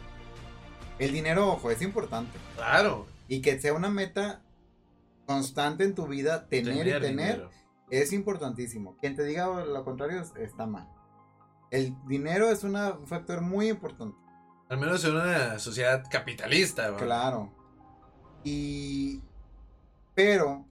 [0.99, 2.38] el dinero, ojo, es importante.
[2.56, 3.07] Claro.
[3.27, 4.41] Y que sea una meta
[5.26, 7.49] constante en tu vida, tener, y tener, dinero.
[7.89, 8.95] es importantísimo.
[9.02, 10.88] Quien te diga lo contrario es- está mal.
[11.72, 14.15] El dinero es una- un factor muy importante.
[14.69, 17.03] Al menos en una sociedad capitalista, güey.
[17.03, 17.53] Claro.
[18.43, 19.21] Y.
[20.13, 20.67] Pero.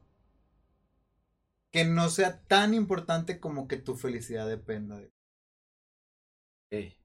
[1.70, 5.12] Que no sea tan importante como que tu felicidad dependa de.
[6.70, 6.96] Ey.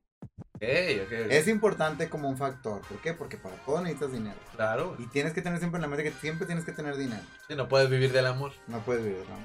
[0.59, 1.31] Ey, ok, ok.
[1.31, 2.81] Es importante como un factor.
[2.81, 3.13] ¿Por qué?
[3.13, 4.37] Porque para todo necesitas dinero.
[4.55, 4.95] Claro.
[4.99, 7.23] Y tienes que tener siempre en la mente que siempre tienes que tener dinero.
[7.47, 8.51] Sí, no puedes vivir del amor.
[8.67, 9.37] No puedes vivir, ¿no?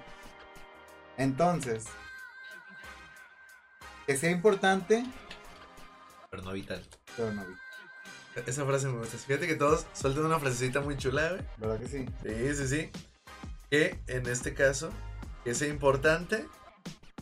[1.16, 1.86] Entonces.
[4.06, 5.04] Que sea importante,
[6.34, 6.82] Pero no vital.
[7.16, 8.44] pero no vital.
[8.46, 9.16] Esa frase me gusta.
[9.16, 11.42] Fíjate que todos sueltan una frasecita muy chula, güey.
[11.58, 12.06] ¿Verdad que sí?
[12.24, 12.90] Sí, sí, sí.
[13.70, 14.90] Que en este caso,
[15.44, 16.44] que sea importante,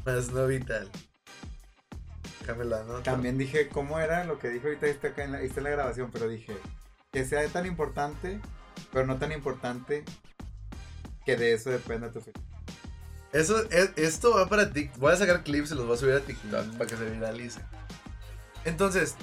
[0.06, 0.90] más no vital.
[2.40, 3.02] Déjame la nota.
[3.02, 4.86] También dije, ¿cómo era lo que dijo ahorita?
[4.86, 6.56] Está acá en la, está en la grabación, pero dije
[7.12, 8.40] que sea tan importante,
[8.90, 10.02] pero no tan importante
[11.26, 12.46] que de eso dependa tu felicidad.
[13.32, 14.98] Eso, es- esto va para TikTok.
[15.00, 16.78] Voy a sacar clips y los voy a subir a TikTok Mm.
[16.78, 17.60] para que se viralice.
[18.64, 19.16] Entonces,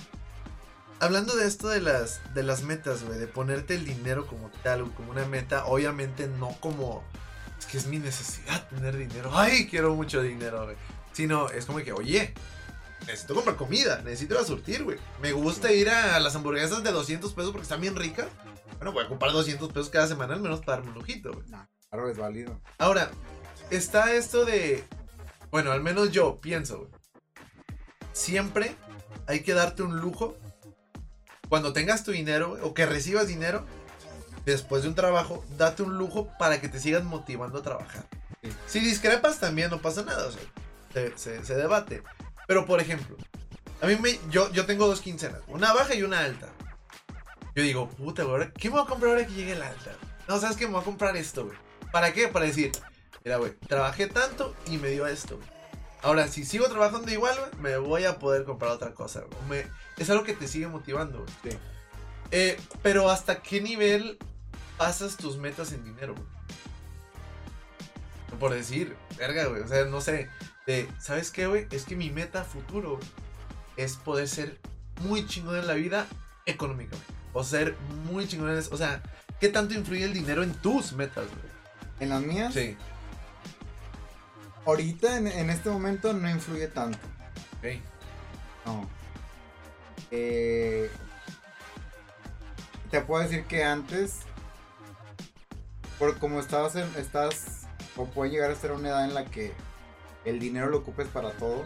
[0.99, 4.91] hablando de esto de las, de las metas, güey, de ponerte el dinero como tal,
[4.93, 7.03] como una meta, obviamente no como,
[7.57, 10.75] es que es mi necesidad tener dinero, ay, quiero mucho dinero, güey.
[11.13, 12.33] Sino, es como que, oye,
[13.05, 14.97] necesito comprar comida, necesito ir a surtir, güey.
[15.21, 18.27] Me gusta ir a las hamburguesas de 200 pesos porque están bien ricas.
[18.77, 21.45] Bueno, voy a comprar 200 pesos cada semana al menos para darme un lujito, güey.
[21.45, 22.61] Claro, es válido.
[22.77, 23.11] Ahora,
[23.69, 24.85] está esto de.
[25.51, 26.91] Bueno, al menos yo pienso, güey.
[28.13, 28.75] Siempre
[29.29, 30.35] hay que darte un lujo.
[31.47, 33.63] Cuando tengas tu dinero, o que recibas dinero,
[34.45, 38.05] después de un trabajo, date un lujo para que te sigas motivando a trabajar.
[38.43, 38.49] Sí.
[38.67, 40.41] Si discrepas también no pasa nada, o sea,
[40.93, 42.03] se, se- se debate.
[42.47, 43.15] Pero por ejemplo,
[43.81, 46.47] a mí me, yo, yo tengo dos quincenas, una baja y una alta.
[47.55, 49.91] Yo digo, puta, güey, ¿qué me voy a comprar ahora que llegue la alta?
[50.27, 50.65] No, ¿sabes qué?
[50.65, 51.57] Me voy a comprar esto, güey.
[51.91, 52.27] ¿Para qué?
[52.27, 52.71] Para decir,
[53.25, 55.47] mira, güey, trabajé tanto y me dio esto, güey.
[56.01, 59.63] Ahora, si sigo trabajando igual, güey, me voy a poder comprar otra cosa, güey.
[59.63, 61.29] Me- es algo que te sigue motivando, güey.
[61.53, 61.57] Sí.
[62.31, 64.17] Eh, pero ¿hasta qué nivel
[64.77, 66.25] pasas tus metas en dinero, güey?
[68.39, 69.61] Por decir, verga, güey.
[69.61, 70.29] O sea, no sé.
[70.65, 71.67] De, ¿sabes qué, güey?
[71.71, 72.99] Es que mi meta futuro
[73.75, 74.57] es poder ser
[75.01, 76.05] muy chingón en la vida
[76.45, 77.05] económicamente.
[77.33, 77.75] O ser
[78.11, 78.73] muy chingón en eso.
[78.73, 79.01] O sea,
[79.39, 81.49] ¿qué tanto influye el dinero en tus metas, güey?
[81.99, 82.77] En las mías, Sí.
[84.69, 86.99] Ahorita en, en este momento no influye tanto.
[87.57, 87.81] Ok.
[88.65, 88.87] No.
[90.11, 90.89] Eh,
[92.91, 94.19] te puedo decir que antes,
[95.97, 99.53] por como estabas en, estás, o puede llegar a ser una edad en la que
[100.25, 101.65] el dinero lo ocupes para todo,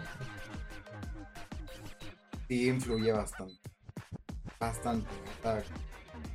[2.48, 3.60] sí influye bastante.
[4.60, 5.08] Bastante.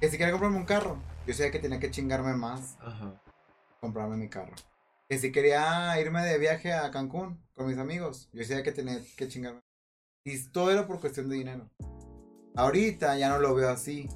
[0.00, 3.14] Que si quería comprarme un carro, yo sabía que tenía que chingarme más Ajá.
[3.80, 4.54] comprarme mi carro.
[5.08, 9.00] Que si quería irme de viaje a Cancún con mis amigos, yo sabía que tenía
[9.16, 9.60] que chingarme.
[10.24, 11.70] Y todo era por cuestión de dinero.
[12.56, 14.08] Ahorita ya no lo veo así.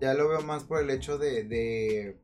[0.00, 2.20] Ya lo veo más por el hecho de, de...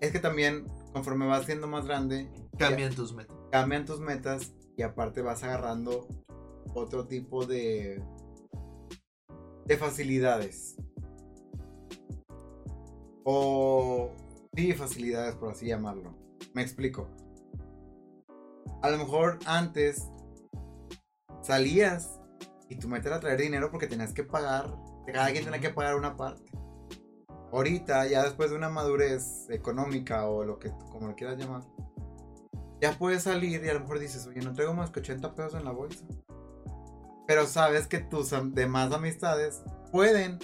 [0.00, 3.36] Es que también, conforme vas siendo más grande, Cambian tus metas.
[3.50, 6.06] cambian tus metas y aparte vas agarrando
[6.72, 8.00] otro tipo de
[9.66, 10.76] de facilidades
[13.24, 14.10] o
[14.56, 16.16] sí facilidades por así llamarlo
[16.52, 17.08] me explico
[18.82, 20.08] a lo mejor antes
[21.42, 22.20] salías
[22.68, 24.74] y tu meta era traer dinero porque tenías que pagar
[25.12, 26.50] cada quien tenía que pagar una parte
[27.52, 31.62] ahorita ya después de una madurez económica o lo que como lo quieras llamar
[32.84, 35.54] ya puedes salir y a lo mejor dices, oye, no traigo más que 80 pesos
[35.54, 36.04] en la bolsa.
[37.26, 40.38] Pero sabes que tus demás amistades pueden.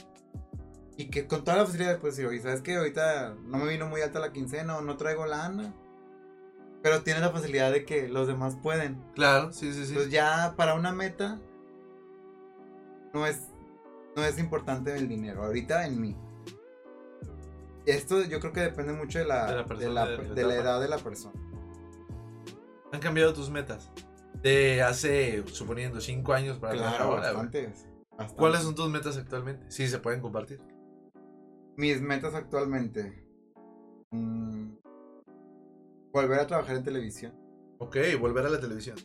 [1.00, 2.76] Y que con toda la facilidad puedes decir, oye, ¿sabes qué?
[2.76, 5.72] Ahorita no me vino muy alta la quincena o no traigo lana.
[6.82, 9.02] Pero tienes la facilidad de que los demás pueden.
[9.14, 9.90] Claro, sí, sí, sí.
[9.92, 11.40] Entonces ya para una meta
[13.14, 13.44] no es,
[14.14, 15.42] no es importante el dinero.
[15.44, 16.16] Ahorita en mí.
[17.86, 20.34] Esto yo creo que depende mucho de la, De la de persona, la- de la
[20.34, 20.62] de la etapa.
[20.68, 21.34] edad de la persona.
[22.92, 23.90] Han cambiado tus metas.
[24.42, 28.36] De hace, suponiendo, 5 años para Claro, ahora, bastantes, bastantes.
[28.36, 29.64] ¿Cuáles son tus metas actualmente?
[29.70, 30.60] Sí, se pueden compartir.
[31.80, 33.24] Mis metas actualmente?
[34.10, 34.74] Mm,
[36.12, 37.32] volver a trabajar en televisión.
[37.78, 38.96] Ok, volver a la televisión.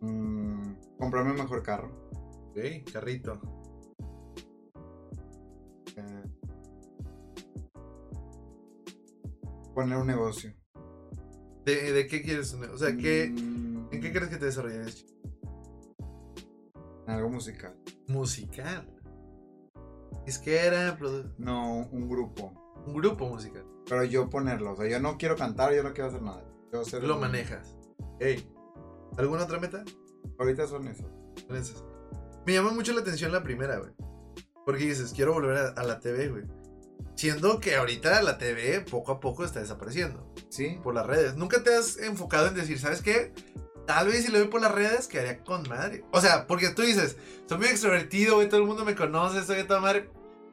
[0.00, 2.10] Mm, comprarme un mejor carro.
[2.50, 2.58] Ok,
[2.92, 3.40] carrito.
[5.96, 6.24] eh,
[9.74, 10.52] poner un negocio.
[11.64, 12.52] ¿De, de qué quieres?
[12.54, 15.04] un- O sea, ¿qué, Mm, ¿en qué crees que te desarrollarías?
[17.06, 17.76] en algo musical.
[18.08, 18.99] Musical.
[20.26, 22.52] Es que era produ- No, un grupo.
[22.86, 23.64] un grupo musical.
[23.88, 24.72] Pero yo ponerlo.
[24.72, 26.44] O sea, yo no quiero cantar, yo no quiero hacer nada.
[26.72, 27.76] Yo Tú lo manejas.
[28.20, 28.48] Ey,
[29.18, 29.84] ¿Alguna otra meta?
[30.38, 31.04] Ahorita son eso.
[31.46, 31.84] Son esas.
[32.46, 33.90] Me llama mucho la atención la primera, güey.
[34.64, 36.44] Porque dices, quiero volver a, a la TV, güey.
[37.16, 40.78] Siendo que ahorita la TV poco a poco está desapareciendo ¿Sí?
[40.82, 41.36] por las redes.
[41.36, 43.32] Nunca te has enfocado en decir, ¿sabes qué?
[43.86, 46.04] Tal vez si lo veo por las redes quedaría con madre.
[46.12, 47.16] O sea, porque tú dices,
[47.46, 50.10] soy muy extrovertido, güey, todo el mundo me conoce, soy de toda madre.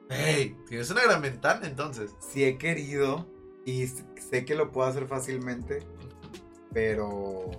[0.10, 2.16] Hey, tienes una gran ventana entonces.
[2.20, 3.28] Sí he querido
[3.66, 5.86] y sé que lo puedo hacer fácilmente,
[6.74, 7.52] pero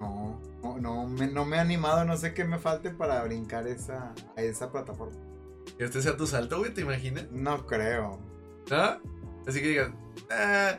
[0.00, 3.66] no, no, no me, no me he animado, no sé qué me falte para brincar
[3.66, 5.18] esa, a esa plataforma.
[5.76, 7.30] Que este sea tu salto, güey, ¿te imaginas?
[7.30, 8.18] No creo.
[8.70, 9.00] ¿No?
[9.46, 9.90] Así que digas,
[10.30, 10.78] ah,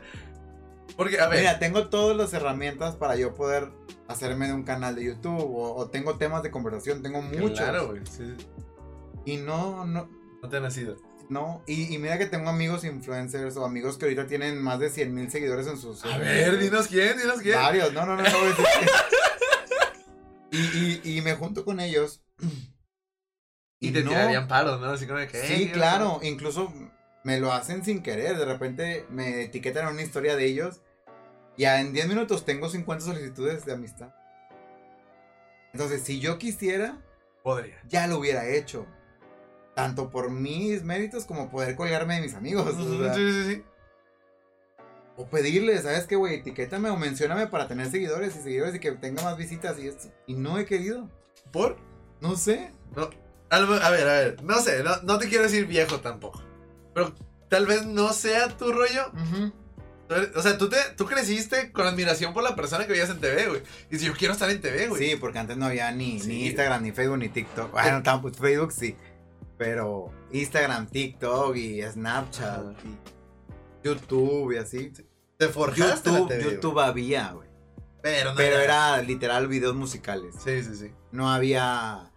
[0.96, 3.70] porque, a ver, Mira, tengo todas las herramientas para yo poder
[4.08, 7.58] hacerme de un canal de YouTube o, o tengo temas de conversación, tengo muchos.
[7.58, 8.34] Claro, güey, sí,
[9.24, 10.08] Y no, no,
[10.42, 10.96] no te ha nacido.
[11.30, 11.62] no.
[11.66, 15.14] Y, y mira que tengo amigos influencers o amigos que ahorita tienen más de 100
[15.14, 16.04] mil seguidores en sus...
[16.04, 17.54] A ver, dinos quién, dinos quién.
[17.54, 18.28] Varios, no, no, no, no.
[20.50, 22.22] Y, y, y me junto con ellos.
[23.80, 24.88] Y, te no- tirarían paros, ¿no?
[24.90, 25.28] Así como que.
[25.30, 26.26] Sí, "Hey, ¿qué claro, pasó?".
[26.26, 26.72] incluso
[27.24, 28.36] me lo hacen sin querer.
[28.36, 30.80] De repente me etiquetan una historia de ellos.
[31.56, 34.14] Y en 10 minutos tengo 50 solicitudes de amistad.
[35.72, 36.98] Entonces, si yo quisiera,
[37.42, 37.80] Podría.
[37.88, 38.86] ya lo hubiera hecho.
[39.74, 42.74] Tanto por mis méritos como poder colgarme de mis amigos.
[42.76, 43.64] o sea, Sí, sí, sí.
[45.16, 46.36] O pedirle, ¿sabes qué, güey?
[46.36, 50.08] Etiquétame o mencióname para tener seguidores y seguidores y que tenga más visitas y esto.
[50.26, 51.08] Y no he querido.
[51.52, 51.76] ¿Por?
[52.20, 52.72] No sé.
[52.96, 53.10] No.
[53.50, 54.42] A ver, a ver.
[54.42, 56.42] No sé, no, no te quiero decir viejo tampoco.
[56.94, 57.14] Pero
[57.48, 59.10] tal vez no sea tu rollo.
[60.36, 63.46] O sea, tú, te, tú creciste con admiración por la persona que veías en TV,
[63.48, 63.62] güey.
[63.90, 65.10] Y si yo quiero estar en TV, güey.
[65.10, 66.28] Sí, porque antes no había ni, Sí.
[66.28, 67.70] ni Instagram, ni Facebook, ni TikTok.
[67.72, 68.94] Bueno, tampoco Facebook sí.
[69.56, 72.98] Pero Instagram, TikTok y Snapchat y
[73.84, 74.92] YouTube y así.
[75.38, 76.42] Te forjaste en la YouTube, TV.
[76.54, 77.48] YouTube había, güey.
[78.02, 80.34] Pero no Pero era literal videos musicales.
[80.44, 80.92] Sí, sí, sí.
[81.10, 82.11] No había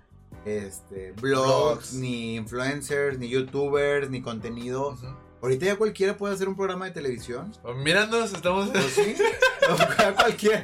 [0.46, 1.94] este blogs, Blogs.
[1.94, 4.98] ni influencers, ni youtubers, ni contenido.
[5.42, 7.52] Ahorita ya cualquiera puede hacer un programa de televisión.
[7.62, 8.70] Pues Mírándonos, estamos.
[8.70, 9.16] ¿O sí?
[9.68, 10.64] O cualquiera.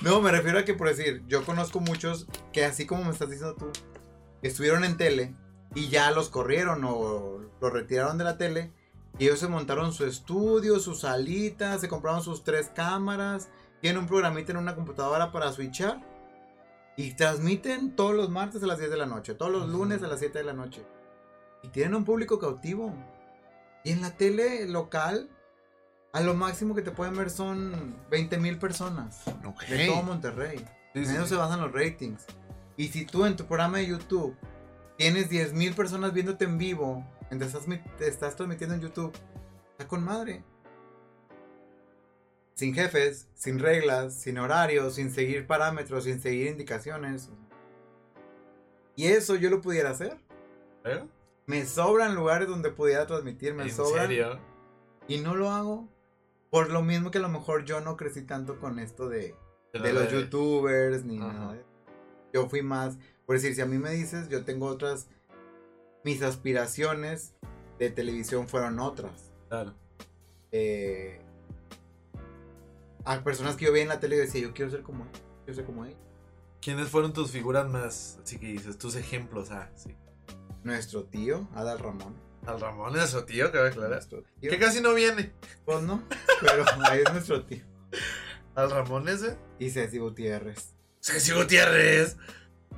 [0.00, 3.28] No, me refiero a que, por decir, yo conozco muchos que así como me estás
[3.30, 3.70] diciendo tú,
[4.42, 5.34] estuvieron en tele
[5.74, 8.72] y ya los corrieron o los retiraron de la tele
[9.18, 13.48] y ellos se montaron su estudio, su salita, se compraron sus tres cámaras,
[13.80, 16.00] tienen un programita en una computadora para switchar
[17.00, 20.08] y transmiten todos los martes a las 10 de la noche, todos los lunes a
[20.08, 20.84] las 7 de la noche.
[21.62, 22.92] Y tienen un público cautivo.
[23.84, 25.30] Y en la tele local,
[26.12, 29.64] a lo máximo que te pueden ver son 20 mil personas Ok.
[29.66, 30.58] de todo Monterrey.
[30.92, 31.28] Sí, En eso sí.
[31.30, 32.26] se basan los ratings.
[32.76, 34.36] Y si tú en tu programa de YouTube
[34.96, 37.66] tienes 10 mil personas viéndote en vivo, mientras estás,
[37.98, 39.12] te estás transmitiendo en YouTube,
[39.72, 40.44] está con madre.
[42.60, 47.30] Sin jefes, sin reglas, sin horarios, sin seguir parámetros, sin seguir indicaciones.
[48.96, 50.18] Y eso yo lo pudiera hacer.
[50.84, 51.02] ¿Eh?
[51.46, 54.08] Me sobran lugares donde pudiera transmitir, me ¿En sobran.
[54.08, 54.38] serio?
[55.08, 55.88] Y no lo hago.
[56.50, 59.34] Por lo mismo que a lo mejor yo no crecí tanto con esto de,
[59.72, 61.32] de los youtubers ni Ajá.
[61.32, 61.58] nada.
[62.34, 65.08] Yo fui más, por decir, si a mí me dices, yo tengo otras,
[66.04, 67.32] mis aspiraciones
[67.78, 69.32] de televisión fueron otras.
[69.48, 69.72] Claro.
[70.52, 71.22] Eh,
[73.10, 75.10] a personas que yo veía en la tele y decía, yo quiero ser como él,
[75.44, 75.96] quiero ser como él.
[76.60, 79.50] ¿Quiénes fueron tus figuras más, así que dices, tus ejemplos?
[79.50, 79.96] Ah, sí.
[80.62, 82.14] Nuestro tío, Adal Ramón.
[82.46, 83.92] Al Ramón es su tío, cabe aclarar.
[83.92, 84.22] Nuestro.
[84.40, 85.32] Que casi no viene.
[85.64, 86.04] Pues no,
[86.40, 87.64] pero ahí es nuestro tío.
[88.54, 89.36] Al Ramón ese.
[89.58, 90.74] Y Ceci Gutiérrez.
[91.00, 92.16] Ceci Gutiérrez.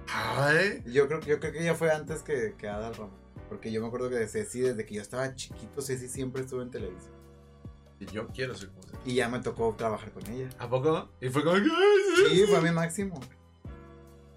[0.09, 0.82] Ay.
[0.86, 3.20] Yo creo, yo creo que ella fue antes que, que Adal Ramón.
[3.48, 6.62] Porque yo me acuerdo que de Ceci, desde que yo estaba chiquito, Ceci siempre estuvo
[6.62, 7.22] en televisión.
[8.03, 8.83] Y Yo quiero ser como.
[9.05, 10.49] Y ya me tocó trabajar con ella.
[10.59, 11.09] ¿A poco?
[11.20, 13.20] Y fue como Sí, fue mi máximo.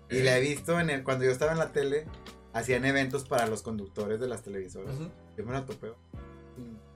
[0.09, 0.23] Y Eh.
[0.23, 2.05] la he visto en el, cuando yo estaba en la tele,
[2.53, 4.95] hacían eventos para los conductores de las televisoras.
[4.95, 5.09] Ujú.
[5.37, 5.95] Yo me la topeo.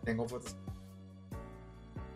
[0.03, 0.55] Tengo fotos.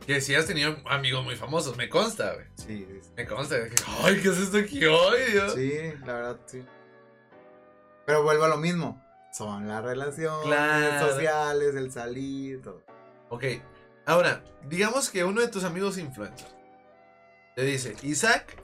[0.05, 2.45] Que sí has tenido amigos muy famosos, me consta, güey.
[2.55, 3.55] Sí, sí, Me consta.
[3.69, 5.19] que, Ay, ¿qué es esto aquí hoy?
[5.55, 5.69] Sí.
[5.71, 6.63] Sí, la verdad, sí.
[8.05, 9.01] Pero vuelvo a lo mismo.
[9.31, 11.07] Son las relaciones Claro.
[11.09, 12.81] sociales, el salir, todo.
[13.29, 13.43] Ok,
[14.05, 16.53] ahora, digamos que uno de tus amigos influencers
[17.55, 18.61] te dice, Isaac,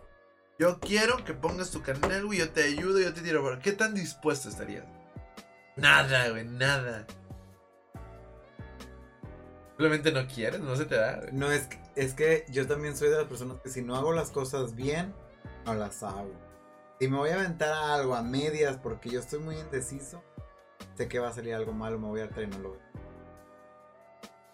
[0.57, 3.59] yo quiero que pongas tu canal, güey, yo te ayudo, yo te tiro por...
[3.59, 4.85] ¿Qué tan dispuesto estarías?
[5.75, 7.05] Nada, güey, nada.
[9.69, 11.31] Simplemente no quieres, no se te da, güey.
[11.31, 14.11] No, es, que- es que yo también soy de las personas que si no hago
[14.11, 15.13] las cosas bien,
[15.65, 16.33] no las hago.
[16.99, 20.21] Si me voy a aventar a algo a medias porque yo estoy muy indeciso,
[20.97, 22.79] sé que va a salir algo malo, me voy a hartar y no lo voy.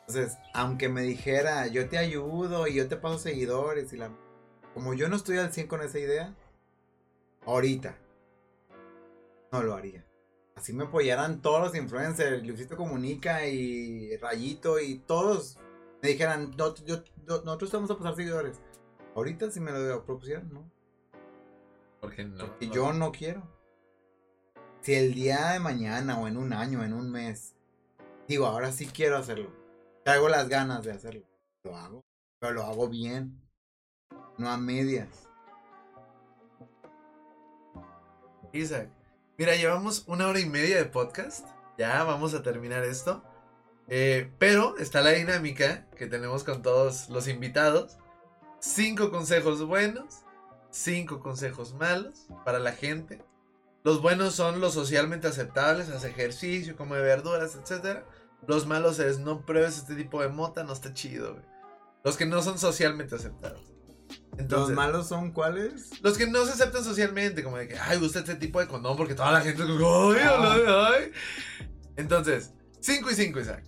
[0.07, 4.11] Entonces, aunque me dijera, yo te ayudo y yo te paso seguidores y la...
[4.73, 6.35] Como yo no estoy al 100 con esa idea,
[7.45, 7.97] ahorita,
[9.51, 10.05] no lo haría.
[10.55, 15.57] Así me apoyaran todos los influencers, Luisito Comunica y Rayito y todos
[16.01, 18.59] me dijeran, "No, yo- nosotros vamos a pasar seguidores.
[19.15, 20.69] Ahorita si me lo propusieran, no.
[22.01, 22.37] Porque no.
[22.45, 22.73] Porque no.
[22.73, 23.43] yo no quiero.
[24.81, 27.55] Si el día de mañana o en un año, en un mes,
[28.27, 29.49] digo, ahora sí quiero hacerlo.
[30.05, 31.25] Traigo las ganas de hacerlo.
[31.63, 32.05] Lo hago.
[32.39, 33.41] Pero lo hago bien.
[34.37, 35.27] No a medias.
[38.53, 38.91] Isaac,
[39.35, 41.47] mira, llevamos una hora y media de podcast.
[41.79, 43.23] Ya vamos a terminar esto.
[43.87, 47.97] Eh, pero está la dinámica que tenemos con todos los invitados.
[48.59, 50.21] Cinco consejos buenos,
[50.69, 53.25] cinco consejos malos para la gente.
[53.83, 58.03] Los buenos son los socialmente aceptables, haz ejercicio, come verduras, etc.
[58.47, 61.33] Los malos es no pruebes este tipo de mota, no está chido.
[61.33, 61.45] güey.
[62.03, 63.63] Los que no son socialmente aceptables.
[64.49, 66.01] ¿Los malos son cuáles?
[66.03, 68.97] los que no se aceptan socialmente, como de que, ay, gusta este tipo de condón
[68.97, 71.11] porque toda la gente es como, ay, ay, ay.
[71.95, 73.63] Entonces, 5 y 5, Isaac.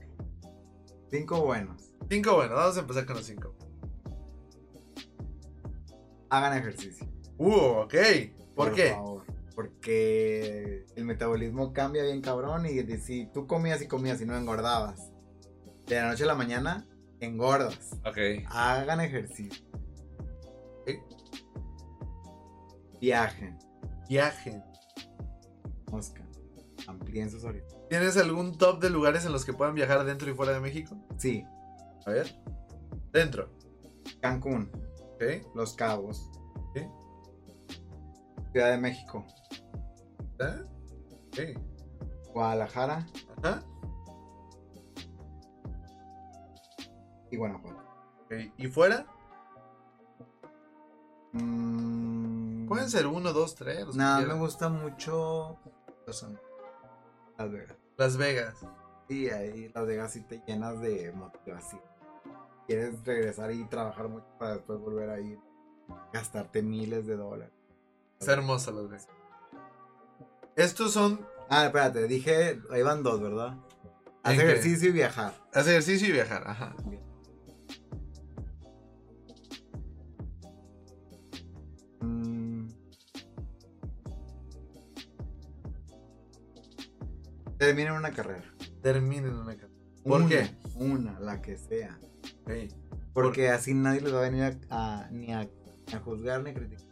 [1.09, 1.91] Cinco buenos.
[2.09, 3.55] 5 bueno, vamos a empezar con los 5.
[6.29, 7.07] Hagan ejercicio.
[7.37, 7.95] Uh, ok.
[8.55, 8.91] ¿Por, qué?
[8.91, 9.23] favor.
[9.57, 14.38] Porque el metabolismo cambia bien cabrón y de- si tú comías y comías y no
[14.38, 15.11] engordabas,
[15.88, 16.88] de la noche a la mañana
[17.21, 17.93] engordas.
[18.05, 18.17] Ok.
[18.49, 19.65] Hagan ejercicio.
[20.84, 20.91] Ok.
[23.01, 23.57] Viajen.
[24.07, 24.63] Viajen.
[25.85, 26.29] Conozcan.
[26.85, 27.79] Amplíen sus horizontes.
[27.89, 30.95] ¿Tienes algún top de lugares en los que puedan viajar dentro y fuera de México?
[31.17, 31.43] Sí.
[32.05, 32.39] A ver.
[33.11, 33.49] Dentro.
[34.21, 34.69] Cancún.
[35.15, 35.23] Ok.
[35.55, 36.29] Los Cabos.
[38.47, 38.51] Sí.
[38.53, 39.25] Ciudad de México.
[40.39, 40.55] ¿Ah?
[41.27, 41.59] Ok.
[42.33, 43.05] Guadalajara
[43.43, 43.63] Ajá.
[47.31, 47.83] y Guanajuato.
[48.57, 49.05] ¿Y fuera?
[51.33, 53.95] Mm, Pueden ser uno, dos, tres.
[53.95, 55.57] Nada, me gusta mucho.
[57.37, 57.77] Las Vegas.
[57.97, 58.55] Las Vegas.
[59.07, 61.81] Sí, ahí Las Vegas sí te llenas de motivación.
[62.67, 65.39] Quieres regresar y trabajar mucho para después volver a ir.
[66.11, 67.53] Gastarte miles de dólares.
[68.19, 69.07] Está hermosa Las Vegas.
[70.56, 73.53] Estos son Ah, espérate, dije, ahí van dos, ¿verdad?
[73.53, 74.52] ¿En Hacer qué?
[74.52, 75.34] ejercicio y viajar.
[75.53, 76.44] hacer ejercicio y viajar.
[76.45, 76.76] Ajá.
[82.02, 82.68] Mm.
[87.57, 88.44] Terminen una carrera.
[88.81, 89.73] Terminen una carrera.
[90.03, 90.49] ¿Por Una, qué?
[90.76, 91.98] Una, la que sea.
[92.44, 92.52] Ok.
[93.14, 94.57] Porque así nadie les va a venir a,
[95.06, 95.41] a- ni a,
[95.94, 96.86] a juzgar ni a criticar.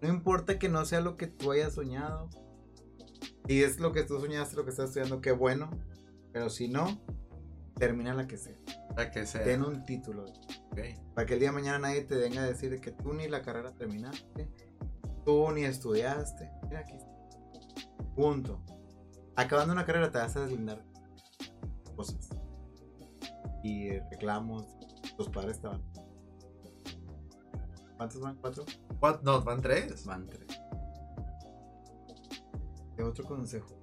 [0.00, 2.28] No importa que no sea lo que tú hayas soñado.
[3.46, 5.70] Si es lo que tú soñaste, lo que estás estudiando, qué bueno.
[6.32, 7.00] Pero si no,
[7.76, 8.56] termina la que sea.
[8.96, 9.44] La que sea.
[9.44, 10.24] Ten un título.
[10.70, 10.80] Ok.
[11.14, 13.42] Para que el día de mañana nadie te venga a decir que tú ni la
[13.42, 14.50] carrera terminaste.
[15.24, 16.50] Tú ni estudiaste.
[16.64, 16.98] Mira aquí.
[18.14, 18.62] Punto.
[19.34, 20.84] Acabando una carrera te vas a deslindar
[21.94, 22.28] cosas.
[23.62, 24.66] Y reclamos.
[25.16, 25.82] Tus padres te van.
[27.96, 28.36] ¿Cuántos van?
[28.36, 28.64] ¿Cuatro?
[29.00, 29.22] What?
[29.22, 30.04] No, van tres.
[30.04, 30.46] Van tres.
[32.96, 33.74] ¿Qué otro consejo?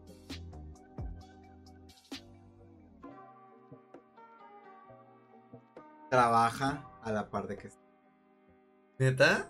[6.10, 7.70] Trabaja a la par de que
[9.00, 9.50] ¿Neta?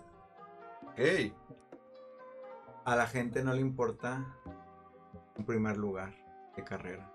[0.88, 1.00] Ok.
[2.84, 4.24] a la gente no le importa
[5.36, 6.14] un primer lugar
[6.56, 7.12] de carrera.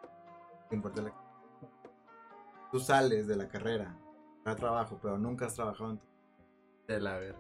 [0.70, 1.14] Le importa la...
[2.72, 3.98] Tú sales de la carrera
[4.44, 6.09] para trabajo, pero nunca has trabajado en tu...
[6.90, 7.40] De la verga.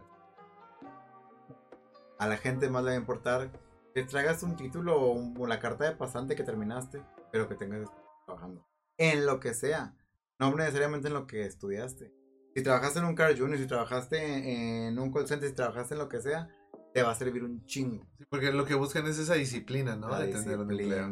[2.20, 3.52] A la gente más le va a importar
[3.96, 7.02] que traigas un título o, un- o la carta de pasante que terminaste,
[7.32, 7.90] pero que tengas
[8.26, 8.66] trabajando.
[8.98, 9.96] En lo que sea.
[10.40, 12.14] No necesariamente en lo que estudiaste.
[12.56, 16.00] Si trabajaste en un car junior, si trabajaste en un call center, si trabajaste en
[16.00, 16.48] lo que sea,
[16.94, 18.06] te va a servir un chingo.
[18.18, 20.10] Sí, porque lo que buscan es esa disciplina, ¿no?
[20.10, 21.10] La de tener un empleo.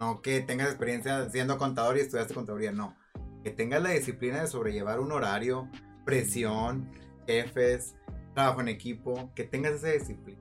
[0.00, 2.96] No que tengas experiencia siendo contador y estudiaste contaduría, no.
[3.44, 5.68] Que tengas la disciplina de sobrellevar un horario,
[6.04, 6.90] presión,
[7.26, 7.94] jefes,
[8.34, 10.40] trabajo en equipo, que tengas esa disciplina.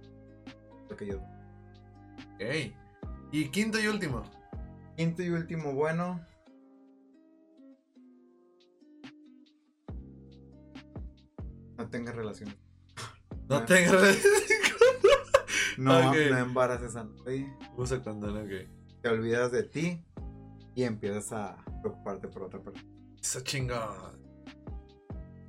[0.89, 1.17] Lo que yo.
[2.35, 2.73] Ok.
[3.31, 4.23] Y quinto y último.
[4.97, 6.19] Quinto y último, bueno.
[11.77, 12.55] No tengas relaciones.
[13.49, 14.17] No tengas.
[15.77, 16.15] No, Ok.
[16.29, 17.51] no embaraces a nadie.
[17.75, 18.69] Usa condón, ok.
[19.01, 20.03] Te olvidas de ti
[20.75, 22.87] y empiezas a preocuparte por otra persona.
[23.19, 24.20] Eso chingón.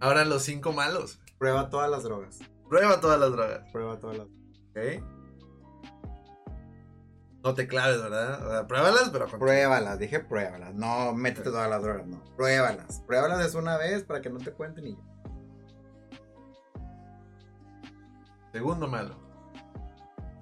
[0.03, 1.21] Ahora los cinco malos.
[1.39, 2.41] Prueba todas las drogas.
[2.69, 3.71] Prueba todas las drogas.
[3.71, 5.01] Prueba todas las Ok.
[7.45, 8.45] No te claves, ¿verdad?
[8.45, 10.75] O sea, pruébalas, pero con Pruébalas, dije pruébalas.
[10.75, 12.21] No, métete todas las drogas, no.
[12.37, 13.01] Pruébalas.
[13.07, 15.03] Pruébalas es una vez para que no te cuenten y ya.
[18.51, 19.15] Segundo malo.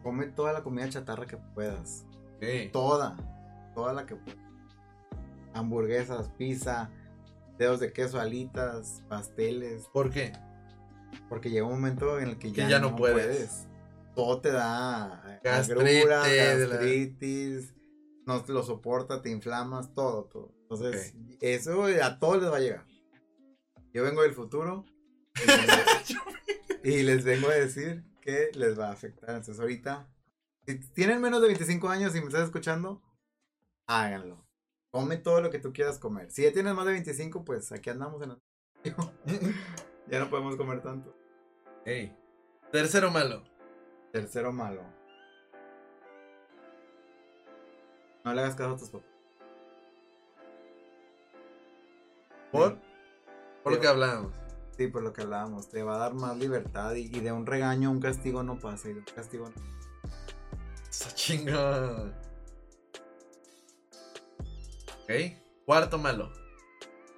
[0.03, 2.07] Come toda la comida chatarra que puedas.
[2.37, 2.73] Ok.
[2.73, 3.15] Toda.
[3.75, 4.41] Toda la que puedas.
[5.53, 6.91] Hamburguesas, pizza,
[7.61, 9.85] dedos de queso, alitas, pasteles.
[9.93, 10.33] ¿Por qué?
[11.29, 13.67] Porque llega un momento en el que Que ya, ya no puedes.
[14.15, 17.75] Todo te da Gastritis, la- gastritis,
[18.27, 20.55] no lo soporta, te inflamas, todo, todo.
[20.63, 22.87] Entonces, eso a todos les va a llegar.
[23.93, 24.85] Yo vengo del futuro
[26.83, 29.31] y, y les vengo a decir que les va a afectar.
[29.31, 30.09] Entonces, ahorita,
[30.67, 33.03] si tienen menos de 25 años y me estás escuchando,
[33.87, 34.47] háganlo.
[34.91, 36.31] Come todo lo que tú quieras comer.
[36.31, 38.43] Si ya tienes más de 25, pues aquí andamos en el...
[40.11, 41.15] ya no podemos comer tanto.
[41.85, 42.17] Ey.
[42.73, 43.45] Tercero malo.
[44.13, 44.83] Tercero malo.
[48.25, 49.09] No le hagas caso a tus papás.
[52.51, 52.79] ¿Por?
[53.63, 54.33] Por lo que hablábamos.
[54.77, 57.47] Sí, por lo que hablábamos, te va a dar más libertad y, y de un
[57.47, 60.11] regaño a un castigo no pasa y de un castigo no.
[60.91, 62.30] Está chingón.
[65.11, 65.37] Ok.
[65.67, 66.31] Cuarto malo.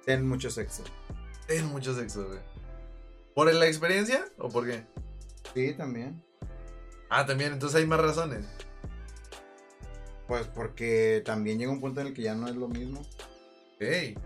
[0.03, 0.83] Ten mucho sexo.
[1.45, 2.39] Ten mucho sexo, güey.
[3.35, 4.83] ¿Por la experiencia o por qué?
[5.53, 6.23] Sí, también.
[7.09, 8.47] Ah, también, entonces hay más razones.
[10.27, 13.01] Pues porque también llega un punto en el que ya no es lo mismo.
[13.75, 14.17] Ok.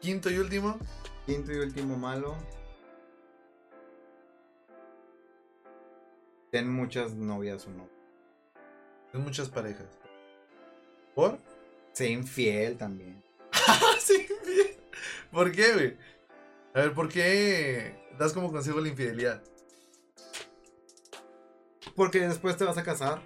[0.00, 0.78] Quinto y último.
[1.26, 2.34] Quinto y último malo.
[6.50, 7.88] Ten muchas novias o no.
[9.12, 9.98] Ten muchas parejas.
[11.14, 11.38] ¿Por?
[11.94, 13.22] Sé infiel también.
[15.32, 15.96] ¿Por qué, güey?
[16.74, 19.42] A ver, ¿por qué das como consejo la infidelidad?
[21.96, 23.22] Porque después te vas a casar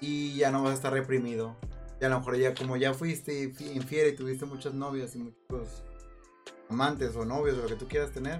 [0.00, 1.56] y ya no vas a estar reprimido.
[2.00, 5.18] Y a lo mejor ya como ya fuiste fi- infiel y tuviste muchas novias y
[5.18, 5.82] muchos
[6.70, 8.38] amantes o novios o lo que tú quieras tener,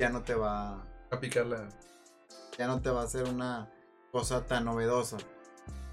[0.00, 1.68] ya no te va A picarla.
[2.58, 3.70] ya no te va a hacer una
[4.10, 5.18] cosa tan novedosa.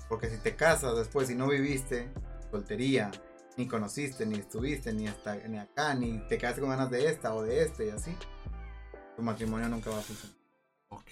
[0.09, 2.09] Porque si te casas después y no viviste
[2.55, 3.11] soltería,
[3.57, 7.33] ni conociste, ni estuviste, ni hasta ni acá, ni te quedaste con ganas de esta
[7.33, 8.15] o de este y así,
[9.15, 10.37] tu matrimonio nunca va a funcionar.
[10.89, 11.11] Ok.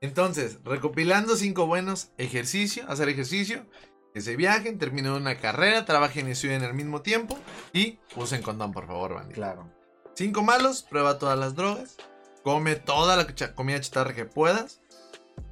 [0.00, 3.66] Entonces, recopilando cinco buenos ejercicio, hacer ejercicio,
[4.12, 7.38] que se viajen, terminen una carrera, trabajen y estudien al mismo tiempo
[7.72, 9.34] y usen condón, por favor, bandita.
[9.34, 9.70] Claro.
[10.14, 11.96] Cinco malos, prueba todas las drogas,
[12.42, 14.82] come toda la comida chatarra que puedas,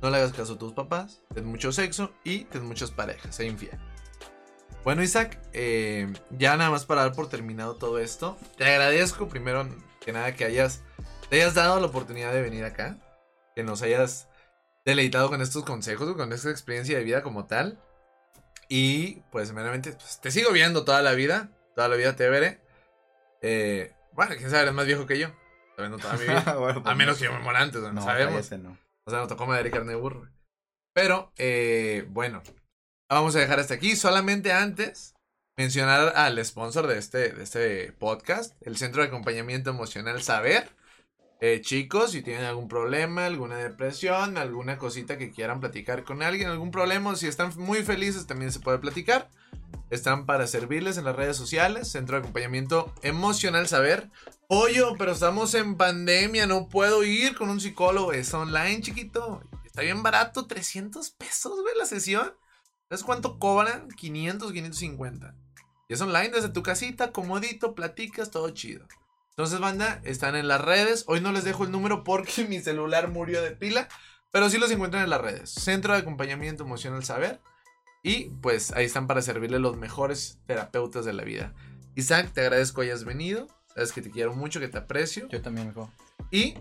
[0.02, 3.46] no le hagas caso a tus papás, ten mucho sexo y ten muchas parejas, sé
[3.46, 3.78] infiel.
[4.84, 9.68] Bueno, Isaac, eh, ya nada más para dar por terminado todo esto, te agradezco primero
[10.00, 10.82] que nada que hayas,
[11.28, 12.96] te hayas dado la oportunidad de venir acá,
[13.54, 14.28] que nos hayas
[14.86, 17.78] deleitado con estos consejos, con esta experiencia de vida como tal.
[18.68, 22.60] Y pues meramente, pues, te sigo viendo toda la vida, toda la vida te veré.
[23.42, 25.28] Eh, bueno, quién sabe, eres más viejo que yo.
[25.76, 26.54] Viendo toda mi vida.
[26.58, 28.50] Bueno, pues A menos que yo me muera antes, no, no, sabemos.
[28.52, 28.78] no.
[29.04, 30.28] O sea, nos tocó madre carne de burro.
[30.92, 32.42] Pero, eh, bueno,
[33.10, 33.96] vamos a dejar hasta aquí.
[33.96, 35.14] Solamente antes,
[35.56, 40.70] mencionar al sponsor de este, de este podcast, el Centro de Acompañamiento Emocional Saber.
[41.42, 46.50] Eh, chicos, si tienen algún problema, alguna depresión, alguna cosita que quieran platicar con alguien,
[46.50, 49.30] algún problema, si están muy felices, también se puede platicar.
[49.88, 54.10] Están para servirles en las redes sociales, Centro de Acompañamiento Emocional Saber.
[54.48, 59.42] Pollo, pero estamos en pandemia, no puedo ir con un psicólogo, es online, chiquito.
[59.64, 62.34] Está bien barato, 300 pesos, güey, la sesión.
[62.90, 63.86] ¿Sabes cuánto cobran?
[63.86, 65.36] 500, 550.
[65.88, 68.84] Y es online desde tu casita, comodito, platicas, todo chido.
[69.28, 71.04] Entonces, banda, están en las redes.
[71.06, 73.88] Hoy no les dejo el número porque mi celular murió de pila.
[74.32, 75.50] Pero sí los encuentran en las redes.
[75.50, 77.40] Centro de Acompañamiento Emocional Saber.
[78.02, 81.54] Y pues ahí están para servirle los mejores terapeutas de la vida.
[81.94, 83.46] Isaac, te agradezco que hayas venido.
[83.68, 85.28] Sabes que te quiero mucho, que te aprecio.
[85.28, 85.92] Yo también, hijo.
[86.32, 86.54] Y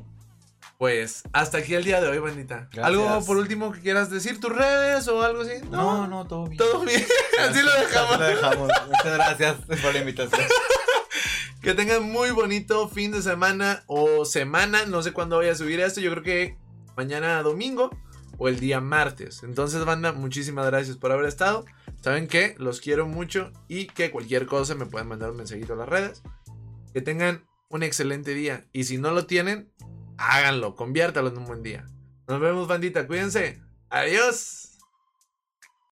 [0.80, 2.69] pues hasta aquí el día de hoy, bandita.
[2.72, 2.85] Gracias.
[2.85, 4.39] ¿Algo por último que quieras decir?
[4.39, 5.56] ¿Tus redes o algo así?
[5.69, 6.57] No, no, todo bien.
[6.57, 7.06] Todo bien.
[7.39, 8.11] Así lo dejamos.
[8.14, 8.69] Así lo dejamos.
[8.88, 10.41] Muchas gracias por la invitación.
[11.61, 14.85] Que tengan muy bonito fin de semana o semana.
[14.85, 15.99] No sé cuándo voy a subir esto.
[15.99, 16.57] Yo creo que
[16.95, 17.89] mañana domingo
[18.38, 19.43] o el día martes.
[19.43, 21.65] Entonces, banda, muchísimas gracias por haber estado.
[21.99, 25.76] Saben que los quiero mucho y que cualquier cosa me pueden mandar un mensajito a
[25.76, 26.23] las redes.
[26.93, 28.65] Que tengan un excelente día.
[28.72, 29.69] Y si no lo tienen,
[30.20, 30.76] háganlo.
[30.76, 31.86] Conviértalo en un buen día.
[32.28, 33.08] Nos vemos, bandita.
[33.08, 33.62] Cuídense.
[33.90, 34.69] Adiós.